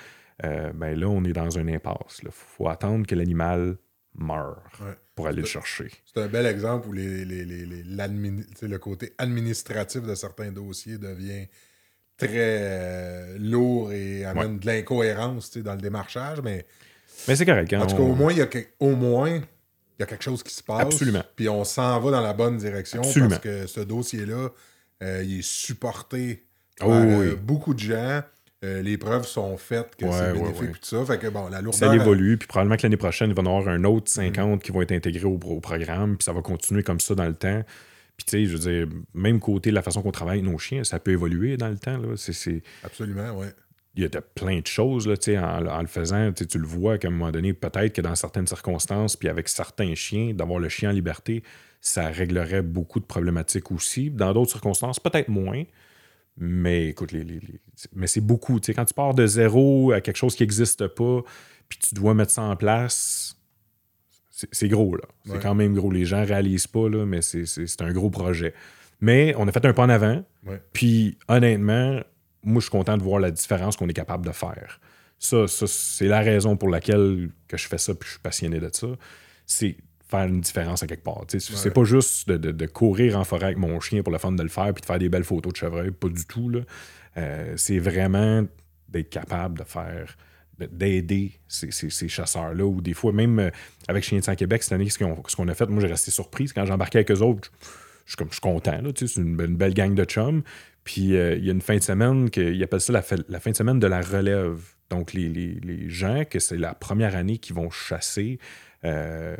[0.45, 2.21] Euh, ben là, on est dans une impasse.
[2.23, 3.77] Il faut attendre que l'animal
[4.21, 4.95] Ouais.
[5.15, 5.91] pour aller le chercher.
[6.05, 11.47] C'est un bel exemple où les, les- les- le côté administratif de certains dossiers devient
[12.17, 16.67] très euh, lourd et amène de l'incohérence dans le démarchage, mais
[17.29, 17.73] Mais c'est correct.
[17.73, 20.03] hein, En tout cas, on- au moins, il y a, que- au moins, il y
[20.03, 20.83] a quelque chose qui se passe.
[20.83, 21.23] Absolument.
[21.37, 23.31] Puis on s'en va dans la bonne direction Absolument.
[23.31, 24.49] parce que ce dossier-là,
[25.03, 26.45] euh, il est supporté
[26.81, 28.23] Oh, par euh, beaucoup de gens.
[28.65, 30.67] Euh, les preuves sont faites que Ouais, c'est bénéfique ouais.
[30.69, 31.05] et tout ça.
[31.05, 31.95] Fait que bon, la Ça lourdeur.
[31.95, 34.35] évolue, puis probablement que l'année prochaine, il va y en avoir un autre Mm.
[34.35, 37.27] 50 qui vont être intégrés au, au programme, puis ça va continuer comme ça dans
[37.27, 37.63] le temps.
[38.17, 40.59] Puis tu sais, je veux dire, même côté de la façon qu'on travaille avec nos
[40.59, 41.99] chiens, ça peut évoluer dans le temps.
[41.99, 42.09] Là.
[42.83, 43.53] Absolument, ouais.
[43.95, 46.59] il y a de plein de choses, là, tu sais, en, en le faisant, tu
[46.59, 50.35] le vois qu'à un moment donné, peut-être que dans certaines circonstances, puis avec certains chiens,
[50.35, 51.45] d'avoir le chien en liberté,
[51.81, 54.11] ça réglerait beaucoup de problématiques aussi.
[54.11, 55.63] Dans d'autres circonstances, peut-être moins.
[56.41, 57.61] Mais écoute, les, les- les-
[57.95, 58.61] mais c'est beaucoup.
[58.61, 61.23] Tu sais, quand tu pars de zéro à quelque chose qui n'existe pas,
[61.69, 63.37] puis tu dois mettre ça en place,
[64.31, 65.03] c'est gros, là.
[65.25, 65.39] C'est Ouais.
[65.43, 65.91] quand même gros.
[65.91, 68.55] Les gens réalisent pas, là, mais c'est- un gros projet.
[69.01, 70.25] Mais on a fait un pas en avant.
[70.47, 70.63] Ouais.
[70.73, 72.01] Puis, honnêtement,
[72.45, 74.81] moi, je suis content de voir la différence qu'on est capable de faire.
[75.19, 78.61] Ça, ça c'est la raison pour laquelle que je fais ça, puis je suis passionné
[78.61, 78.87] de ça.
[79.47, 79.77] C'est
[80.09, 81.25] faire une différence à quelque part.
[81.29, 84.33] C'est pas juste de, de- de courir en forêt avec mon chien pour le fun
[84.33, 86.49] de le faire, puis de faire des belles photos de chevreuil, pas du tout.
[86.49, 86.61] là.
[87.17, 88.45] Euh, c'est vraiment
[88.89, 90.17] d'être capable de faire,
[90.59, 93.51] de- d'aider ces, ces- ces chasseurs-là, ou des fois, même euh,
[93.87, 95.89] avec Chien de Sang Québec, cette année, ce qu'on ce qu'on a fait, moi, j'ai
[95.89, 96.47] resté surpris.
[96.55, 97.67] Quand j'ai embarqué avec eux autres, je,
[98.07, 98.81] je suis comme, je suis content.
[98.97, 100.43] C'est une, une belle gang de chums.
[100.85, 103.41] Puis euh, il y a une fin de semaine, que, ils appellent ça la, la
[103.41, 104.59] fin de semaine de la relève.
[104.89, 108.39] Donc, les, les- les gens, que c'est la première année qui vont chasser,
[108.85, 109.37] euh,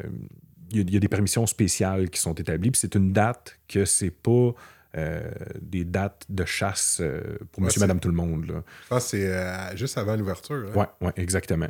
[0.71, 2.71] il y, a- il y a des permissions spéciales qui sont établies.
[2.71, 4.53] Puis c'est une date que c'est pas
[4.97, 7.21] euh, des dates de chasse euh,
[7.53, 8.47] pour Ouais, monsieur, madame, tout le monde.
[8.47, 8.63] Là.
[8.91, 10.71] Que c'est euh, juste avant l'ouverture.
[10.75, 10.79] hein?
[11.01, 11.69] Ouais, ouais, exactement.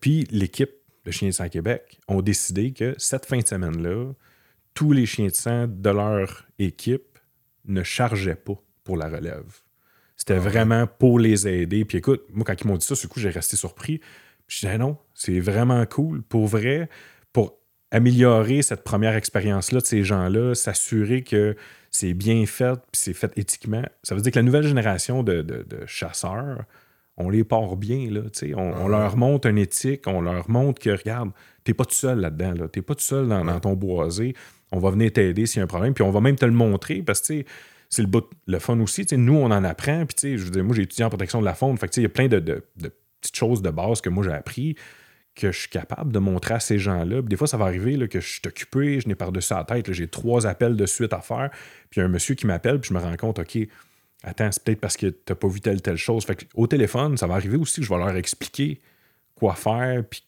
[0.00, 0.72] Puis l'équipe
[1.06, 4.12] de Chiens de sang Québec ont décidé que cette fin de semaine-là,
[4.74, 7.18] tous les chiens de sang de leur équipe
[7.66, 9.44] ne chargeaient pas pour la relève.
[10.16, 10.48] C'était Ah ouais.
[10.50, 11.84] vraiment pour les aider.
[11.86, 14.00] Puis écoute, moi, quand ils m'ont dit ça, ce coup, j'ai resté surpris.
[14.48, 16.22] Je disais non, c'est vraiment cool.
[16.22, 16.90] Pour vrai,
[17.94, 21.56] améliorer cette première expérience-là de ces gens-là, s'assurer que
[21.90, 23.82] c'est bien fait, puis c'est fait éthiquement.
[24.02, 26.64] Ça veut dire que la nouvelle génération de, de- de chasseurs,
[27.16, 28.54] on les part bien, là, tu sais.
[28.54, 28.90] On, on Ouais.
[28.90, 31.30] leur montre une éthique, on leur montre que, regarde,
[31.62, 32.68] t'es pas tout seul là-dedans, là.
[32.68, 34.34] T'es pas tout seul dans, dans ton boisé.
[34.72, 36.50] On va venir t'aider s'il y a un problème, puis on va même te le
[36.52, 37.44] montrer, parce que,
[37.90, 38.08] c'est le,
[38.48, 39.06] le fun aussi.
[39.12, 41.38] Nous, on en apprend, puis, tu sais, je veux dire, moi, j'ai étudié en protection
[41.38, 42.90] de la faune, fait que, tu sais, il y a plein de, de- de
[43.20, 44.74] petites choses de base que moi, j'ai appris
[45.34, 47.22] que je suis capable de montrer à ces gens-là.
[47.22, 49.92] Des fois, ça va arriver là, que je suis occupé, je n'ai par-dessus la tête,
[49.92, 51.50] j'ai trois appels de suite à faire,
[51.90, 53.58] puis il y a un monsieur qui m'appelle, puis je me rends compte, OK,
[54.22, 56.24] attends, c'est peut-être parce que tu n'as pas vu telle, telle chose.
[56.24, 58.80] Fait que, au téléphone, ça va arriver aussi que je vais leur expliquer
[59.34, 60.22] quoi faire, puis,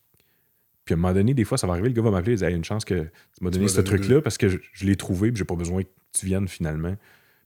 [0.84, 2.38] puis à un moment donné, des fois, ça va arriver, le gars va m'appeler, il
[2.38, 4.96] dit, Hey, une chance que tu m'as donné ce truc-là, parce que je, je l'ai
[4.96, 6.96] trouvé, puis j'ai pas besoin que tu viennes finalement.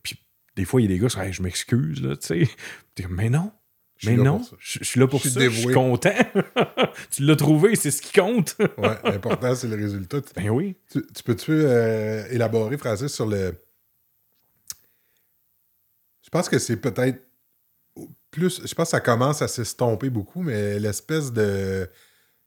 [0.02, 0.18] Puis
[0.56, 3.06] des fois, il y a des gars qui sont, Hey, je m'excuse, là, tu sais.
[3.10, 3.52] Mais non,
[4.06, 6.10] mais non, je je suis là pour Je ça, je suis content.
[7.10, 8.56] tu l'as trouvé, c'est ce qui compte.
[8.78, 10.18] Ouais, l'important, c'est le résultat.
[10.36, 10.76] Ben oui.
[10.90, 13.54] tu- tu peux-tu euh, élaborer, Francis, sur le.
[16.22, 17.20] Je pense que c'est peut-être
[18.30, 18.60] plus.
[18.66, 21.88] Je pense que ça commence à s'estomper beaucoup, mais l'espèce de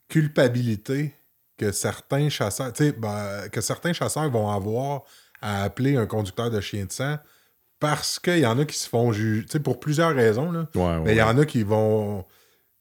[0.09, 1.13] culpabilité
[1.57, 2.71] que certains chasseurs.
[2.73, 5.03] Tu sais, ben, que certains chasseurs vont avoir
[5.41, 7.17] à appeler un conducteur de chien de sang
[7.83, 9.43] parce qu'il y en a qui se font juger.
[9.43, 10.67] Tu sais, pour plusieurs raisons, là.
[10.73, 11.01] Ouais, ouais.
[11.03, 12.23] Mais il y en a qui vont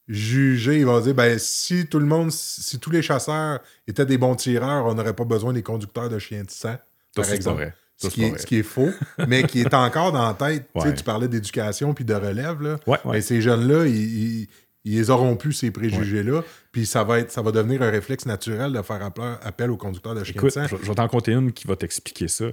[0.09, 4.19] juger, ils vont dire ben si tout le monde, si tous les chasseurs étaient des
[4.19, 6.77] bons tireurs, on n'aurait pas besoin des conducteurs de chiens de sang,
[7.15, 7.57] par c'est pas exemple.
[7.57, 7.75] vrai.
[7.97, 8.39] Ce Ça, qui, est, vrai.
[8.39, 8.91] ce qui est faux,
[9.29, 10.69] mais qui est encore dans la tête.
[10.75, 10.95] Tu sais, Ouais.
[10.95, 12.61] Tu parlais d'éducation puis de relève.
[12.63, 12.77] Là.
[12.87, 13.13] Ouais, ouais.
[13.13, 13.95] Mais ces jeunes-là, ils,
[14.43, 14.49] ils,
[14.85, 16.43] ils auront plus ces préjugés-là.
[16.73, 19.03] Puis ça va, être, ça va devenir un réflexe naturel de faire
[19.43, 20.67] appel, aux conducteurs de chiens Écoute, de sang.
[20.67, 22.47] je, je vais t'en compter une qui va t'expliquer ça.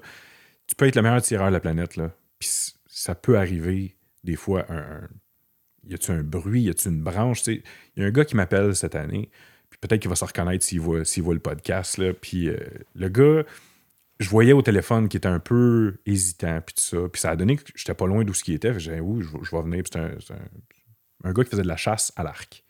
[0.68, 2.12] Tu peux être le meilleur tireur de la planète, là.
[2.40, 2.50] Puis
[2.88, 5.08] ça peut arriver, des fois, un.
[5.86, 7.46] y a-tu un bruit, y a-tu une branche?
[7.48, 7.62] Il
[7.98, 9.30] y a un gars qui m'appelle cette année,
[9.70, 12.14] puis peut-être qu'il va se reconnaître s'il voit, voit le podcast, là.
[12.14, 12.58] Puis euh,
[12.96, 13.44] le gars,
[14.20, 17.10] je voyais au téléphone qu'il était un peu hésitant, puis tout ça.
[17.10, 18.78] Puis ça a donné que j'étais pas loin d'où ce qu'il était.
[18.80, 19.84] J'ai dit, oui, je, vais- venir.
[19.84, 20.00] Puis c'est
[20.34, 20.40] un,
[21.24, 22.64] un- gars qui faisait de la chasse à l'arc.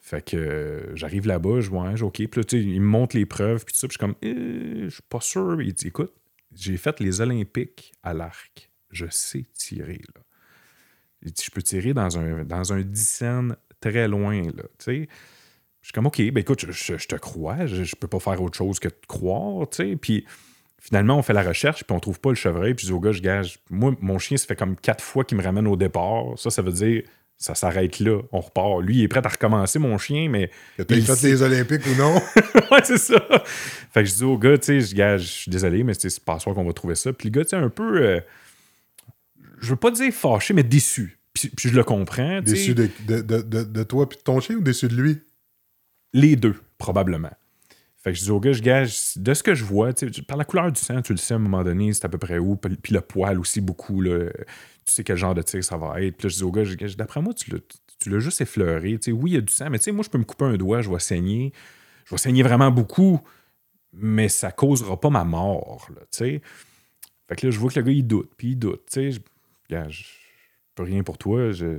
[0.00, 2.14] Fait que euh, j'arrive là-bas, je vois, OK.
[2.28, 3.88] Puis là, il me montre les preuves, puis tout ça.
[3.88, 5.60] Puis je suis comme, Eh, je suis pas sûr.
[5.62, 6.12] Il dit, écoute,
[6.54, 8.70] j'ai fait les Olympiques à l'arc.
[8.92, 10.22] Je sais tirer, là.
[11.24, 14.64] Il dit, je peux tirer dans un, dans un dixaine très loin, là.
[14.86, 14.92] Je
[15.88, 17.66] suis comme, OK, ben écoute, je, je- je te crois.
[17.66, 19.96] Je, je peux pas faire autre chose que te croire, tu sais.
[19.96, 20.24] Puis
[20.80, 22.74] finalement, on fait la recherche, puis on trouve pas le chevreuil.
[22.74, 25.24] Puis je dis au gars, je gage, moi, mon chien, ça fait comme quatre fois
[25.24, 26.36] qu'il me ramène au départ.
[26.36, 27.02] Ça, ça veut dire,
[27.38, 28.80] ça s'arrête là, on repart.
[28.82, 31.86] Lui, il est prêt à recommencer, mon chien, mais Que tu il fait les Olympiques
[31.86, 32.14] ou non?
[32.70, 33.20] ouais, c'est ça.
[33.92, 36.20] Fait que je dis au gars, tu sais, je gage, je suis désolé, mais c'est
[36.24, 37.12] pas soir qu'on va trouver ça.
[37.12, 38.20] Puis le gars, tu sais, un peu, euh,
[39.62, 41.18] je veux pas dire fâché, mais déçu.
[41.32, 42.42] Puis, puis je le comprends.
[42.42, 45.20] déçu de, de, de, de, toi puis de ton chien ou déçu de lui?
[46.12, 47.30] Les deux, probablement.
[48.02, 49.92] Fait que je dis au gars, je gage, de ce que je vois,
[50.26, 52.18] par la couleur du sang, tu le sais à un moment donné, c'est à peu
[52.18, 52.56] près où.
[52.56, 54.00] Puis le poil aussi, beaucoup.
[54.00, 54.28] Là,
[54.84, 56.16] tu sais quel genre de tir ça va être.
[56.16, 58.98] Puis là, je dis au gars, je gage, d'après moi, tu l'as, juste effleuré.
[59.08, 60.56] Oui, il y a du sang, mais tu sais, moi, je peux me couper un
[60.56, 61.52] doigt, je vais saigner.
[62.04, 63.20] Je vais saigner vraiment beaucoup,
[63.92, 65.86] mais ça causera pas ma mort.
[65.94, 66.42] Là, tu sais.
[67.28, 68.82] Fait que là, je vois que le gars, il doute, puis il doute.
[68.90, 69.20] Tu sais,
[69.72, 70.02] gars, je
[70.74, 71.52] peux rien pour toi.
[71.52, 71.78] je-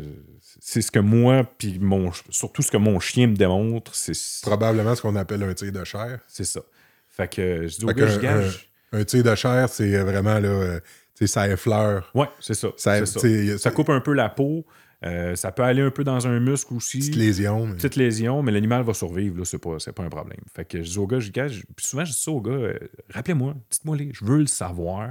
[0.60, 4.96] c'est ce que moi, puis mon, surtout ce que mon chien me démontre, c'est Probablement
[4.96, 6.20] ce qu'on appelle un tir de chair.
[6.28, 6.62] c'est ça.
[7.10, 8.70] Fait que je dis au gars, je gage.
[8.91, 10.80] Un tir de chair, c'est vraiment là, euh,
[11.26, 12.12] ça effleure.
[12.14, 12.70] Ouais, c'est ça.
[12.78, 13.72] Ça, c'est ça.
[13.72, 14.66] coupe un peu la peau.
[15.06, 17.00] euh, ça peut aller un peu dans un muscle aussi.
[17.00, 17.66] Petite lésion.
[17.68, 20.39] mais- Petite lésion, mais l'animal va survivre, là, c'est pas, c'est pas un problème.
[20.56, 22.52] Fait que je dis au gars, je gage, puis souvent je dis ça au gars,
[22.54, 22.78] euh,
[23.10, 25.10] rappelez-moi, dites-moi les, je veux le savoir.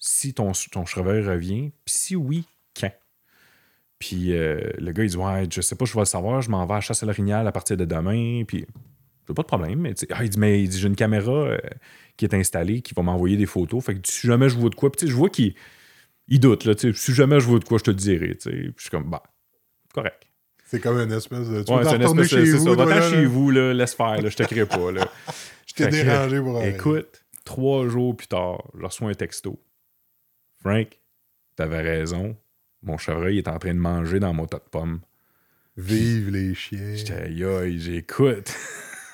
[0.00, 2.44] Si ton, ton chevreuil revient, puis si oui,
[2.78, 2.92] quand?
[3.98, 6.50] Puis euh, le gars, il dit Ouais, je sais pas, je vais le savoir, je
[6.50, 8.42] m'en vais à chasser le rignal à partir de demain.
[8.44, 8.66] Puis
[9.28, 9.78] j'ai pas de problème.
[9.78, 11.58] Mais, ah, il dit Mais il dit, j'ai une caméra euh,
[12.16, 13.84] qui est installée qui va m'envoyer des photos.
[13.84, 15.54] Fait que si jamais je vois de quoi, puis je vois qu'il
[16.28, 16.64] il doute.
[16.64, 18.34] Là, si jamais je vois de quoi, je te le dirai.
[18.34, 19.22] Puis je suis comme Bah,
[19.92, 20.22] correct.
[20.64, 21.62] C'est comme une espèce de.
[21.62, 22.84] Tu ouais, c'est une espèce chez vous, ça.
[22.84, 24.92] Va chez vous, là, laisse faire, là, je te crée pas.
[24.92, 25.06] Là.
[25.66, 26.68] je t'ai dérangé pour rien.
[26.68, 29.60] Écoute, trois jours plus tard, je reçois un texto.
[30.60, 30.98] Frank,
[31.56, 32.36] t'avais raison.
[32.82, 35.00] Mon chevreuil est en train de manger dans mon tas de pommes.
[35.76, 36.94] Vive les chiens.
[36.94, 37.32] J'étais,
[37.78, 38.54] j'écoute.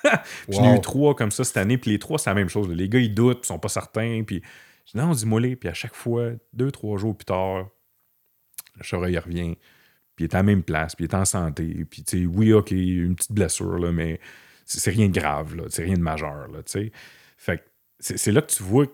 [0.49, 2.69] J'en ai eu trois comme ça cette année, puis les trois, c'est la même chose.
[2.69, 4.41] Les gars, ils doutent, ils sont pas certains, puis
[4.85, 5.55] je dis non, dis-moi les.
[5.55, 7.69] Puis à chaque fois, deux, trois jours plus tard,
[8.75, 9.55] le chevreuil il revient,
[10.15, 11.85] puis il est à la même place, puis il est en santé.
[11.89, 14.19] Puis, tu sais, oui, OK, une petite blessure, là, mais
[14.65, 16.91] c'est rien de grave, là, c'est rien de majeur, là, tu sais.
[17.37, 17.63] Fait
[17.99, 18.85] c'est là que tu vois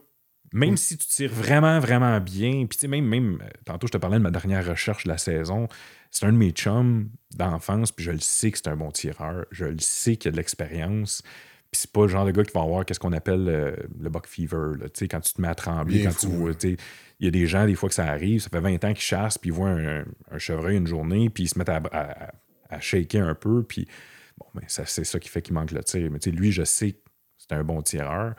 [0.54, 3.92] même si tu tires vraiment, vraiment bien, puis tu sais, même, même, euh, tantôt, je
[3.92, 5.68] te parlais de ma dernière recherche de la saison,
[6.12, 9.46] c'est un de mes chums d'enfance, puis je le sais que c'est un bon tireur,
[9.52, 11.24] je le sais qu'il a de l'expérience,
[11.72, 14.10] puis c'est pas le genre de gars qui va avoir qu'est-ce qu'on appelle euh, le
[14.10, 16.78] buck fever, tu sais, quand tu te mets à trembler, quand tu vois, tu sais,
[17.20, 19.02] il y a des gens, des fois que ça arrive, ça fait 20 ans qu'ils
[19.02, 20.04] chassent, puis ils voient un,
[20.38, 21.82] chevreuil une journée, puis ils se mettent à,
[22.70, 23.88] à, shaker un peu, puis
[24.38, 26.12] bon, ben, c'est ça qui fait qu'il manque le tir.
[26.12, 27.00] Mais tu sais, lui, je sais que
[27.38, 28.36] c'est un bon tireur.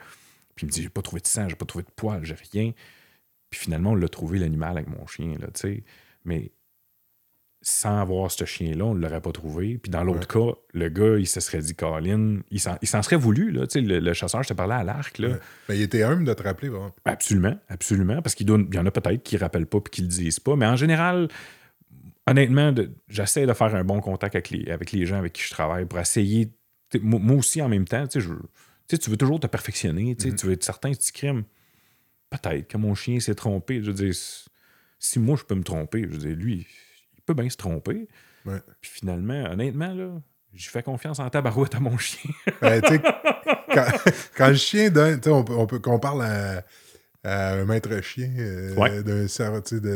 [0.55, 2.35] Puis il me dit J'ai pas trouvé de sang, j'ai pas trouvé de poils, j'ai
[2.51, 2.71] rien.
[3.49, 5.83] Puis finalement, on l'a trouvé l'animal avec mon chien, là, tu sais.
[6.23, 6.51] Mais
[7.67, 9.79] sans avoir ce chien-là, on ne l'aurait pas trouvé.
[9.79, 13.51] Puis dans l'autre cas, le gars, il se serait dit Colin, il s'en serait voulu,
[13.51, 13.65] là.
[13.65, 15.37] Tu sais, le, chasseur, je te parlais à l'arc, là.
[15.67, 16.93] Mais il était humble de te rappeler, vraiment.
[17.05, 18.21] Absolument, absolument.
[18.21, 20.39] Parce qu'il y en a peut-être qui ne rappellent pas et qui ne le disent
[20.39, 20.55] pas.
[20.55, 21.27] Mais en général,
[22.27, 22.71] honnêtement,
[23.07, 25.85] j'essaie de faire un bon contact avec les, avec les gens avec qui je travaille
[25.85, 26.51] pour essayer.
[27.01, 28.33] Moi aussi, en même temps, tu sais, je
[28.89, 30.39] sais, tu veux toujours te perfectionner, tu, sais, mm-hmm.
[30.39, 31.43] tu veux être certain que tu crimes.
[32.29, 33.81] Peut-être que mon chien s'est trompé.
[33.81, 34.13] Je veux dire,
[34.99, 36.67] si moi je peux me tromper, je veux dire, lui,
[37.15, 38.07] il peut bien se tromper.
[38.43, 40.21] Puis finalement, honnêtement, là,
[40.53, 42.31] j'ai fait confiance en tabarouette à mon chien.
[42.61, 42.81] Ben,
[43.73, 43.87] quand,
[44.37, 46.63] quand, le chien donne, on, on peut qu'on parle à,
[47.23, 49.27] un maître chien, euh,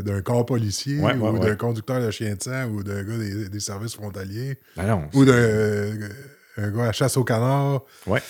[0.01, 3.17] d'un corps policier, ou d'un conducteur de chien de sang, ou d'un gars
[3.49, 6.09] des, services frontaliers, ben ou d'un euh,
[6.57, 7.83] gars à chasse au canard.
[8.07, 8.21] Ouais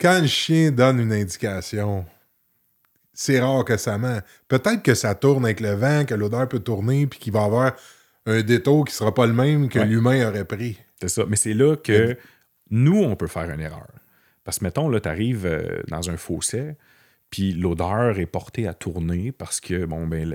[0.00, 2.04] quand le chien donne une indication,
[3.12, 4.20] c'est rare que ça ment.
[4.48, 7.72] Peut-être que ça tourne avec le vent, que l'odeur peut tourner, puis qu'il va avoir
[8.26, 10.78] un détour qui sera pas le même que l'humain aurait pris.
[11.00, 11.24] C'est ça.
[11.28, 12.16] Mais c'est là que
[12.70, 13.88] nous, on peut faire une erreur.
[14.44, 16.74] Parce que, mettons, là, tu arrives euh, dans un fossé,
[17.30, 20.28] puis l'odeur est portée à tourner parce que, bon, ben,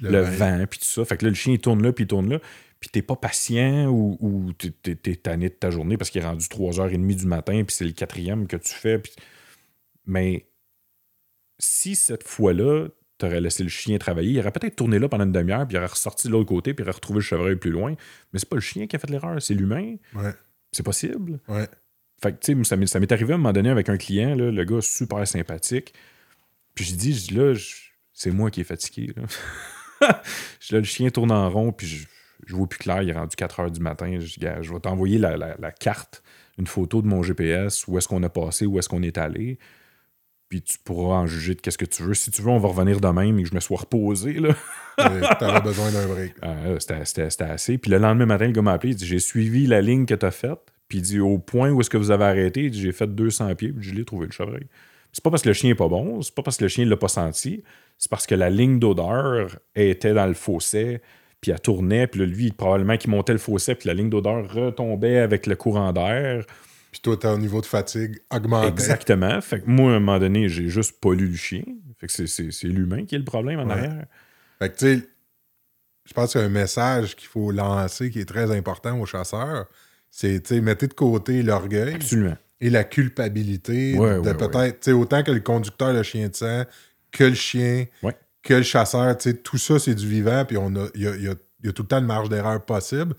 [0.00, 1.04] le, vent, puis tout ça.
[1.04, 2.38] Fait que là, le chien, il tourne là, puis il tourne là
[2.82, 6.44] puis t'es pas patient ou, ou t'es, tanné de ta journée parce qu'il est rendu
[6.46, 9.00] 3h30 du matin, puis c'est le quatrième que tu fais.
[10.04, 10.48] Mais
[11.60, 15.30] si cette fois-là, t'aurais laissé le chien travailler, il aurait peut-être tourné là pendant une
[15.30, 17.70] demi-heure, puis il aurait ressorti de l'autre côté, puis il aurait retrouvé le chevreuil plus
[17.70, 17.94] loin.
[18.32, 19.94] Mais c'est pas le chien qui a fait l'erreur, c'est l'humain.
[20.16, 20.32] Ouais.
[20.72, 21.38] C'est possible.
[21.46, 21.68] Ouais.
[22.20, 23.96] Fait que, tu sais, ça m'est, ça m'est arrivé à un moment donné avec un
[23.96, 25.94] client, là, le gars super sympathique.
[26.74, 27.54] Puis j'ai dit, là,
[28.12, 29.14] c'est moi qui est fatigué.
[29.16, 29.22] Là.
[30.70, 32.06] là, le chien tourne en rond, puis je,
[32.46, 34.18] je vois plus clair, il est rendu 4 heures du matin.
[34.18, 36.22] Je, je vais t'envoyer la, carte,
[36.58, 39.58] une photo de mon GPS, où est-ce qu'on a passé, où est-ce qu'on est allé.
[40.48, 42.14] Puis tu pourras en juger de qu'est-ce que tu veux.
[42.14, 44.34] Si tu veux, on va revenir demain, mais que je me sois reposé.
[44.34, 44.54] Là.
[45.38, 46.34] T'avais besoin d'un break.
[46.42, 47.78] Ah, c'était assez.
[47.78, 50.14] Puis le lendemain matin, le gars m'a appelé, il dit J'ai suivi la ligne que
[50.14, 50.60] tu as faite.
[50.88, 53.72] Puis il dit Au point où est-ce que vous avez arrêté, j'ai fait 200 pieds,
[53.72, 54.66] puis je l'ai trouvé le chevreuil.
[55.12, 56.84] C'est pas parce que le chien est pas bon, c'est pas parce que le chien
[56.84, 57.62] ne l'a pas senti,
[57.98, 61.00] c'est parce que la ligne d'odeur était dans le fossé
[61.42, 65.18] puis elle tournait, puis lui, probablement qu'il montait le fossé, puis la ligne d'odeur retombait
[65.18, 66.46] avec le courant d'air.
[66.92, 68.68] Puis toi, un niveau de fatigue augmenté.
[68.68, 69.40] Exactement.
[69.40, 71.64] Fait que moi, à un moment donné, j'ai juste pas lu le chien.
[71.98, 74.04] Fait que c'est l'humain qui est le problème en arrière.
[74.60, 75.08] Fait que tu sais,
[76.04, 79.66] je pense qu'un message qu'il faut lancer qui est très important aux chasseurs,
[80.10, 81.94] c'est, tu sais, mettez de côté l'orgueil.
[81.94, 82.36] Absolument.
[82.60, 86.64] Et la culpabilité de peut-être, tu sais, autant que le conducteur, le chien de sang,
[87.10, 87.86] que le chien,
[88.42, 91.28] que le chasseur, tu sais, tout ça, c'est du vivant, puis on a, il y
[91.28, 93.14] a, tout le temps une marge d'erreur possible.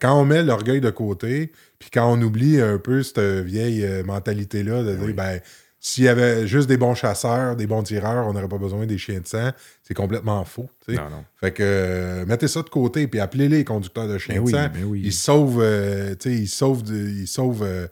[0.00, 4.04] quand on met l'orgueil de côté, puis quand on oublie un peu cette vieille euh,
[4.04, 5.40] mentalité-là de dire, ben,
[5.80, 8.98] s'il y avait juste des bons chasseurs, des bons tireurs, on n'aurait pas besoin des
[8.98, 9.50] chiens de sang,
[9.82, 10.68] c'est complètement faux.
[10.88, 11.24] Non, non.
[11.40, 14.68] Fait que euh, mettez ça de côté, puis appelez-les les conducteurs de chiens de sang.
[14.94, 17.88] Ils sauvent, euh, tu sais, ils sauvent, ils sauvent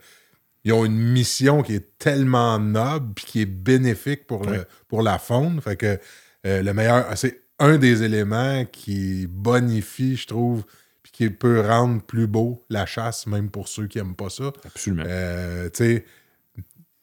[0.65, 5.03] ils ont une mission qui est tellement noble puis qui est bénéfique pour, le, pour
[5.03, 5.61] la faune.
[5.61, 5.99] Fait que
[6.47, 10.65] euh, le meilleur, c'est un des éléments qui bonifie, je trouve,
[11.03, 14.53] puis qui peut rendre plus beau la chasse, même pour ceux qui n'aiment pas ça.
[14.65, 15.05] Absolument.
[15.07, 16.05] Euh, tu sais,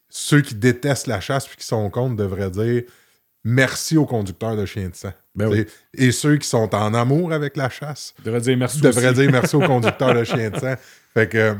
[0.10, 2.84] ceux qui détestent la chasse puis qui sont contre devraient dire
[3.44, 5.12] merci aux conducteurs de chiens de sang.
[5.36, 5.66] Ben oui.
[5.94, 9.22] Et ceux qui sont en amour avec la chasse devrais dire merci devraient aussi.
[9.22, 10.76] dire merci aux conducteurs de chiens de sang.
[11.14, 11.53] Fait que,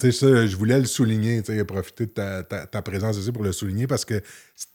[0.00, 3.18] tu sais, ça, je voulais le souligner, tu sais, profiter de ta, ta- ta présence
[3.18, 4.22] ici pour le souligner parce que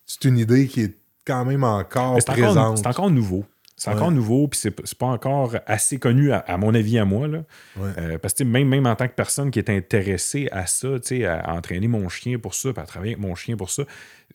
[0.06, 0.96] c'est une idée qui est
[1.26, 2.58] quand même encore présente.
[2.58, 3.46] encore, c'est encore nouveau.
[3.78, 4.14] C'est encore Ouais.
[4.14, 7.28] nouveau, puis c'est pas encore assez connu, à, à mon avis, à moi.
[7.28, 7.44] Là.
[7.78, 7.90] Ouais.
[7.98, 10.88] Euh, parce que même, même en tant que personne qui est intéressée à ça,
[11.28, 13.84] à, à entraîner mon chien pour ça, puis à travailler avec mon chien pour ça,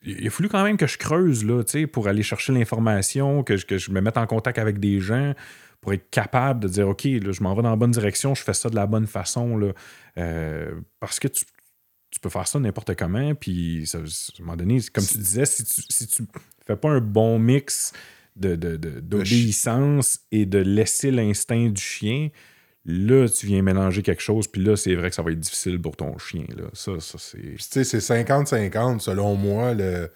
[0.03, 3.67] il a fallu quand même que je creuse là, pour aller chercher l'information, que, je-
[3.67, 5.33] que je me mette en contact avec des gens,
[5.81, 8.43] pour être capable de dire OK, là, je m'en vais dans la bonne direction, je
[8.43, 9.57] fais ça de la bonne façon.
[9.57, 9.73] Là,
[10.19, 11.45] Euh, parce que tu,
[12.11, 14.05] tu peux faire ça n'importe comment, puis ça- à un
[14.41, 16.25] moment donné, comme tu disais, si tu, si tu
[16.67, 17.93] fais pas un bon mix
[18.37, 22.29] de, de- de- d'obéissance et de laisser l'instinct du chien,
[22.85, 25.81] là, tu viens mélanger quelque chose, puis là, c'est vrai que ça va être difficile
[25.81, 26.45] pour ton chien.
[26.57, 26.65] Là.
[26.73, 27.39] Ça, ça c'est.
[27.39, 30.11] Puis, tu sais, c'est 50-50, selon moi, le,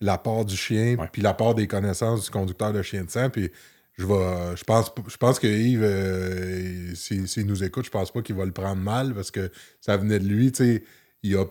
[0.00, 3.28] la part du chien, puis la part des connaissances du conducteur de chien de sang.
[3.30, 3.50] Puis,
[3.98, 8.10] je, vais, je, pense, je pense que Yves, euh, s'il s'il nous écoute, je pense
[8.10, 9.50] pas qu'il va le prendre mal parce que
[9.82, 10.50] ça venait de lui.
[10.52, 10.84] Tu sais,
[11.22, 11.44] il a,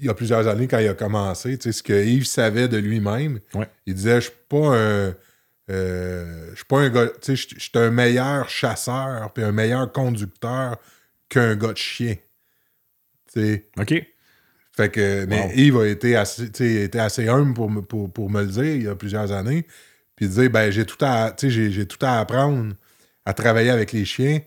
[0.00, 2.68] il y a plusieurs années, quand il a commencé, tu sais, ce que Yves savait
[2.68, 3.68] de lui-même, Ouais.
[3.86, 5.14] il disait Je suis pas un.
[5.70, 7.06] euh, je suis pas un gars.
[7.20, 10.76] Tu sais, je suis un meilleur chasseur puis un meilleur conducteur
[11.28, 12.16] qu'un gars de chien.
[13.32, 13.68] Tu sais.
[13.78, 13.94] OK.
[14.76, 15.50] Fait que, mais Wow.
[15.54, 18.82] Yves a été assez, été assez humble pour, me- pour, pour me le dire il
[18.84, 19.66] y a plusieurs années.
[20.16, 22.74] Puis dire, ben, j'ai tout, à, j'ai tout à apprendre
[23.24, 24.40] à travailler avec les chiens,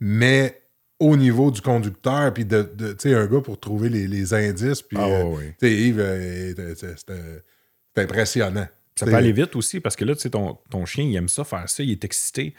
[0.00, 0.62] mais
[0.98, 4.32] au niveau du conducteur, puis de, de- tu sais, un gars pour trouver les, les
[4.34, 4.80] indices.
[4.82, 8.66] Puis, Ah, euh, tu sais, Yves, euh, c'était impressionnant.
[8.98, 11.28] Ça peut aller vite aussi parce que là, tu sais, ton, ton chien, il aime
[11.28, 12.54] ça, faire ça, il est excité.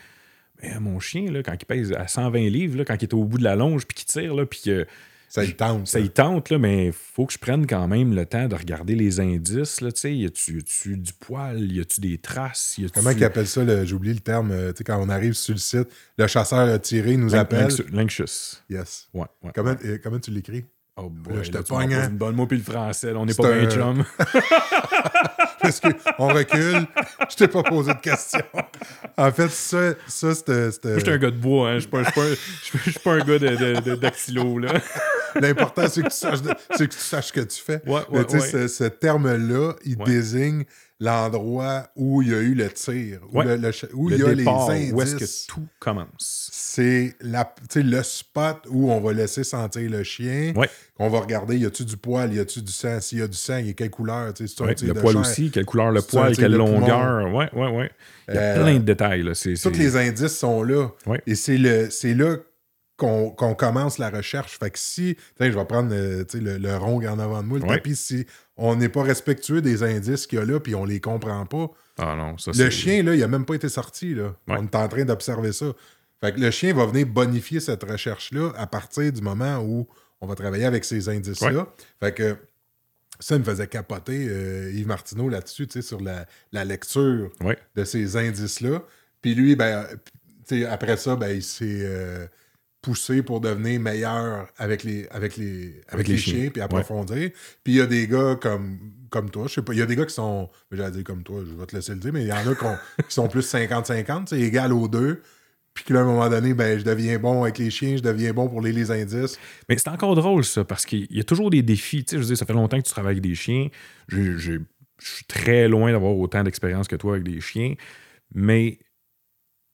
[0.62, 3.24] Mais mon chien, là, quand il pèse à 120 livres, là, quand il est au
[3.24, 4.86] bout de la longe, puis qu'il tire, là, puis que
[5.30, 5.88] Ça y tente.
[5.88, 8.56] ça y tente, là, mais il faut que je prenne quand même le temps de
[8.56, 9.82] regarder les indices.
[9.82, 10.64] Là, y a-tu,
[10.98, 12.94] du poil, y a-tu des traces, y a-tu...
[12.94, 13.86] Comment ils appellent ça?
[13.86, 14.52] J'ai oublié le terme.
[14.52, 17.70] euh, sais, quand on arrive sur le site, le chasseur a tiré, il nous appelle.
[17.92, 18.62] Lynxus.
[18.70, 19.10] Yes.
[19.14, 19.52] Ouais, ouais.
[19.54, 20.64] Comment, euh, comment tu l'écris?
[21.00, 22.10] Oh boy, Là, je te pogne, hein?
[22.10, 24.04] une bonne mot puis le français, là, on n'est pas un- bien chum.
[25.62, 26.88] Parce qu'on recule,
[27.30, 28.40] je t'ai pas posé de questions.
[29.18, 30.54] En fait, ça, ça c'était.
[30.54, 31.74] Moi, je suis un gars de bois, hein.
[31.76, 32.10] Je suis pas, je
[32.86, 34.74] je je un gars de, de, de- dactylo, là.
[35.36, 37.82] L'important, c'est que, tu saches de- que tu saches ce que tu fais.
[37.86, 38.68] Ouais, ouais, tu sais, ouais.
[38.68, 40.64] ce, ce terme-là, il désigne
[41.00, 43.46] l'endroit où il y a eu le tir, où, Ouais.
[43.46, 45.22] le- où Le il y a départ, les où indices.
[45.22, 46.50] est-ce que tout commence?
[46.52, 50.54] C'est le spot où on va laisser sentir le chien.
[50.56, 50.70] Ouais.
[51.00, 53.00] On va regarder, y a-tu du poil, y a-tu du sang?
[53.00, 54.34] S'il y a du sang, il y a quelle couleur?
[54.36, 55.22] c'est Ouais, le de poil chair.
[55.22, 57.32] aussi, quelle couleur le poil, quelle longueur.
[57.34, 57.92] Ouais, ouais, ouais.
[58.30, 59.34] Il y a Euh, plein de détails, là.
[59.62, 60.90] Tous les indices sont là.
[61.28, 62.38] Et c'est le c'est là
[62.98, 64.58] qu'on commence la recherche.
[64.60, 67.60] Fait que si, tiens, je vais prendre euh, le, le rond en avant de moi,
[67.60, 67.78] le Ouais.
[67.78, 68.26] tapis, si
[68.58, 71.70] on n'est pas respectueux des indices qu'il y a là, puis on les comprend pas,
[72.00, 74.14] Ah non, ça, le chien, là, il a même pas été sorti.
[74.16, 74.36] Là.
[74.48, 74.56] Ouais.
[74.60, 75.68] On est en train d'observer ça.
[76.22, 79.88] Fait que le chien va venir bonifier cette recherche-là à partir du moment où
[80.20, 81.68] on va travailler avec ces indices-là.
[82.00, 82.36] Fait que
[83.20, 87.30] ça me faisait capoter euh, Yves Martineau là-dessus, tu sais, sur la, la lecture
[87.76, 88.82] de ces indices-là.
[89.22, 89.86] Puis lui, ben,
[90.52, 92.26] euh, après ça, ben, il s'est euh,
[92.82, 96.34] poussé pour devenir meilleur avec les, avec les, avec les les chiens.
[96.36, 97.32] chiens, puis approfondir.
[97.64, 98.80] Puis il y a des gars comme,
[99.10, 101.24] comme toi, je sais pas, il y a des gars qui sont, j'allais dire comme
[101.24, 103.28] toi, je vais te laisser le dire, mais il y en a qui, qui sont
[103.28, 105.22] plus 50-50, c'est égal aux deux.
[105.74, 108.02] Puis que là, à un moment donné, ben, je deviens bon avec les chiens, je
[108.02, 109.38] deviens bon pour les, les indices.
[109.70, 112.04] Mais c'est encore drôle, ça, parce qu'il y a toujours des défis.
[112.04, 113.68] Tu sais, je veux dire, ça fait longtemps que tu travailles avec des chiens.
[114.08, 114.58] J'ai- Je
[115.00, 117.76] suis très loin d'avoir autant d'expérience que toi avec des chiens.
[118.34, 118.80] Mais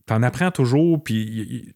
[0.06, 1.74] t'en apprends toujours, puis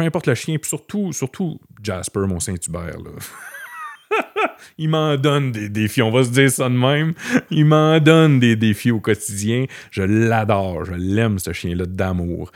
[0.00, 2.96] peu importe le chien, puis surtout, surtout Jasper, mon Saint-Hubert,
[4.78, 7.12] il m'en donne des défis, on va se dire ça de même.
[7.50, 9.66] Il m'en donne des défis au quotidien.
[9.90, 12.50] Je l'adore, je l'aime, ce chien-là, d'amour.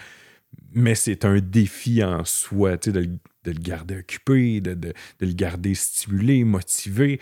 [0.73, 5.75] Mais c'est un défi en soi, de, le- de le garder occupé, de, le garder
[5.75, 7.21] stimulé, motivé.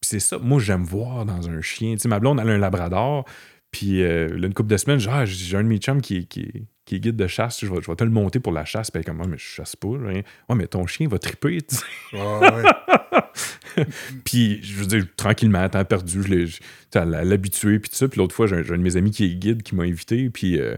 [0.00, 1.94] C'est ça, moi, j'aime voir dans un chien.
[1.94, 3.24] Tu sais, ma blonde, elle a un labrador.
[3.70, 6.96] Puis euh, là, une couple de semaines, j'ai un de mes chums qui, qui, qui
[6.96, 7.60] est guide de chasse.
[7.64, 8.90] Je vais, je vais te le monter pour la chasse.
[8.90, 9.88] Puis elle est comme, Ah, mais je chasse pas.
[9.88, 10.24] Ouais,
[10.54, 11.58] mais ton chien va triper.
[11.62, 11.82] tu sais.
[12.14, 13.84] Ah, ouais.
[14.24, 16.60] Puis, je veux dire, tranquillement, à temps perdu, je l'ai je-
[16.94, 18.06] l'habitué, puis tout ça.
[18.08, 20.60] Puis l'autre fois, j'ai un, de mes amis qui est guide qui m'a invité, puis
[20.60, 20.74] euh,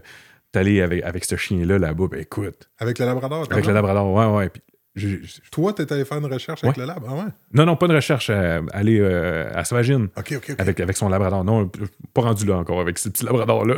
[0.51, 2.05] t'es allé avec, avec ce chien-là là-bas.
[2.09, 3.39] Ben écoute, avec le labrador.
[3.39, 3.67] avec comment?
[3.67, 4.49] le labrador, ouais, ouais.
[4.49, 4.61] Puis,
[4.95, 5.21] j'ai-
[5.51, 7.03] Toi, t'es allé faire une recherche avec le lab?
[7.05, 7.21] Ah ouais?
[7.53, 8.29] non, non, pas de recherche.
[8.29, 10.55] euh, aller euh, à Sauvagine OK, OK, OK.
[10.57, 11.43] avec, avec son labrador.
[11.43, 11.69] Non,
[12.13, 13.75] pas rendu là encore avec ce petit labrador-là.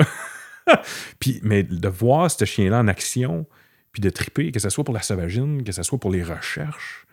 [1.20, 3.46] puis, mais de voir ce chien-là en action,
[3.92, 7.06] puis de triper, que ce soit pour la Sauvagine, que ce soit pour les recherches,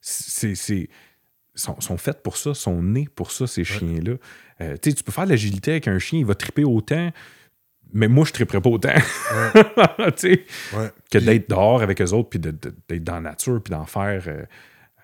[0.00, 0.54] c'est.
[0.54, 0.88] c'est-
[1.58, 4.16] sont, sont faites pour ça, sont nés pour ça, ces chiens-là.
[4.60, 7.10] Euh, tu sais, tu peux faire de l'agilité avec un chien, il va triper autant,
[7.94, 8.90] mais moi, je triperais pas autant.
[8.90, 10.12] Ouais.
[10.12, 14.24] que Puis- d'être dehors avec eux autres, puis d'être dans la nature, puis d'en faire
[14.26, 14.42] euh,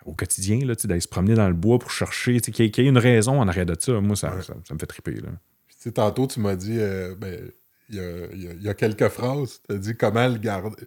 [0.05, 3.41] au quotidien, d'aller se promener dans le bois pour chercher, qu'il y, ait- une raison
[3.41, 3.99] en arrière de ça.
[4.03, 4.43] Moi, ça, Ouais.
[4.43, 5.13] ça, ça me fait triper.
[5.15, 5.29] Là.
[5.69, 7.51] Tu sais, tantôt, tu m'as dit, euh, ben,
[7.93, 9.61] y y a- il y a quelques phrases.
[9.69, 10.85] Tu as dit comment le garder.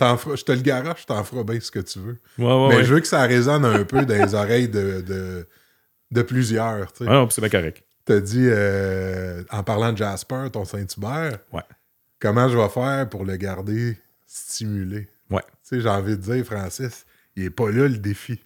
[0.00, 2.18] Je te le garoche, t'en feras bien ce que tu veux.
[2.38, 2.84] Ouais, ouais, Mais ouais.
[2.84, 5.46] je veux que ça résonne un peu dans les oreilles de, de,
[6.10, 6.90] de plusieurs.
[6.92, 7.10] tu sais.
[7.10, 7.84] Non, c'est bien correct.
[8.06, 11.38] T'as dit, euh, en parlant de Jasper, ton Saint-Hubert,
[12.18, 15.06] comment je vais faire pour le garder stimulé?
[15.30, 15.42] Ouais.
[15.62, 17.04] Tu sais, j'ai envie de dire, Francis,
[17.36, 18.42] il est pas là le défi.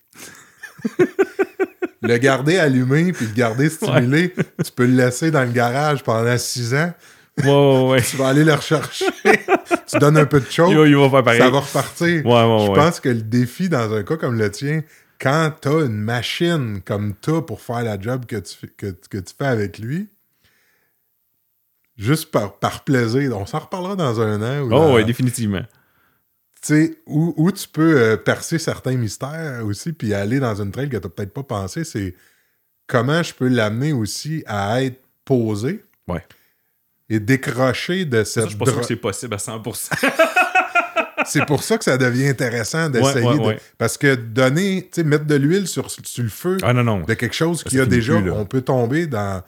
[2.03, 4.35] le garder allumé puis le garder stimulé,
[4.65, 6.93] tu peux le laisser dans le garage pendant six ans.
[7.43, 8.03] Ouais, ouais, ouais.
[8.03, 9.07] Tu vas aller le rechercher.
[9.87, 10.47] tu donnes un peu de
[10.87, 11.41] Yo, va pareil.
[11.41, 12.25] ça va repartir.
[12.25, 14.83] Ouais, ouais, Je pense que le défi dans un cas comme le tien,
[15.21, 19.19] quand t'as une machine comme toi pour faire la job que tu, fais- que, que
[19.19, 20.09] tu fais avec lui,
[21.97, 24.63] juste par, par plaisir, on s'en reparlera dans un an.
[24.67, 25.63] Ou Oh, ouais, définitivement.
[26.63, 30.71] tu sais, où, où tu peux euh, percer certains mystères aussi, puis aller dans une
[30.71, 32.15] trail que tu peut-être pas pensé, c'est
[32.87, 36.25] comment je peux l'amener aussi à être posé Ouais.
[37.11, 39.91] Et décrocher de Ça, cette je suis pas sûr dro- que c'est possible à 100%.
[41.27, 43.27] C'est pour ça que ça devient intéressant d'essayer.
[43.27, 43.59] ouais, de- ouais.
[43.79, 47.01] Parce que donner, tu sais, mettre de l'huile sur, sur le feu ah non, non.
[47.01, 49.43] de quelque chose Ça qui a déjà, plus, on peut tomber dans.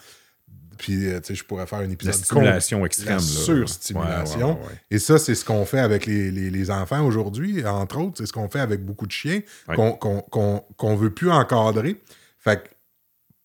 [0.78, 3.14] Puis, euh, tu sais, je pourrais faire un épisode stimulation extrême.
[3.16, 4.58] la surstimulation.
[4.90, 8.14] Et ça, c'est ce qu'on fait avec les, les- les enfants aujourd'hui, entre autres.
[8.18, 9.40] C'est ce qu'on fait avec beaucoup de chiens
[9.74, 12.00] qu'on qu'on veut plus encadrer.
[12.38, 12.68] Fait que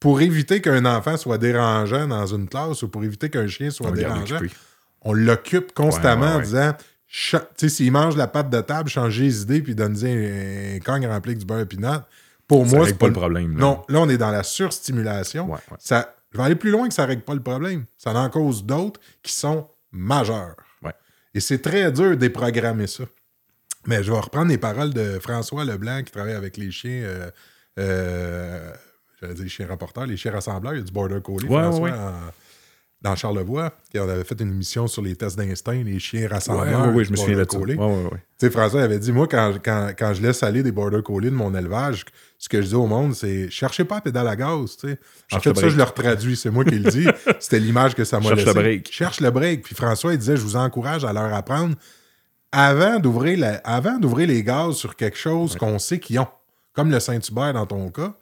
[0.01, 3.87] pour éviter qu'un enfant soit dérangeant dans une classe ou pour éviter qu'un chien soit
[3.87, 4.39] On dérangeant,
[5.01, 6.73] on l'occupe constamment Ouais, ouais, en disant
[7.07, 10.75] cha- tu sais, s'il mange la pâte de table, changez les idées puis donnez un,
[10.75, 12.01] un cogne rempli avec du beurre et peanut.
[12.47, 13.53] Pour Ça moi, règle c'est pas le problème.
[13.53, 13.59] là.
[13.61, 15.49] Non, là, on est dans la surstimulation.
[15.79, 17.85] Ça, je vais aller plus loin que ça règle pas le problème.
[17.97, 20.55] Ça en cause d'autres qui sont majeurs.
[21.33, 23.05] Et c'est très dur de déprogrammer ça.
[23.87, 27.03] Mais je vais reprendre les paroles de François Leblanc qui travaille avec les chiens.
[27.05, 27.31] euh,
[27.79, 28.71] euh,
[29.21, 30.73] J'allais dire les chiens rapporteurs, les chiens rassembleurs.
[30.73, 31.47] Il y a du border collie.
[31.47, 31.97] Ouais, François, ouais, ouais.
[31.97, 32.31] en-
[33.03, 33.73] dans Charlevoix.
[33.95, 36.81] On avait fait une émission sur les tests d'instinct, les chiens rassembleurs.
[36.89, 37.57] ouais, ouais, je me souviens de ça.
[38.19, 41.31] Tu sais, François avait dit, moi, quand, quand, quand je laisse aller des border collies
[41.31, 42.05] de mon élevage,
[42.37, 44.77] ce que je dis au monde, c'est cherchez pas à pédale à gaz.
[44.83, 44.87] En
[45.29, 46.35] Cherche fait, ça, je le retraduis.
[46.35, 47.07] C'est moi qui le dis.
[47.39, 48.47] C'était l'image que ça m'a Cherche laissé.
[48.53, 48.91] le break.
[48.91, 49.63] Cherche le break.
[49.63, 51.73] Puis François, il disait, je vous encourage à leur apprendre
[52.51, 56.27] avant d'ouvrir, la- avant d'ouvrir les gaz sur quelque chose qu'on sait qu'ils ont,
[56.73, 58.13] comme le Saint-Hubert dans ton cas.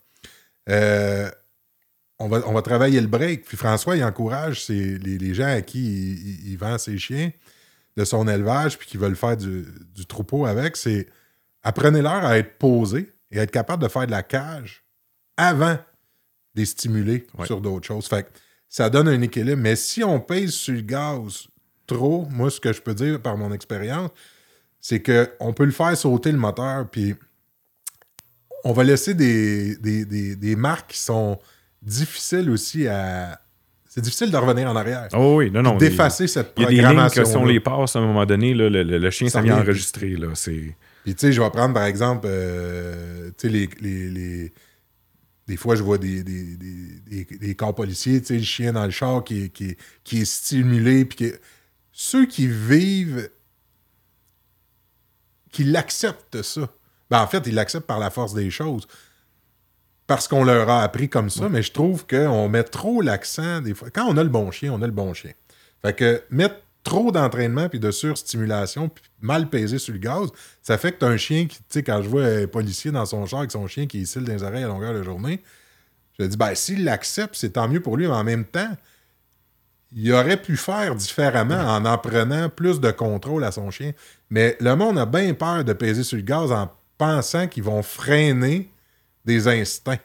[0.69, 1.29] Euh,
[2.19, 3.45] on va, on va travailler le break.
[3.45, 6.97] Puis François, il encourage ses- les, les gens à qui il, il- il vend ses
[6.97, 7.31] chiens
[7.97, 9.65] de son élevage puis qui veulent faire du,
[9.95, 11.07] du troupeau avec, c'est
[11.63, 14.83] apprenez-leur à être posés et à être capable de faire de la cage
[15.37, 15.79] avant de
[16.55, 17.45] les stimuler Ouais.
[17.45, 18.07] sur d'autres choses.
[18.07, 18.29] Fait que
[18.67, 19.61] ça donne un équilibre.
[19.61, 21.47] Mais si on pèse sur le gaz
[21.87, 24.11] trop, moi, ce que je peux dire par mon expérience,
[24.79, 27.15] c'est qu'on peut le faire sauter le moteur, puis
[28.63, 31.39] on va laisser des, des, des- des marques qui sont
[31.81, 33.39] difficiles aussi à.
[33.91, 35.07] C'est difficile de revenir en arrière.
[35.13, 35.75] Oh oui, non, non.
[35.77, 37.25] D'effacer cette Il y a des lignes que programmation.
[37.25, 39.41] si on les passe à un moment donné, là, le, le- le chien, Ça ça
[39.41, 40.09] vient enregistrer.
[40.15, 40.75] Là, c'est...
[41.03, 44.53] Puis, tu sais, je vais prendre, par exemple, euh, tu sais, les, les, les-
[45.47, 48.73] Des fois, je vois des, des, des, des- des corps policiers, tu sais, le chien
[48.73, 51.31] dans le char qui, est- qui, est- qui est stimulé, puis qui
[51.91, 53.27] Ceux qui vivent...
[55.51, 56.69] qui l'acceptent, ça.
[57.09, 58.87] Ben, en fait, ils l'acceptent par la force des choses.
[60.07, 63.75] Parce qu'on leur a appris comme ça, mais je trouve qu'on met trop l'accent, des
[63.75, 63.89] fois.
[63.91, 65.31] Quand on a le bon chien, on a le bon chien.
[65.83, 70.29] Fait que mettre trop d'entraînement puis de surstimulation, puis mal peser sur le gaz,
[70.63, 73.05] ça fait que tu un chien qui, tu sais, quand je vois un policier dans
[73.05, 75.43] son char avec son chien qui cille dans les oreilles à longueur de journée,
[76.17, 78.75] je dis, ben, s'il l'accepte, c'est tant mieux pour lui, mais en même temps,
[79.91, 83.93] il aurait pu faire différemment en en prenant plus de contrôle à son chien.
[84.29, 86.69] Mais le monde a bien peur de peser sur le gaz en
[86.99, 88.69] pensant qu'ils vont freiner
[89.25, 89.97] des instincts.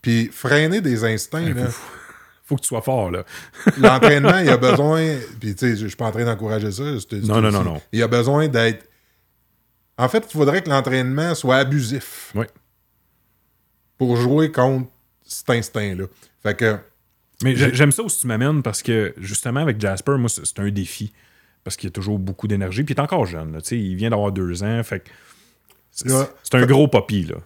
[0.00, 1.66] Puis freiner des instincts, là,
[2.44, 3.24] faut que tu sois fort, là.
[3.78, 5.16] l'entraînement, il a besoin.
[5.40, 6.82] Puis, tu sais, je ne suis pas en train d'encourager ça.
[6.82, 7.56] Non, non, aussi.
[7.58, 7.82] non, non.
[7.92, 8.88] Il a besoin d'être.
[9.98, 12.46] En fait, il faudrait que l'entraînement soit abusif Oui.
[13.98, 14.88] pour jouer contre
[15.24, 16.04] cet instinct-là.
[16.42, 16.78] Fait que.
[17.44, 20.70] Mais j'ai- j'aime ça où tu m'amènes parce que, justement, avec Jasper, moi, c'est un
[20.70, 21.12] défi.
[21.64, 22.82] Parce qu'il a toujours beaucoup d'énergie.
[22.82, 23.52] Puis il est encore jeune.
[23.52, 24.82] Là, tu sais, il vient d'avoir deux ans.
[24.82, 25.08] Fait que
[25.92, 27.36] c'est un gros papy, là.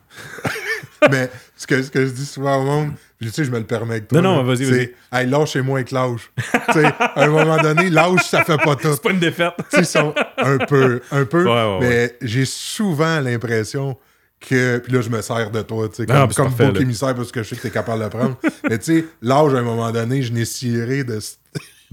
[1.10, 3.58] mais ce que, ce que je dis souvent au monde, puis tu sais, je me
[3.58, 4.20] le permets avec toi.
[4.20, 6.30] Non, non, vas-y, c'est, Hey, lâchez-moi avec l'âge.
[6.36, 8.92] tu sais, à un moment donné, l'âge, ça fait pas tout.
[8.92, 9.54] C'est pas une défaite.
[9.76, 11.44] Ils sont un peu, un peu.
[11.44, 13.96] Ouais, ouais, mais j'ai souvent l'impression
[14.38, 14.78] que.
[14.78, 16.80] Puis là, je me sers de toi, tu sais, comme, comme parfait, là.
[16.80, 18.36] émissaire parce que je sais que t'es capable de le prendre.
[18.68, 21.18] Mais tu sais, l'âge, à un moment donné, je n'ai ciré de,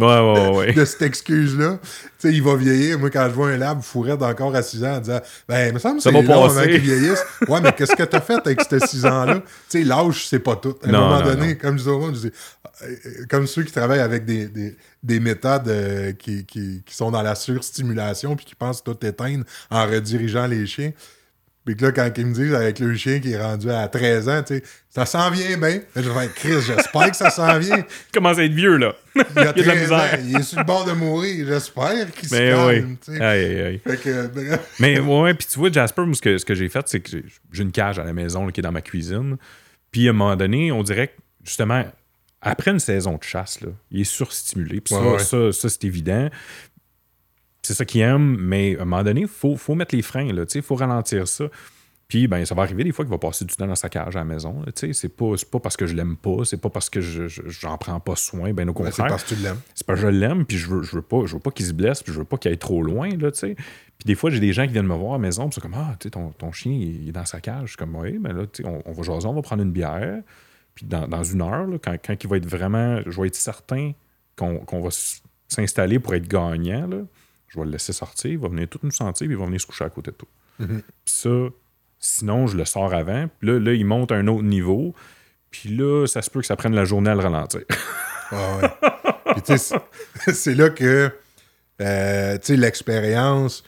[0.04, 0.74] Ouais, ouais, ouais.
[0.74, 1.80] de cette excuse-là.
[1.82, 3.00] Tu sais, il va vieillir.
[3.00, 5.74] Moi, quand je vois un lab fourrette encore à 6 ans en disant Ben, il
[5.74, 7.24] me semble que c'est long avant qu'il vieillisse.
[7.48, 9.36] Ouais, mais qu'est-ce que t'as fait avec ces 6 ans-là?
[9.70, 10.76] Tu sais, l'âge, c'est pas tout.
[10.84, 11.60] À un Non, moment non, donné, non.
[11.62, 12.32] comme je disais
[12.82, 12.96] euh,
[13.30, 17.22] comme ceux qui travaillent avec des, des, des méthodes euh, qui, qui, qui sont dans
[17.22, 20.92] la surstimulation puis qui pensent tout éteindre en redirigeant les chiens.
[21.66, 24.28] Puis que là, quand ils me disent avec le chien qui est rendu à 13
[24.28, 25.80] ans, tu sais, ça s'en vient bien.
[25.96, 27.78] Je vais faire Chris, j'espère que ça s'en vient.
[28.10, 28.94] Il commence à être vieux, là.
[29.16, 30.20] Il a Il y a de la 13 ans, misère.
[30.26, 31.46] il est sur le bord de mourir.
[31.48, 32.98] J'espère qu'il se Mais calme.
[33.08, 33.20] oui.
[33.22, 33.82] Aïe, aïe.
[33.88, 34.60] Fait que, bref.
[34.80, 37.10] Mais ouais, puis tu vois, Jasper, moi, ce que, ce que j'ai fait, c'est que
[37.52, 39.38] j'ai- une cage à la maison là, qui est dans ma cuisine.
[39.92, 41.14] Puis à un moment donné, on dirait que,
[41.46, 41.86] justement,
[42.42, 44.82] après une saison de chasse, là, il est surstimulé.
[44.82, 45.20] Puis ça, ouais.
[45.20, 46.30] ça, ça, c'est évident.
[47.64, 50.28] C'est ça qu'il aime, mais à un moment donné, il faut, faut mettre les freins,
[50.28, 51.46] il faut ralentir ça.
[52.10, 54.16] Puis, ben, ça va arriver des fois qu'il va passer du temps dans sa cage
[54.16, 54.62] à la maison.
[54.66, 54.72] là.
[54.76, 57.42] C'est pas, c'est pas parce que je l'aime pas, c'est pas parce que je, je-
[57.48, 59.08] j'en prends pas soin, ben au Ben, c'est contraire.
[59.08, 59.58] parce que tu l'aimes.
[59.74, 61.66] C'est parce que je l'aime, puis je veux, je veux pas, je veux pas qu'il
[61.66, 63.56] se blesse, puis je veux pas qu'il aille trop loin, là, tu sais.
[63.56, 65.62] Puis des fois, j'ai des gens qui viennent me voir à la maison, puis c'est
[65.62, 67.62] comme, ah, tu sais, ton, ton chien, il est dans sa cage.
[67.64, 69.64] Je suis comme, oui, mais là, tu sais, on, on va jaser, on va prendre
[69.64, 70.22] une bière.
[70.76, 73.36] Puis dans, dans une heure, là, quand, quand il va être vraiment, je vais être
[73.36, 73.94] certain
[74.36, 74.90] qu'on va
[75.48, 76.98] s'installer pour être gagnant, là,
[77.54, 79.62] je vais le laisser sortir, il va venir tout nous sentir, puis il va venir
[79.62, 80.28] se coucher à côté de toi.
[80.60, 80.82] Mhm.
[80.82, 81.30] Puis ça,
[82.00, 84.94] sinon, je le sors avant, puis là, là, il monte à un autre niveau.
[85.52, 87.62] Puis là, ça se peut que ça prenne la journée à le ralentir.
[88.32, 88.70] Ah ouais.
[89.34, 89.78] Puis, tu sais,
[90.34, 91.12] c'est- là que
[91.82, 93.64] euh, tu sais, l'expérience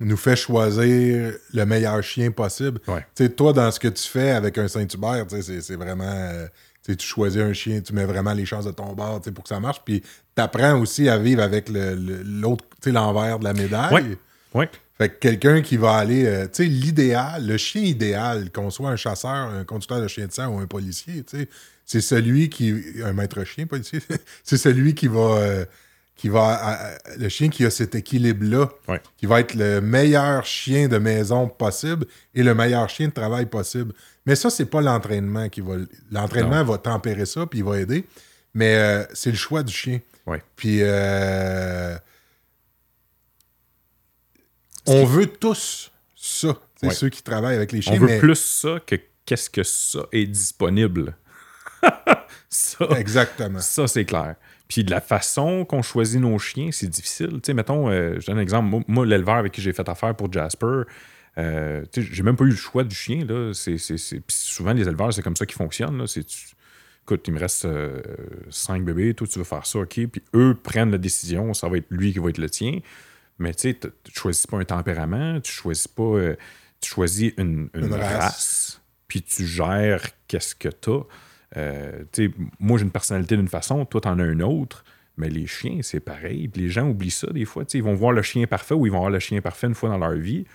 [0.00, 2.80] nous fait choisir le meilleur chien possible.
[2.88, 3.06] Ouais.
[3.14, 5.76] Tu sais, toi, dans ce que tu fais avec un Saint-Hubert, tu sais, c'est c'est
[5.76, 6.04] vraiment.
[6.04, 6.46] euh,
[6.84, 9.60] tu choisis un chien, tu mets vraiment les chances de ton bord pour que ça
[9.60, 9.80] marche.
[9.84, 13.92] Puis tu apprends aussi à vivre avec le- le- l'autre, sais, l'envers de la médaille.
[13.94, 14.18] Ouais.
[14.54, 14.64] Oui.
[14.98, 18.90] Fait que quelqu'un qui va aller, euh, tu sais, l'idéal, le chien idéal, qu'on soit
[18.90, 21.48] un chasseur, un conducteur de chien de sang ou un policier, tu sais,
[21.86, 24.00] c'est celui qui, un maître chien policier,
[24.44, 25.64] c'est celui qui va, euh,
[26.14, 29.00] qui va, euh, le chien qui a cet équilibre-là, Ouais.
[29.16, 33.46] qui va être le meilleur chien de maison possible et le meilleur chien de travail
[33.46, 33.92] possible.
[34.26, 35.74] Mais ça, c'est pas l'entraînement qui va,
[36.10, 38.04] l'entraînement va tempérer ça puis il va aider,
[38.54, 40.00] mais euh, c'est le choix du chien.
[40.26, 40.42] Ouais.
[40.54, 41.96] Puis, euh,
[44.86, 46.56] on veut tous ça.
[46.76, 47.94] C'est ceux qui travaillent avec les chiens.
[47.94, 51.16] On veut mais- plus ça que qu'est-ce que ça est disponible.
[52.48, 53.60] ça, Exactement.
[53.60, 54.36] ça c'est clair.
[54.68, 57.32] Puis de la façon qu'on choisit nos chiens, c'est difficile.
[57.34, 58.68] Tu sais, mettons, euh, je donne un exemple.
[58.68, 60.82] Moi, moi, l'éleveur avec qui j'ai fait affaire pour Jasper,
[61.38, 63.24] euh, j'ai même pas eu le choix du chien.
[63.24, 63.52] Là.
[64.28, 65.98] Souvent, les éleveurs, c'est comme ça qu'ils fonctionnent.
[65.98, 66.04] Là.
[66.06, 66.22] Tu-
[67.04, 68.00] écoute, il me reste euh,
[68.50, 70.06] cinq bébés, toi, tu veux faire ça, OK?
[70.06, 72.78] Puis eux prennent la décision, ça va être lui qui va être le tien.
[73.38, 76.02] Mais tu sais, tu choisis pas un tempérament, tu choisis pas.
[76.02, 76.36] euh,
[76.80, 78.22] tu choisis une, une Une race.
[78.22, 78.80] race.
[79.08, 81.02] puis tu gères qu'est-ce que tu as.
[82.60, 84.84] moi, j'ai une personnalité d'une façon, toi, t'en as une autre.
[85.18, 86.48] Mais les chiens, c'est pareil.
[86.48, 87.64] Puis les gens oublient ça des fois.
[87.74, 89.90] Ils vont voir le chien parfait ou ils vont voir le chien parfait une fois
[89.90, 90.46] dans leur vie.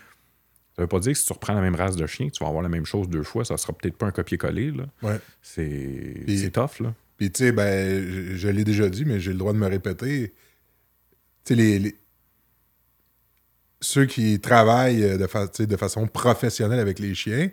[0.78, 2.48] Ça veut pas dire que si tu reprends la même race de chien, tu vas
[2.50, 3.44] avoir la même chose deux fois.
[3.44, 4.72] Ça sera peut-être pas un copier-coller.
[4.72, 4.86] là.
[5.02, 5.20] Ouais.
[6.32, 6.80] C'est tough.
[6.82, 6.94] Là.
[7.18, 9.66] Puis, tu sais, ben, je, je l'ai déjà dit, mais j'ai le droit de me
[9.68, 10.34] répéter.
[11.44, 11.96] Tu sais, les, les-
[13.82, 15.48] ceux qui travaillent de, fa-
[15.78, 17.50] façon professionnelle avec les chiens,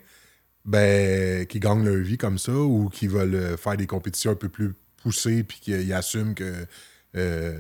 [0.67, 4.49] ben, qui gagnent leur vie comme ça ou qui veulent faire des compétitions un peu
[4.49, 6.67] plus poussées puis qui ils assument que
[7.17, 7.53] euh,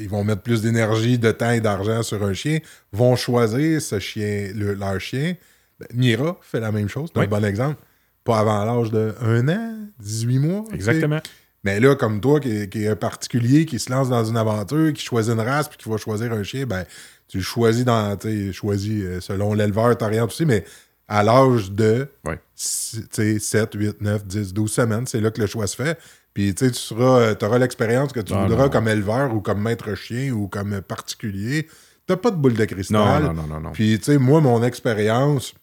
[0.00, 2.58] ils vont mettre plus d'énergie, de temps et d'argent sur un chien,
[2.92, 5.34] vont choisir ce chien, le- leur chien.
[5.78, 7.26] Ben, Mira fait la même chose, c'est Oui.
[7.26, 7.76] un bon exemple.
[8.24, 10.62] Pas avant l'âge de 1 an, 18 mois.
[10.64, 10.74] tu sais.
[10.76, 11.20] Exactement.
[11.62, 14.36] Mais là, comme toi, qui, est- qui est un particulier, qui se lance dans une
[14.36, 16.84] aventure, qui choisit une race, puis qui va choisir un chien, ben,
[17.28, 20.64] tu choisis dans, tu choisis euh, selon l'éleveur, t'orientes aussi, mais
[21.08, 22.38] à l'âge de Ouais.
[22.54, 25.76] si- tu sais, 7, 8, 9, 10, 12 semaines, c'est là que le choix se
[25.76, 25.98] fait.
[26.34, 28.70] Puis tu sais, tu seras, auras l'expérience que tu Non, voudras non.
[28.70, 31.68] comme éleveur ou comme maître chien ou comme particulier.
[32.06, 33.22] T'as pas de boule de cristal.
[33.22, 33.72] non, non, non, non.
[33.72, 35.54] Puis, tu sais, moi, mon expérience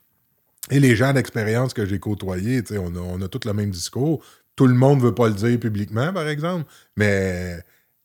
[0.71, 3.53] et les gens d'expérience que j'ai côtoyés, tu sais, on a, on a tous le
[3.53, 4.23] même discours.
[4.55, 6.65] Tout le monde veut pas le dire publiquement, par exemple,
[6.95, 7.59] mais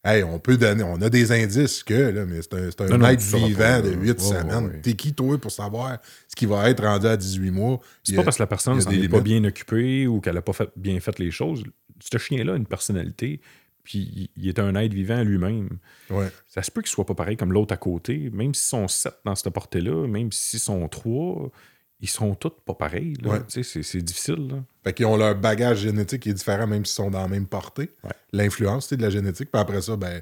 [0.04, 3.08] hey, on peut donner, on a des indices que, là, mais c'est un, un Non,
[3.08, 3.96] être vivant de là.
[3.96, 4.80] 8 Ouais, semaines.
[4.82, 5.98] T'es qui, toi, pour savoir
[6.28, 7.80] ce qui va être rendu à 18 mois?
[8.04, 9.42] C'est pas a- parce que la personne il y a s'en des est pas bien
[9.44, 11.62] occupée ou qu'elle n'a pas fait, bien fait les choses.
[12.00, 13.40] Ce chien-là a une personnalité,
[13.84, 15.78] puis il- est un être vivant lui-même.
[16.10, 16.28] Ouais.
[16.48, 18.30] Ça se peut qu'ils soient pas pareils comme l'autre à côté.
[18.32, 21.50] Même s'ils sont sept dans cette portée-là, même s'ils sont trois,
[22.00, 23.14] ils sont tous pas pareils.
[23.24, 23.38] Ouais.
[23.48, 24.48] C'est difficile.
[24.48, 24.64] là.
[24.84, 27.46] Fait qu'ils ont leur bagage génétique qui est différent, même s'ils sont dans la même
[27.46, 27.90] portée.
[28.04, 28.10] Ouais.
[28.32, 29.50] L'influence, c'est de la génétique.
[29.52, 30.20] Puis après ça, ben,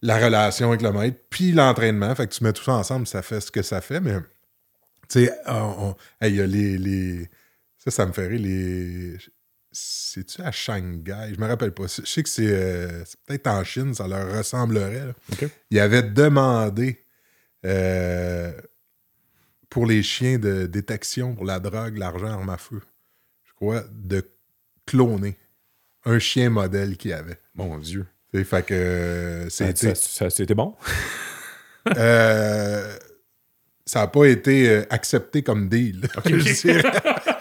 [0.00, 2.14] la relation avec le maître, puis l'entraînement.
[2.14, 4.00] Fait que tu mets tout ça ensemble, ça fait ce que ça fait.
[4.00, 4.14] Mais
[5.10, 5.32] Tu sais,
[6.20, 7.28] hey, il y a les, les-
[7.78, 8.40] Ça, ça me fait rire.
[8.40, 9.16] Les...
[9.70, 11.32] C'est-tu à Shanghai?
[11.34, 11.84] Je me rappelle pas.
[11.86, 15.06] Je sais que c'est euh, peut-être en Chine, ça leur ressemblerait.
[15.06, 15.12] là.
[15.32, 15.46] OK.
[15.70, 17.04] Ils avaient demandé
[17.66, 18.52] euh,
[19.68, 22.80] pour les chiens de détection pour la drogue, l'argent, arme à feu,
[23.44, 24.26] je crois, de
[24.86, 25.36] cloner
[26.04, 27.38] un chien modèle qu'ils avaient.
[27.54, 28.06] Mon Dieu.
[28.32, 29.94] Fait que euh, c'était.
[29.94, 30.74] ça- ça- C'était bon?
[31.96, 32.96] euh,
[33.84, 36.08] ça n'a pas été accepté comme deal.
[36.24, 36.82] je, dirais.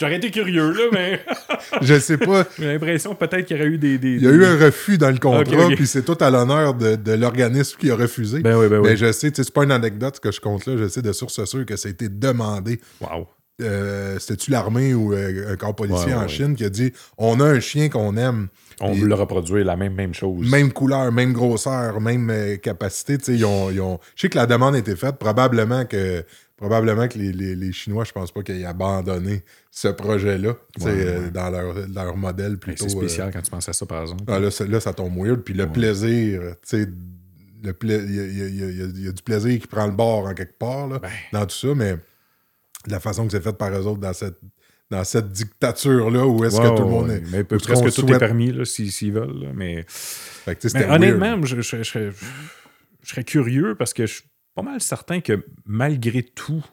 [0.00, 1.20] J'aurais été curieux, là, mais
[1.82, 2.46] Je sais pas.
[2.58, 3.98] j'ai l'impression peut-être qu'il y aurait eu des.
[3.98, 6.74] des- Il y a eu un refus dans le contrat, puis c'est tout à l'honneur
[6.74, 8.40] de, de l'organisme qui a refusé.
[8.40, 8.88] Ben oui, ben oui.
[8.90, 11.02] Mais je sais, tu sais, c'est pas une anecdote que je compte là, je sais
[11.02, 12.80] de source sûre que ça a été demandé.
[13.00, 13.26] Wow.
[13.62, 16.94] Euh, C'était-tu l'armée ou euh, un corps policier Ouais, en ouais, Chine qui a dit
[17.18, 18.48] on a un chien qu'on aime,
[18.80, 20.50] On veut le reproduire, la même, même chose.
[20.50, 23.18] même couleur, même grosseur, même euh, capacité.
[23.18, 25.84] tu sais, Ils ont, ils ont- Je sais que la demande a été faite, probablement
[25.84, 26.24] que.
[26.60, 30.50] Probablement que les, les- les Chinois, je pense pas qu'ils aient abandonné ce projet-là
[30.80, 31.30] Ouais, euh, ouais.
[31.30, 32.86] dans leur, leur modèle Ben, plutôt.
[32.86, 34.24] C'est euh, spécial quand tu penses à ça, par exemple.
[34.26, 35.40] ah, là, ça, là, ça tombe weird.
[35.40, 36.86] Puis le plaisir, tu sais,
[37.62, 39.58] le pla- il y, a- il y il y a- il y il du plaisir
[39.58, 41.08] qui prend le bord en quelque part là, Ben.
[41.32, 41.96] dans tout ça, mais
[42.86, 44.38] la façon que c'est fait par eux autres dans cette,
[44.90, 47.22] dans cette dictature-là où est-ce que tout le monde est.
[47.32, 49.44] Mais presque qu'on tout est permis, là, s'ils veulent.
[49.44, 52.10] là, mais Fait que, honnêtement, je, je- je serais,
[53.02, 54.20] je serais curieux parce que je
[54.64, 56.64] pas mal certain que malgré tout,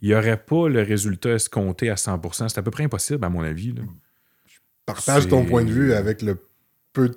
[0.00, 2.48] il n'y aurait pas le résultat escompté à 100%.
[2.48, 3.72] C'est à peu près impossible, à mon avis.
[3.72, 3.82] là.
[4.86, 6.38] Partage ton point de vue avec le
[6.92, 7.16] peu de.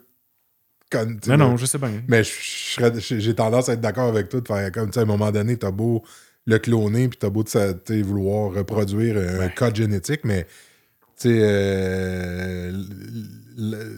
[0.94, 2.04] Non, le- non, je sais bien.
[2.10, 4.96] Mais je- je serais- j'ai tendance à être d'accord avec toi de faire comme, tu
[4.96, 6.04] sais, à un moment donné, t'as beau
[6.46, 7.46] le cloner, puis t'as beau
[8.04, 9.54] vouloir reproduire un Ouais.
[9.56, 10.44] code génétique, mais,
[11.18, 12.74] tu sais, euh,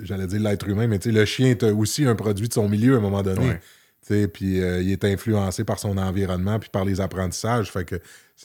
[0.04, 2.70] j'allais dire l'être humain, mais tu sais, le chien est aussi un produit de son
[2.70, 3.48] milieu à un moment donné.
[3.48, 3.62] Ouais.
[4.34, 7.72] Puis euh, il est influencé par son environnement, puis par les apprentissages.
[7.72, 7.96] Fait que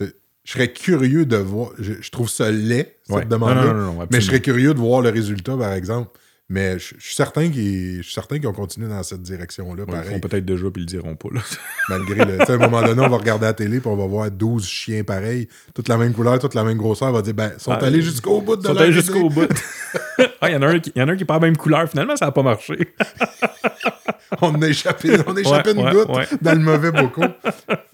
[0.00, 1.70] je serais curieux de voir.
[1.78, 3.24] Je, je trouve ça laid, cette Ouais.
[3.24, 3.64] demande-là.
[3.66, 6.10] Non, non, non, non, mais je serais curieux de voir le résultat, par exemple.
[6.50, 10.46] Mais je, je suis certain qu'ils qu'ils ont continué dans cette direction-là, Ouais, ils peut-être
[10.46, 11.28] déjà, puis ils le diront pas.
[11.34, 11.42] Là.
[11.90, 12.40] Malgré le.
[12.40, 15.04] à un moment donné, on va regarder la télé, puis on va voir 12 chiens
[15.04, 17.08] pareils, toute la même couleur, toute la même grosseur.
[17.08, 19.46] On va dire, ben, ils sont Ah, allés jusqu'au bout de sont allés jusqu'au bout.
[20.40, 21.56] Ah, Il y, en a un qui- y en a un qui parle la même
[21.56, 21.88] couleur.
[21.88, 22.76] Finalement, ça n'a pas marché.
[24.42, 26.26] on a échappé, on a échappé Ouais, une ouais, goutte ouais.
[26.42, 27.22] dans le mauvais boco.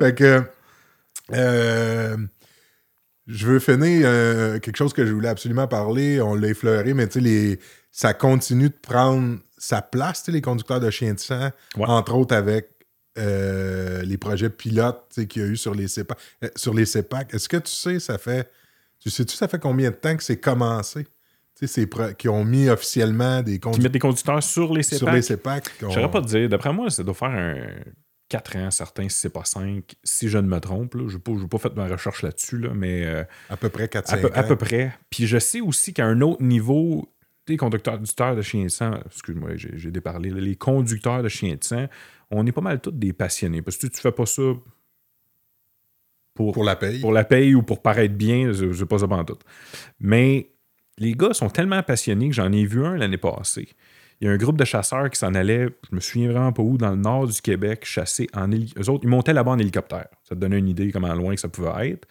[0.00, 0.42] fait que.
[1.32, 2.16] euh,
[3.26, 6.20] je veux finir euh, quelque chose que je voulais absolument parler.
[6.20, 7.58] On l'a effleuré, mais tu sais,
[7.90, 12.68] ça continue de prendre sa place, les conducteurs de chiens de sang, entre autres avec
[13.16, 16.18] euh, les projets pilotes qu'il y a eu sur les CEPAC.
[16.56, 17.32] Sur les CEPAC.
[17.32, 18.50] Est-ce que tu sais, ça fait.
[19.00, 21.06] Tu sais-tu, ça fait combien de temps que c'est commencé?
[21.54, 25.14] C'est qui ont mis officiellement des Qui conducteurs mettent des conducteurs sur les sur CEPAC.
[25.14, 25.70] les CEPAC.
[25.80, 26.48] Je ne saurais pas te dire.
[26.48, 27.56] D'après moi, ça doit faire un
[28.28, 30.96] 4 ans, certains, si c'est pas 5, si je ne me trompe.
[31.06, 34.14] Je n'ai pas, pas fait ma recherche là-dessus, là, mais euh, À peu près 4-5
[34.14, 34.48] à, peu, à ans.
[34.48, 34.92] peu près.
[35.10, 37.08] Puis je sais aussi qu'à un autre niveau,
[37.46, 41.86] les conducteurs de chiens de sang, excuse-moi, j'ai, déparlé, les conducteurs de chiens de sang,
[42.30, 43.62] on est pas mal tous des passionnés.
[43.62, 44.42] Parce que tu, fais pas ça
[46.34, 47.00] pour, Pour la paye.
[47.00, 49.38] pour la paye ou pour paraître bien, je sais pas ça pendant tout.
[50.00, 50.53] Mais
[50.98, 53.68] les gars sont tellement passionnés que j'en ai vu un l'année passée.
[54.20, 56.62] Il y a un groupe de chasseurs qui s'en allait, je me souviens vraiment pas
[56.62, 58.82] où, dans le nord du Québec, chasser en hélicoptère.
[58.82, 60.06] Eux autres, ils montaient là-bas en hélicoptère.
[60.22, 62.06] Ça te donnait une idée comment loin que ça pouvait être.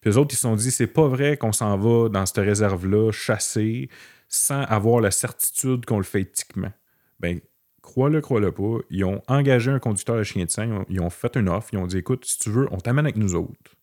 [0.00, 2.44] Puis eux autres, ils se sont dit, c'est pas vrai qu'on s'en va dans cette
[2.44, 3.88] réserve-là chasser
[4.28, 6.72] sans avoir la certitude qu'on le fait éthiquement.
[7.20, 7.40] Ben,
[7.80, 11.36] crois-le, crois-le pas, ils ont engagé un conducteur de chien de sang, ils ont, fait
[11.36, 13.76] une offre, ils ont dit écoute, si tu veux, on t'amène avec nous autres.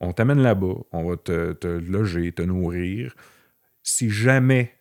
[0.00, 3.14] On t'amène là-bas, on va te, te loger, te nourrir.
[3.88, 4.72] Si jamais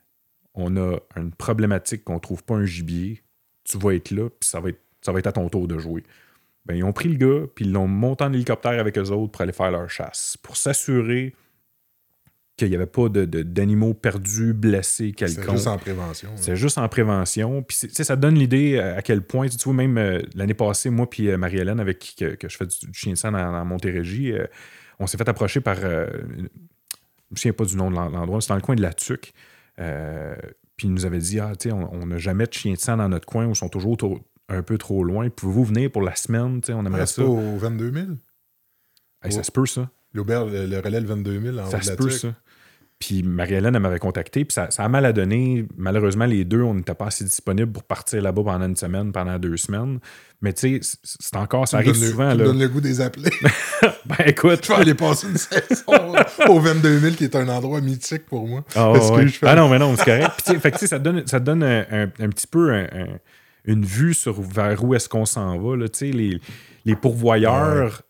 [0.53, 3.23] on a une problématique qu'on trouve pas un gibier,
[3.63, 5.77] tu vas être là, puis ça va être, ça va être à ton tour de
[5.77, 6.03] jouer.
[6.65, 9.31] Ben, ils ont pris le gars, puis ils l'ont monté en hélicoptère avec eux autres
[9.31, 11.34] pour aller faire leur chasse, pour s'assurer
[12.57, 15.55] qu'il n'y avait pas de- de- d'animaux perdus, blessés, C'est quelconques.
[15.55, 16.29] juste en prévention.
[16.31, 16.38] hein.
[16.38, 17.61] C'est juste en prévention.
[17.61, 20.89] Puis, c'est- ça donne l'idée à à quel point, tu vois, même euh, l'année passée,
[20.89, 23.31] moi puis euh, Marie-Hélène, avec qui que, que je fais du, du chien de sang
[23.31, 24.47] dans, dans Montérégie, euh,
[24.99, 25.77] on s'est fait approcher par.
[27.29, 28.93] Je me souviens pas du nom de l'en- l'endroit, c'est dans le coin de la
[28.93, 29.33] Tuque.
[29.79, 30.35] Euh,
[30.75, 32.77] puis ils nous avait dit, ah, tu sais, on on n'a jamais de chien de
[32.77, 33.97] sang dans notre coin, ou sont toujours
[34.49, 35.29] un peu trop loin.
[35.29, 36.61] Pouvez-vous venir pour la semaine?
[36.69, 37.21] On aimerait Ah, ça.
[37.23, 38.05] pas au 22 000?
[39.23, 39.89] Hey, ça se peut, ça.
[40.13, 42.33] L'auberge, le, relais le 22 000 en Ça se peut, ça.
[42.99, 45.68] Puis Marie-Hélène, elle m'avait contacté, puis ça, ça a mal à donner.
[45.78, 49.38] Malheureusement, les deux, on n'était pas assez disponibles pour partir là-bas pendant une semaine, pendant
[49.38, 49.99] deux semaines.
[50.41, 52.32] Mais tu sais, c'est- encore, ça Tu me arrive le- souvent.
[52.32, 52.45] tu me Là.
[52.45, 53.30] donnes le goût des appeler.
[54.06, 54.61] Ben écoute.
[54.64, 56.15] je vais aller passer une saison
[56.48, 58.64] au 22 000 qui est un endroit mythique pour moi.
[58.76, 60.32] Ah, Parce que je fais- Ah non, mais non, c'est correct.
[60.45, 62.86] Puis, fait que, tu sais, ça donne, ça donne un, un- un petit peu un-
[62.86, 63.19] un-
[63.65, 65.76] une vue sur vers où est-ce qu'on s'en va.
[65.78, 65.88] Là.
[65.90, 66.40] Tu sais, Les,
[66.86, 68.02] les pourvoyeurs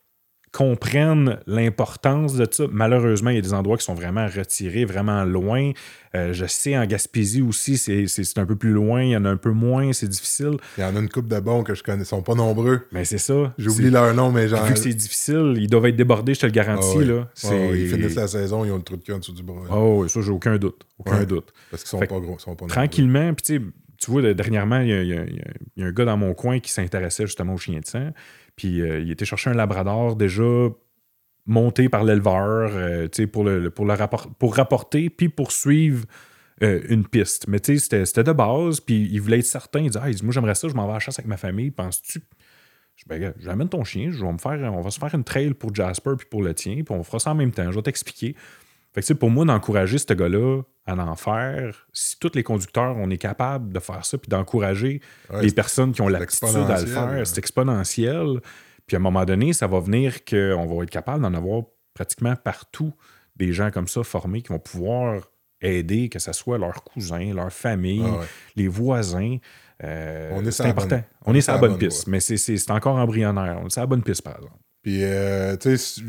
[0.57, 2.63] comprennent l'importance de ça.
[2.71, 5.71] Malheureusement, il y a des endroits qui sont vraiment retirés, vraiment loin.
[6.15, 9.29] Euh, je sais, en Gaspésie aussi, c'est un peu plus loin, il y en a
[9.29, 10.57] un peu moins, c'est difficile.
[10.79, 12.81] Il y en a une coupe de bons que je connais, ils sont pas nombreux.
[12.91, 13.53] Mais c'est ça.
[13.59, 14.65] J'oublie leur nom, mais genre.
[14.65, 16.87] Vu que c'est difficile, ils doivent être débordés, je te le garantis.
[16.91, 17.05] Ah oui.
[17.05, 17.27] là.
[17.43, 19.43] Ah oui, ils finissent la saison, ils ont le trou de cul en dessous du
[19.43, 19.61] bras.
[19.71, 20.81] Oh, oui, ça, j'ai aucun doute.
[20.97, 21.25] Aucun Ouais.
[21.27, 21.53] doute.
[21.69, 22.35] Parce qu'ils sont Fait pas gros.
[22.39, 22.73] ils Sont pas nombreux.
[22.73, 23.61] Tranquillement, puis tu sais,
[23.99, 27.57] tu vois, dernièrement, il y, a- un gars dans mon coin qui s'intéressait justement aux
[27.57, 28.11] chiens de sang.
[28.55, 30.43] Puis euh, il était chercher un labrador déjà
[31.45, 33.95] monté par l'éleveur euh, pour, le, pour, le
[34.39, 36.05] pour rapporter puis poursuivre
[36.63, 37.47] euh, une piste.
[37.47, 39.79] Mais tu sais, c'était- de base, puis il voulait être certain.
[39.81, 41.27] Il dit, ah, il dit, Moi, j'aimerais ça, je m'en vais à la chasse avec
[41.29, 41.71] ma famille.
[41.71, 42.21] Penses-tu?
[42.95, 45.53] Je ben, j'amène ton chien, je vais me faire, on va se faire une trail
[45.53, 47.69] pour Jasper puis pour le tien, puis on fera ça en même temps.
[47.71, 48.35] Je vais t'expliquer.
[48.99, 53.09] Fait que, pour moi, d'encourager ce gars-là à en faire, si tous les conducteurs, on
[53.11, 56.87] est capable de faire ça, puis d'encourager Ouais, les personnes qui ont l'aptitude à le
[56.87, 57.25] faire, ouais.
[57.25, 58.39] c'est exponentiel.
[58.87, 61.63] Puis à un moment donné, ça va venir qu'on va être capable d'en avoir
[61.93, 62.93] pratiquement partout
[63.35, 65.21] des gens comme ça formés qui vont pouvoir
[65.61, 68.25] aider, que ce soit leurs cousins, leur famille, Ah ouais.
[68.55, 69.37] les voisins.
[69.83, 70.95] Euh, On est c'est important.
[70.95, 73.59] bonne- on est sur la bonne bonne piste, mais c'est encore embryonnaire.
[73.61, 74.55] On est sur la bonne piste, par exemple.
[74.81, 76.01] Puis, euh, tu sais,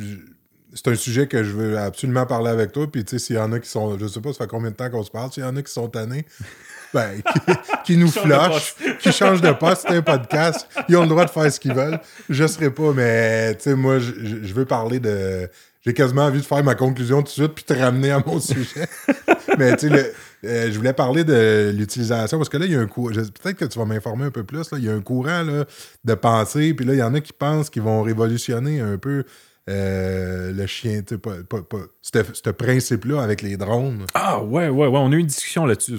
[0.75, 2.91] c'est un sujet que je veux absolument parler avec toi.
[2.91, 4.71] Puis, tu sais, s'il y en a qui sont, je sais pas, ça fait combien
[4.71, 6.27] de temps qu'on se parle, s'il y en a qui sont tannés,
[6.95, 7.53] ben, qui,
[7.85, 11.31] qui nous flushent, qui changent de poste, c'est un podcast, ils ont le droit de
[11.31, 12.01] faire ce qu'ils veulent.
[12.29, 15.49] Je serai pas, mais, tu sais, moi, je, veux parler de.
[15.87, 18.41] J'ai quasiment envie de faire ma conclusion tout de suite puis te ramener à mon
[18.41, 18.89] sujet.
[19.59, 20.13] mais, tu sais,
[20.45, 23.13] euh, je voulais parler de l'utilisation parce que là, il y a un courant.
[23.13, 24.71] Peut-être que tu vas m'informer un peu plus.
[24.71, 25.65] Là, il y a un courant là,
[26.05, 29.25] de pensée, puis là, il y en a qui pensent qu'ils vont révolutionner un peu
[29.69, 34.07] euh, le chien, tu pas, pas, pas, ce principe-là avec les drones.
[34.15, 34.99] Ah, ouais, ouais, ouais.
[34.99, 35.97] On a eu une discussion là-dessus.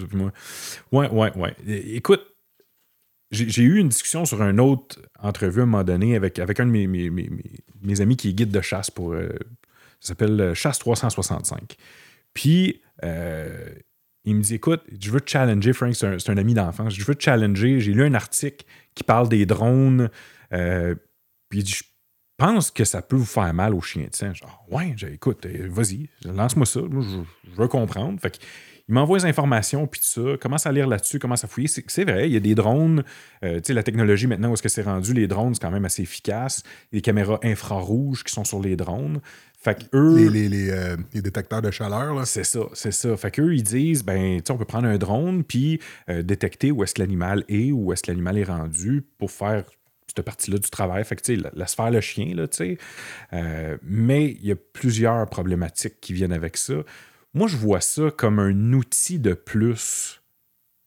[0.92, 1.56] Ouais, ouais, ouais.
[1.68, 2.22] Écoute,
[3.32, 6.66] j'ai eu une discussion sur une autre entrevue à un moment donné avec, avec un
[6.66, 9.14] de mes, mes, mes- amis qui est guide de chasse pour.
[9.14, 9.30] euh,
[10.00, 11.76] ça s'appelle euh, Chasse 365.
[12.34, 16.96] Puis, il me dit Écoute, je veux te challenger, Frank, c'est un, un ami d'enfance.
[16.96, 17.80] Je veux te challenger.
[17.82, 18.66] J'ai lu un article
[18.96, 20.10] qui parle des drones.
[21.50, 21.84] puis, Je
[22.40, 24.34] pense que ça peut vous faire mal aux chiens de sang.
[24.34, 26.82] Je dis, Ah, ouais, écoute, euh, vas-y, lance-moi ça.
[26.82, 28.20] Moi, je, je veux comprendre.
[28.20, 28.44] Fait que,
[28.88, 31.68] il m'envoie les informations, puis tout ça, commence à lire là-dessus, commence à fouiller.
[31.68, 33.04] C'est vrai, il y a des drones.
[33.44, 35.70] euh, tu sais, la technologie maintenant, où est-ce que c'est rendu, les drones, c'est quand
[35.70, 36.64] même assez efficace.
[36.92, 39.22] Les caméras infrarouges qui sont sur les drones.
[39.62, 40.18] Fait que eux.
[40.18, 42.26] Les, les, les, euh, les détecteurs de chaleur, là.
[42.26, 43.16] C'est ça, c'est ça.
[43.16, 45.80] Fait qu'eux, ils disent, ben, tu sais, on peut prendre un drone puis
[46.10, 49.66] euh, détecter où est-ce que l'animal est, où est-ce que l'animal est rendu pour faire
[50.20, 51.04] cette partie-là du travail.
[51.04, 52.46] Fait que, laisse faire le chien, là.
[53.34, 56.76] Euh, mais il y a plusieurs problématiques qui viennent avec ça.
[57.34, 60.22] Moi, je vois ça comme un outil de plus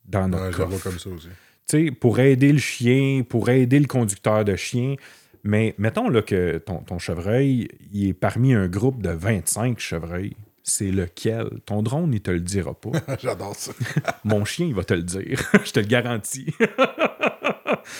[0.04, 1.28] dans notre Ouais, je le vois coffre comme ça aussi.
[1.68, 4.96] tu sais, pour aider le chien, pour aider le conducteur de chien.
[5.44, 10.36] Mais mettons là, que ton, ton chevreuil, il est parmi un groupe de 25 chevreuils.
[10.64, 11.60] C'est lequel?
[11.66, 12.90] Ton drone, il te le dira pas.
[13.22, 13.72] J'adore ça.
[14.24, 15.42] Mon chien, il va te le dire.
[15.64, 16.54] Je te le garantis.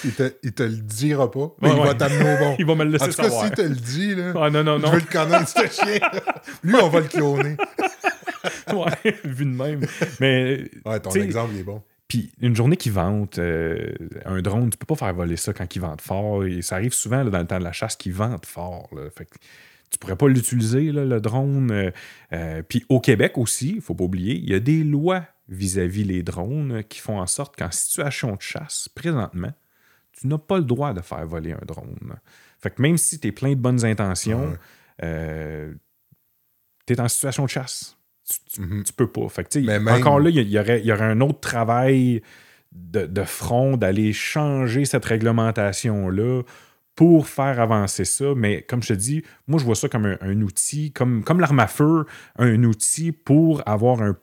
[0.05, 1.87] Il te, il te le dira pas, mais Ouais, il ouais.
[1.87, 2.57] va t'amener au bon.
[2.59, 3.45] il va me le En laisser tout cas, savoir.
[3.47, 4.91] s'il te le dit, là, Ah non, non, je non.
[4.93, 5.99] veux le connaître, ce chien.
[6.63, 7.57] Lui, on va le cloner.
[8.73, 9.87] Ouais, vu de même.
[10.21, 11.83] Mais, Ouais, ton exemple, il est bon.
[12.09, 13.93] puis une journée qui vente, euh,
[14.25, 16.45] un drone, tu peux pas faire voler ça quand il vente fort.
[16.45, 18.89] Et ça arrive souvent là, dans le temps de la chasse qu'il vente fort.
[18.93, 19.03] Là.
[19.17, 19.37] Fait que
[19.91, 21.71] tu pourrais pas l'utiliser, là, le drone.
[21.71, 21.91] Euh,
[22.33, 26.05] euh, puis au Québec aussi, il faut pas oublier, il y a des lois vis-à-vis
[26.05, 29.53] les drones qui font en sorte qu'en situation de chasse, présentement,
[30.13, 32.15] tu n'as pas le droit de faire voler un drone.
[32.61, 34.57] Fait que même si tu es plein de bonnes intentions,
[35.03, 35.75] Ouais.
[36.87, 37.97] tu es en situation de chasse.
[38.29, 38.85] Tu, tu- Mhm.
[38.85, 39.29] tu peux pas.
[39.29, 42.23] Fait que, Mais même- Encore là, il y, aurait, il y aurait un autre travail
[42.71, 46.43] de, de front d'aller changer cette réglementation-là
[46.95, 48.35] pour faire avancer ça.
[48.37, 51.41] Mais comme je te dis, moi, je vois ça comme un, un outil, comme, comme
[51.41, 52.07] l'arme à feu,
[52.39, 54.17] un outil pour avoir un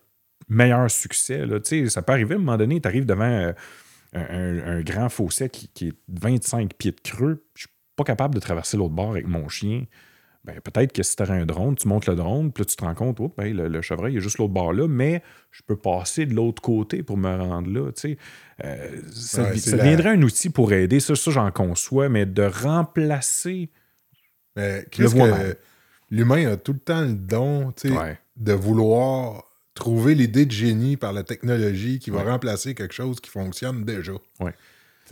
[0.47, 1.45] meilleur succès.
[1.45, 1.59] Là.
[1.59, 3.51] Tu sais, Ça peut arriver à un moment donné, tu arrives devant euh,
[4.13, 7.45] un, grand fossé qui, qui est 25 pieds de creux.
[7.55, 9.85] Je suis pas capable de traverser l'autre bord avec mon chien.
[10.45, 12.83] Ben, peut-être que si tu un drone, tu montes le drone, puis là, tu te
[12.83, 15.21] rends compte, oh, ben, le, le chevreuil est juste l'autre bord là, mais
[15.51, 17.91] je peux passer de l'autre côté pour me rendre là.
[17.91, 18.17] tu sais.
[18.63, 22.43] Euh, ça Ouais, la- deviendrait un outil pour aider, ça, ça j'en conçois, mais de
[22.43, 23.69] remplacer.
[24.55, 25.57] Mais le que
[26.09, 28.17] l'humain a tout le temps le don, tu sais, Ouais.
[28.37, 29.43] de vouloir
[29.79, 32.31] trouver l'idée de génie par la technologie qui va Ouais.
[32.31, 34.13] remplacer quelque chose qui fonctionne déjà.
[34.39, 34.45] Tu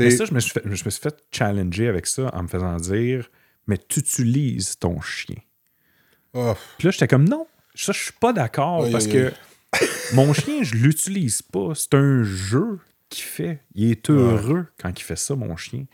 [0.04, 2.48] Mais ça, je me, suis fait, je me suis fait challenger avec ça en me
[2.48, 3.30] faisant dire
[3.66, 5.36] Mais tu utilises ton chien.
[6.34, 9.32] oh, Puis là, j'étais comme non, ça, je suis pas d'accord parce que
[10.14, 11.74] mon chien, je l'utilise pas.
[11.76, 12.80] C'est un jeu
[13.10, 13.64] qu'il fait.
[13.76, 15.86] Il est heureux quand il fait ça, mon chien.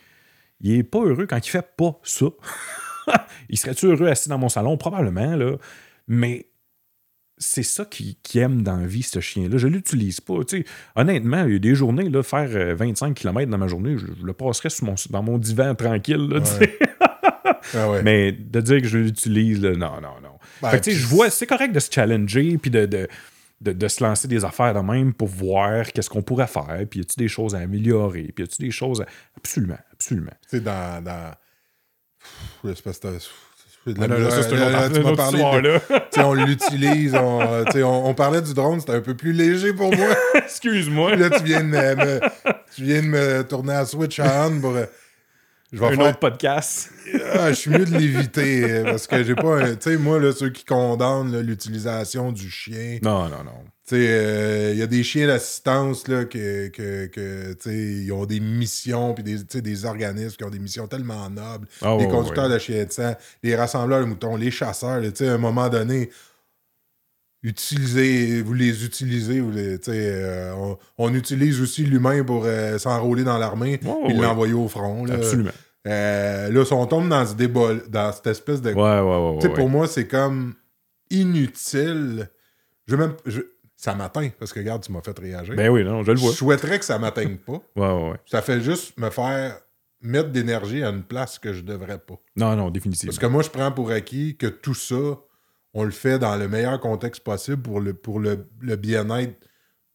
[0.62, 2.28] Il est pas heureux quand il fait pas ça.
[3.50, 4.78] il serait-tu heureux assis dans mon salon?
[4.78, 5.58] Probablement, là.
[6.08, 6.48] Mais
[7.44, 9.58] c'est ça qui, qui aime dans la vie, ce chien-là.
[9.58, 10.36] Je l'utilise pas.
[10.96, 14.06] Honnêtement, il y a des journées, là, faire 25 euh, km dans ma journée, je,
[14.24, 16.30] le passerais sur mon, dans mon divan tranquille.
[16.30, 16.40] Là,
[17.76, 18.04] ah ouais.
[18.04, 20.40] Mais de dire que je l'utilise, non, non, non.
[20.62, 23.08] Ben, fait que, je vois, c'est correct de se challenger puis de, de,
[23.62, 27.04] de, se lancer des affaires de même pour voir qu'est-ce qu'on pourrait faire, puis y
[27.04, 29.06] a-tu des choses à améliorer, puis y a-tu des choses à...
[29.38, 30.34] Absolument, absolument.
[30.50, 31.04] Tu sais, dans...
[31.04, 31.34] dans...
[33.92, 35.80] de
[36.20, 40.08] on l'utilise, on, parlait du drone, c'était un peu plus léger pour moi.
[40.36, 41.16] Excuse-moi.
[41.16, 42.20] Là, tu viens, de me,
[42.76, 44.76] tu viens de me tourner à Switch on pour.
[45.74, 46.10] Je vais un faire...
[46.10, 46.92] autre podcast.
[47.34, 49.72] Ah, je suis mieux de l'éviter parce que j'ai pas.
[49.72, 53.00] Tu sais, moi, là, ceux qui condamnent l'utilisation du chien.
[53.02, 53.66] Non, non, non.
[53.94, 58.40] Sais, euh, il y a des chiens d'assistance là, que, que, que ils ont des
[58.40, 61.68] missions, puis des, des organismes qui ont des missions tellement nobles.
[61.80, 63.14] Ah, les conducteurs de chiens de sang,
[63.44, 65.00] les rassembleurs de moutons, les chasseurs.
[65.04, 66.10] À un moment donné,
[67.44, 69.42] utilisez, vous les utilisez.
[69.42, 73.80] Vous les, euh, on, on, utilise aussi l'humain pour euh, s'enrôler dans l'armée
[74.10, 75.06] et l'envoyer au front.
[75.06, 75.16] Là.
[75.16, 75.52] Absolument.
[75.86, 78.74] Là, si on tombe dans ce débat, dans cette espèce de.
[78.74, 79.54] Ouais, ouais, ouais.
[79.54, 80.56] Pour moi, c'est comme
[81.12, 82.32] inutile.
[82.88, 83.14] Je même.
[83.84, 85.56] Ça m'atteint, parce que regarde, tu m'as fait réagir.
[85.58, 86.32] Ben oui, non, je le vois.
[86.32, 87.52] Je souhaiterais que ça m'atteigne pas.
[87.76, 88.18] ouais, ouais, ouais.
[88.26, 89.60] Ça fait juste me faire
[90.00, 92.14] mettre d'énergie à une place que je devrais pas.
[92.38, 93.10] Non, non, définitivement.
[93.10, 95.20] Parce que moi, je prends pour acquis que tout ça,
[95.74, 98.48] on le fait dans le meilleur contexte possible pour le, pour le,
[98.78, 99.36] bien-être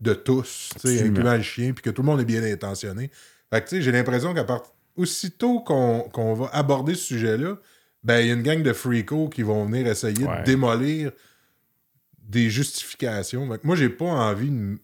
[0.03, 3.11] de tous, incluant le chien, puis que tout le monde est bien intentionné.
[3.51, 4.65] Fait que, j'ai l'impression qu'à part...
[4.97, 7.57] aussitôt qu'on va aborder ce sujet-là,
[8.05, 11.13] ben, il y a une gang de freakos qui vont venir essayer de démolir
[12.29, 13.49] des justifications.
[13.65, 14.79] moi, j'ai pas envie de...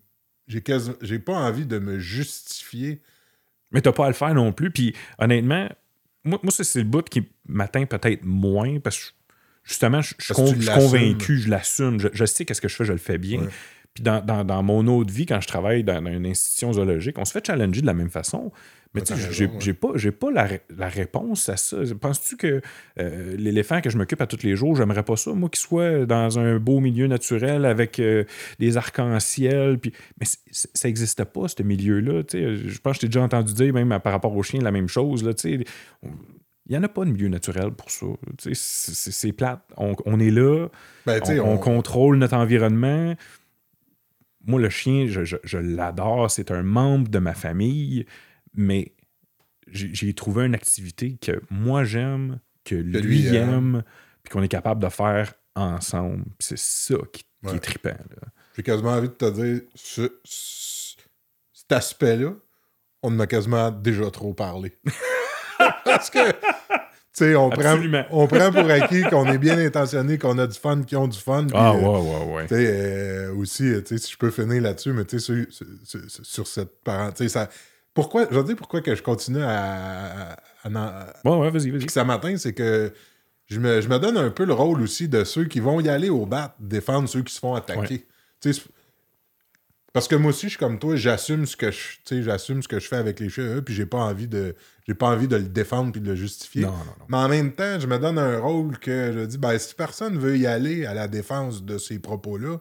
[0.46, 3.00] J'ai pas envie de me justifier.
[3.70, 4.70] Mais t'as pas à le faire non plus.
[4.70, 5.68] Puis honnêtement,
[6.22, 9.12] moi, moi c'est le bout qui m'atteint peut-être moins parce que
[9.64, 10.34] justement, je, suis
[10.66, 13.48] convaincu, je l'assume, je, sais qu'est-ce que je fais, je le fais bien.
[13.94, 17.46] Puis dans, mon autre vie, quand je travaille dans, une institution zoologique, on se fait
[17.46, 18.50] challenger de la même façon.
[18.92, 21.78] Mais tu sais, j'ai pas, pas la, réponse à ça.
[22.00, 22.60] Penses-tu que
[23.00, 26.06] euh, l'éléphant que je m'occupe à tous les jours, j'aimerais pas ça, moi, qu'il soit
[26.06, 28.24] dans un beau milieu naturel avec euh,
[28.58, 29.78] des arcs-en-ciel?
[29.78, 29.92] Puis...
[30.20, 32.22] Mais ça n'existe pas, ce milieu-là.
[32.32, 34.88] Je pense que je t'ai déjà entendu dire, même par rapport aux chiens, la même
[34.88, 35.24] chose.
[35.24, 35.64] Là, il
[36.70, 38.06] n'y en a pas de milieu naturel pour ça.
[38.52, 39.60] C'est plate.
[39.76, 40.68] On, est là,
[41.04, 43.14] ben, on, contrôle notre environnement.
[44.46, 46.30] Moi, le chien, je, l'adore.
[46.30, 48.06] C'est un membre de ma famille,
[48.54, 48.92] mais
[49.68, 53.82] j'ai trouvé une activité que moi j'aime, que lui, aime,
[54.22, 56.24] puis qu'on est capable de faire ensemble.
[56.38, 57.96] C'est ça qui, est trippant.
[58.56, 59.62] J'ai quasiment envie de te dire,
[60.24, 62.32] cet aspect-là,
[63.02, 64.72] on en a quasiment déjà trop parlé.
[65.84, 66.18] Parce que,
[67.14, 67.76] sais, on prend,
[68.10, 71.18] on prend pour acquis qu'on est bien intentionné, qu'on a du fun, qui ont du
[71.18, 71.46] fun.
[71.54, 72.42] Ah, ouais, ouais, ouais.
[72.42, 75.46] Tu sais, euh, aussi, tu sais, si je peux finir là-dessus, mais tu sais,
[76.22, 77.48] sur, cette parenthèse, ça.
[77.92, 80.36] Pourquoi, je veux dire pourquoi que je continue à.
[80.64, 81.88] ouais, ouais, vas-y, vas-y.
[81.88, 82.92] Ça m'atteint, c'est que
[83.46, 85.88] je me, je me, donne un peu le rôle aussi de ceux qui vont y
[85.88, 88.06] aller au bat, défendre ceux qui se font attaquer.
[89.94, 92.80] Parce que moi aussi, je suis comme toi, j'assume ce que je, j'assume ce que
[92.80, 94.56] je fais avec les chiens, puis j'ai pas envie de,
[94.88, 96.62] j'ai pas envie de le défendre puis de le justifier.
[96.62, 97.06] Non, non, non.
[97.08, 100.18] Mais en même temps, je me donne un rôle que je dis, ben, si personne
[100.18, 102.58] veut y aller à la défense de ces propos-là,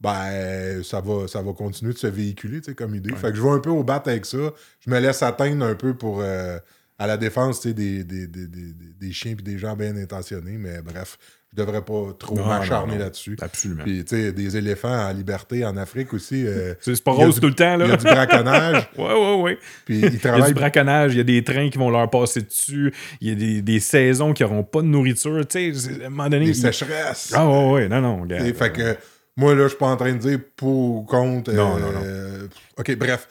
[0.00, 3.14] ben, ça va, ça va continuer de se véhiculer, comme idée.
[3.14, 4.52] Fait que je vais un peu au bat avec ça.
[4.80, 6.58] Je me laisse atteindre un peu pour, euh,
[6.98, 11.16] à la défense, des, des, des, des, chiens puis des gens bien intentionnés, mais bref
[11.56, 13.36] je devrais pas trop m'acharner là-dessus.
[13.40, 13.84] Absolument.
[13.84, 16.44] Puis, tu sais, des éléphants en liberté en Afrique aussi.
[16.46, 17.84] Euh, c'est pas rose tout le temps, là.
[17.84, 18.88] Il y a du braconnage.
[18.98, 19.58] ouais, ouais, ouais.
[19.84, 20.40] Puis, ils travaillent...
[20.40, 22.92] Il y a du braconnage, il y a des trains qui vont leur passer dessus,
[23.20, 26.10] il y a des, des saisons qui n'auront pas de nourriture, tu sais, à un
[26.10, 26.46] moment donné...
[26.46, 27.32] Des sécheresses.
[27.34, 28.44] Ah, ouais, ouais, non, non, gars.
[28.52, 28.96] Fait que,
[29.36, 31.52] moi, là, je suis pas en train de dire pour ou contre...
[31.52, 32.00] Non, non, non.
[32.04, 32.48] Euh,
[32.78, 33.28] OK, bref.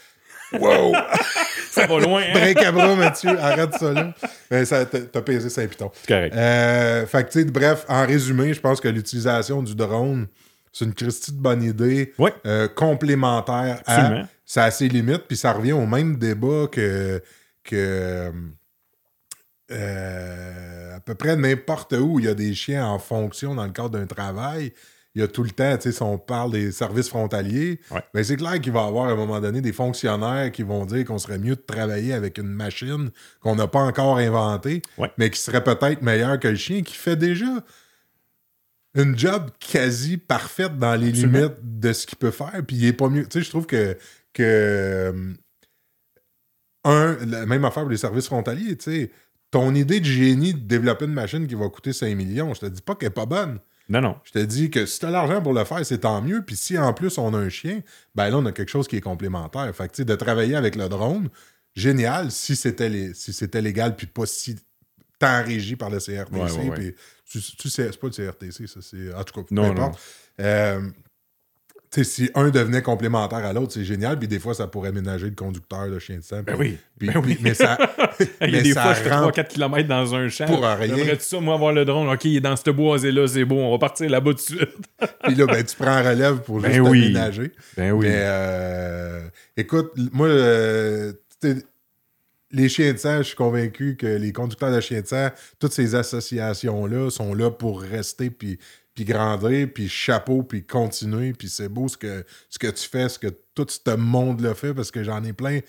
[0.59, 0.93] Wow!
[1.71, 2.33] ça va loin, hein?
[2.33, 4.13] Break Mathieu, arrête ça là.
[4.49, 5.91] Ben, ça t'as pesé saint pitons.
[6.07, 6.35] Correct.
[6.35, 10.27] Euh, fait que, bref, en résumé, je pense que l'utilisation du drone,
[10.71, 12.13] c'est une Christie de bonne idée.
[12.45, 14.23] Euh, complémentaire à.
[14.45, 17.21] Ça a ses limites, puis ça revient au même débat que.
[17.63, 18.31] que
[19.71, 23.71] euh, à peu près n'importe où il y a des chiens en fonction dans le
[23.71, 24.73] cadre d'un travail
[25.15, 27.79] il y a tout le temps, tu sais, si on parle des services frontaliers,
[28.15, 30.85] ben c'est clair qu'il va y avoir à un moment donné des fonctionnaires qui vont
[30.85, 34.81] dire qu'on serait mieux de travailler avec une machine qu'on n'a pas encore inventée,
[35.19, 37.63] mais qui serait peut-être meilleure que le chien, qui fait déjà
[38.95, 41.11] une job quasi parfaite dans les
[41.41, 43.23] limites de ce qu'il peut faire, puis il est pas mieux.
[43.27, 43.95] Tu sais, je trouve que,
[44.33, 45.33] que euh,
[46.83, 49.11] un, la même affaire pour les services frontaliers, tu sais,
[49.51, 52.65] ton idée de génie de développer une machine qui va coûter 5 millions, je te
[52.65, 53.59] dis pas qu'elle est pas bonne.
[53.89, 54.15] Non, non.
[54.23, 56.43] Je te dis que si tu as l'argent pour le faire, c'est tant mieux.
[56.43, 57.81] Puis si en plus on a un chien,
[58.15, 59.73] ben là, on a quelque chose qui est complémentaire.
[59.75, 61.29] Fait que, tu sais, de travailler avec le drone,
[61.75, 64.55] génial si c'était les, si c'était légal puis pas si
[65.19, 66.31] tant régi par le CRTC.
[66.31, 66.75] Ouais, ouais, ouais.
[66.75, 66.95] puis
[67.25, 69.13] tu, tu sais, c'est pas le CRTC, ça, c'est.
[69.13, 69.91] En tout cas, peu Non.
[70.39, 70.81] Euh,
[72.01, 74.17] si un devenait complémentaire à l'autre, c'est génial.
[74.17, 76.41] Puis des fois, ça pourrait ménager le conducteur de chien de sang.
[76.43, 76.77] Ben oui.
[76.97, 77.37] puis- Ben oui.
[77.41, 77.77] mais ça.
[78.41, 80.45] Il y a des fois, je fais rentre 3-4 km dans un champ.
[80.47, 80.95] pour rien.
[80.95, 82.09] J'aimerais-tu ça, moi, avoir le drone?
[82.09, 84.75] OK, il est dans ce boisé-là, c'est beau, on va partir là-bas tout de suite.
[85.23, 87.03] Puis là, ben, tu prends en relève pour Ben juste oui.
[87.05, 87.51] aménager.
[87.77, 88.07] Ben oui.
[88.07, 89.21] Mais euh,
[89.55, 91.13] écoute, moi, euh,
[92.51, 95.29] les chiens de sang, je suis convaincu que les conducteurs de chiens de sang,
[95.59, 98.59] toutes ces associations-là sont là pour rester puis,
[98.95, 101.33] puis grandir, puis chapeau, puis continuer.
[101.33, 104.73] Puis c'est beau ce que, ce que tu fais, ce que tout ce monde-là fait,
[104.73, 105.59] parce que j'en ai plein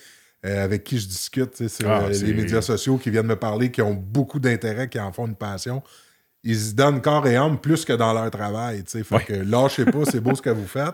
[0.45, 3.35] euh, avec qui je discute sur Ah, euh, c'est- les médias sociaux qui viennent me
[3.35, 5.81] parler, qui ont beaucoup d'intérêt, qui en font une passion.
[6.43, 8.83] Ils se donnent corps et âme plus que dans leur travail.
[8.83, 9.03] tu sais.
[9.03, 9.23] Fait Ouais.
[9.23, 10.93] que lâchez pas, c'est beau ce que vous faites.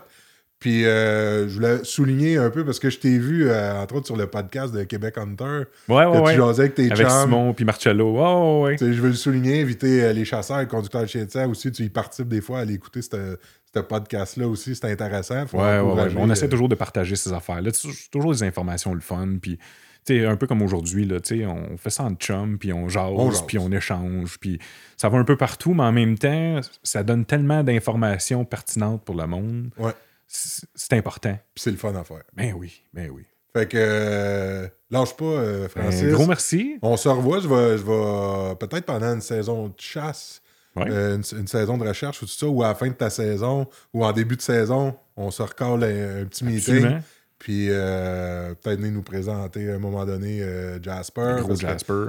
[0.62, 4.06] Puis euh, je voulais souligner un peu parce que je t'ai vu, euh, entre autres,
[4.06, 5.64] sur le podcast de Québec Hunter.
[5.88, 6.32] Ouais, ouais, que ouais.
[6.34, 7.22] tu jasais avec tes Avec chums.
[7.22, 8.14] Simon puis Marcello.
[8.16, 8.76] Oh, ouais.
[8.78, 11.72] Je veux le souligner, inviter euh, les chasseurs et conducteurs de chiens de aussi.
[11.72, 14.76] Tu y participes des fois à aller écouter ce podcast-là aussi.
[14.76, 15.48] C'est intéressant.
[15.48, 16.14] Faut Ouais, ouais, ouais.
[16.16, 17.70] On essaie toujours de partager ces affaires-là.
[17.72, 19.38] C'est toujours des informations le fun.
[19.42, 19.58] Puis,
[20.06, 22.72] tu sais, un peu comme aujourd'hui, là, tu sais, on fait ça en chum, puis
[22.72, 23.42] on jase, On jase.
[23.48, 24.60] puis on échange, puis
[24.96, 29.16] ça va un peu partout, mais en même temps, ça donne tellement d'informations pertinentes pour
[29.16, 29.70] le monde.
[29.76, 29.90] Ouais.
[30.34, 31.38] C'est important.
[31.54, 32.22] Puis c'est le fun à faire.
[32.34, 33.24] Ben oui, ben oui.
[33.54, 36.04] Fait que euh, lâche pas, euh, Ben, Francis.
[36.12, 36.78] gros merci.
[36.80, 37.38] On se revoit.
[37.40, 40.40] Je vais, je vais peut-être pendant une saison de chasse,
[40.74, 40.86] Ouais.
[40.90, 43.10] euh, une, une saison de recherche ou tout ça, ou à la fin de ta
[43.10, 46.76] saison, ou en début de saison, on se recale un, un petit meeting.
[46.76, 47.02] Absolument.
[47.38, 50.40] Puis euh, peut-être venir nous présenter à un moment donné
[50.82, 51.34] Jasper.
[51.40, 52.04] Gros que Jasper.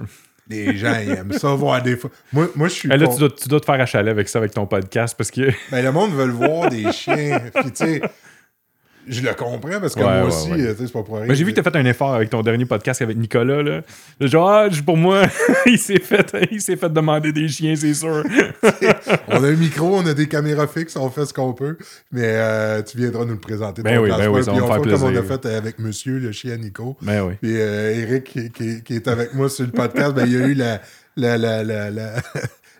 [0.49, 2.10] Les gens ils aiment ça voir des fois.
[2.34, 2.90] Moi, moi je suis.
[2.90, 5.32] Là, con- tu dois, tu dois te faire achaler avec ça, avec ton podcast, parce
[5.32, 5.52] que.
[5.72, 7.40] Ben, le monde veut le voir des chiens.
[7.53, 8.02] Puis tu sais,
[9.07, 10.61] je le comprends parce que Ouais, moi ouais, aussi, ouais.
[10.61, 11.27] euh, c'est pas pour rien.
[11.27, 13.61] Ben, j'ai vu que tu as fait un effort avec ton dernier podcast avec Nicolas.
[13.63, 13.81] Là.
[14.21, 15.23] Genre, ah, pour moi,
[15.65, 18.23] il s'est fait, il s'est fait demander des chiens, c'est sûr.
[19.27, 21.77] On a un micro, on a des caméras fixes, on fait ce qu'on peut.
[22.11, 23.81] Mais euh, tu viendras nous le présenter.
[23.81, 25.39] Ben oui, ben oui, ça va me faire fera comme on a plaisir.
[25.41, 26.95] fait avec monsieur, le chien Nico.
[27.01, 27.34] Ben oui.
[27.41, 30.47] Puis euh, Eric, qui, qui- qui est avec moi sur le podcast, ben, il a
[30.47, 30.81] eu la,
[31.17, 32.11] la- la-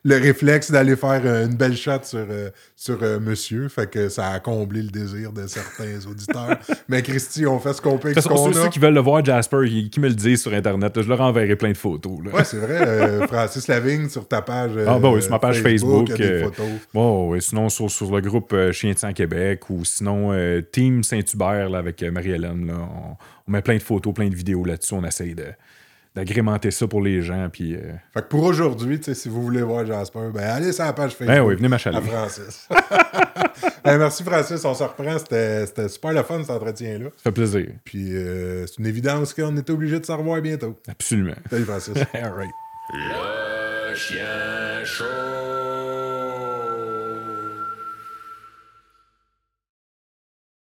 [0.06, 3.70] le réflexe d'aller faire euh, une belle chatte sur, euh, sur euh, monsieur.
[3.70, 6.60] Fait que ça a comblé le désir de certains auditeurs.
[6.90, 8.80] Mais Christy, on fait ce qu'on peut De avec toute ce façon, qu'on ceux, qui
[8.80, 9.60] veulent le voir, Jasper,
[9.90, 12.20] qui, me le disent sur Internet, je leur enverrai plein de photos.
[12.26, 12.32] Là.
[12.32, 12.86] Ouais, c'est vrai.
[12.86, 14.72] euh, Francis Lavigne sur ta page.
[14.86, 16.66] Ah, bah oui, sur ma page Facebook, des photos.
[16.94, 21.04] Bon, ouais, sinon sur, sur le groupe Chien de sang Québec ou sinon euh, Team
[21.04, 22.68] Saint-Hubert là, avec Marie-Hélène.
[22.68, 23.16] là, On,
[23.48, 24.94] on met plein de photos, plein de vidéos là-dessus.
[24.96, 25.44] On essaye de-
[26.16, 27.50] d'agrémenter ça pour les gens.
[27.52, 30.94] Puis, euh, Fait que pour aujourd'hui, si vous voulez voir Jasper, ben allez sur la
[30.94, 31.36] page Facebook.
[31.36, 31.98] ben oui, venez m'achaler.
[31.98, 32.68] à Francis.
[33.84, 35.18] Ben, merci Francis, on se reprend.
[35.20, 37.10] C'était c'était super le fun cet entretien-là.
[37.18, 37.68] Ça fait plaisir.
[37.84, 40.80] Puis euh, c'est une évidence qu'on est obligé de se revoir bientôt.
[40.88, 41.36] Absolument.
[41.50, 41.94] Salut Francis.
[42.14, 42.52] All right.
[42.94, 45.53] Le chien chaud.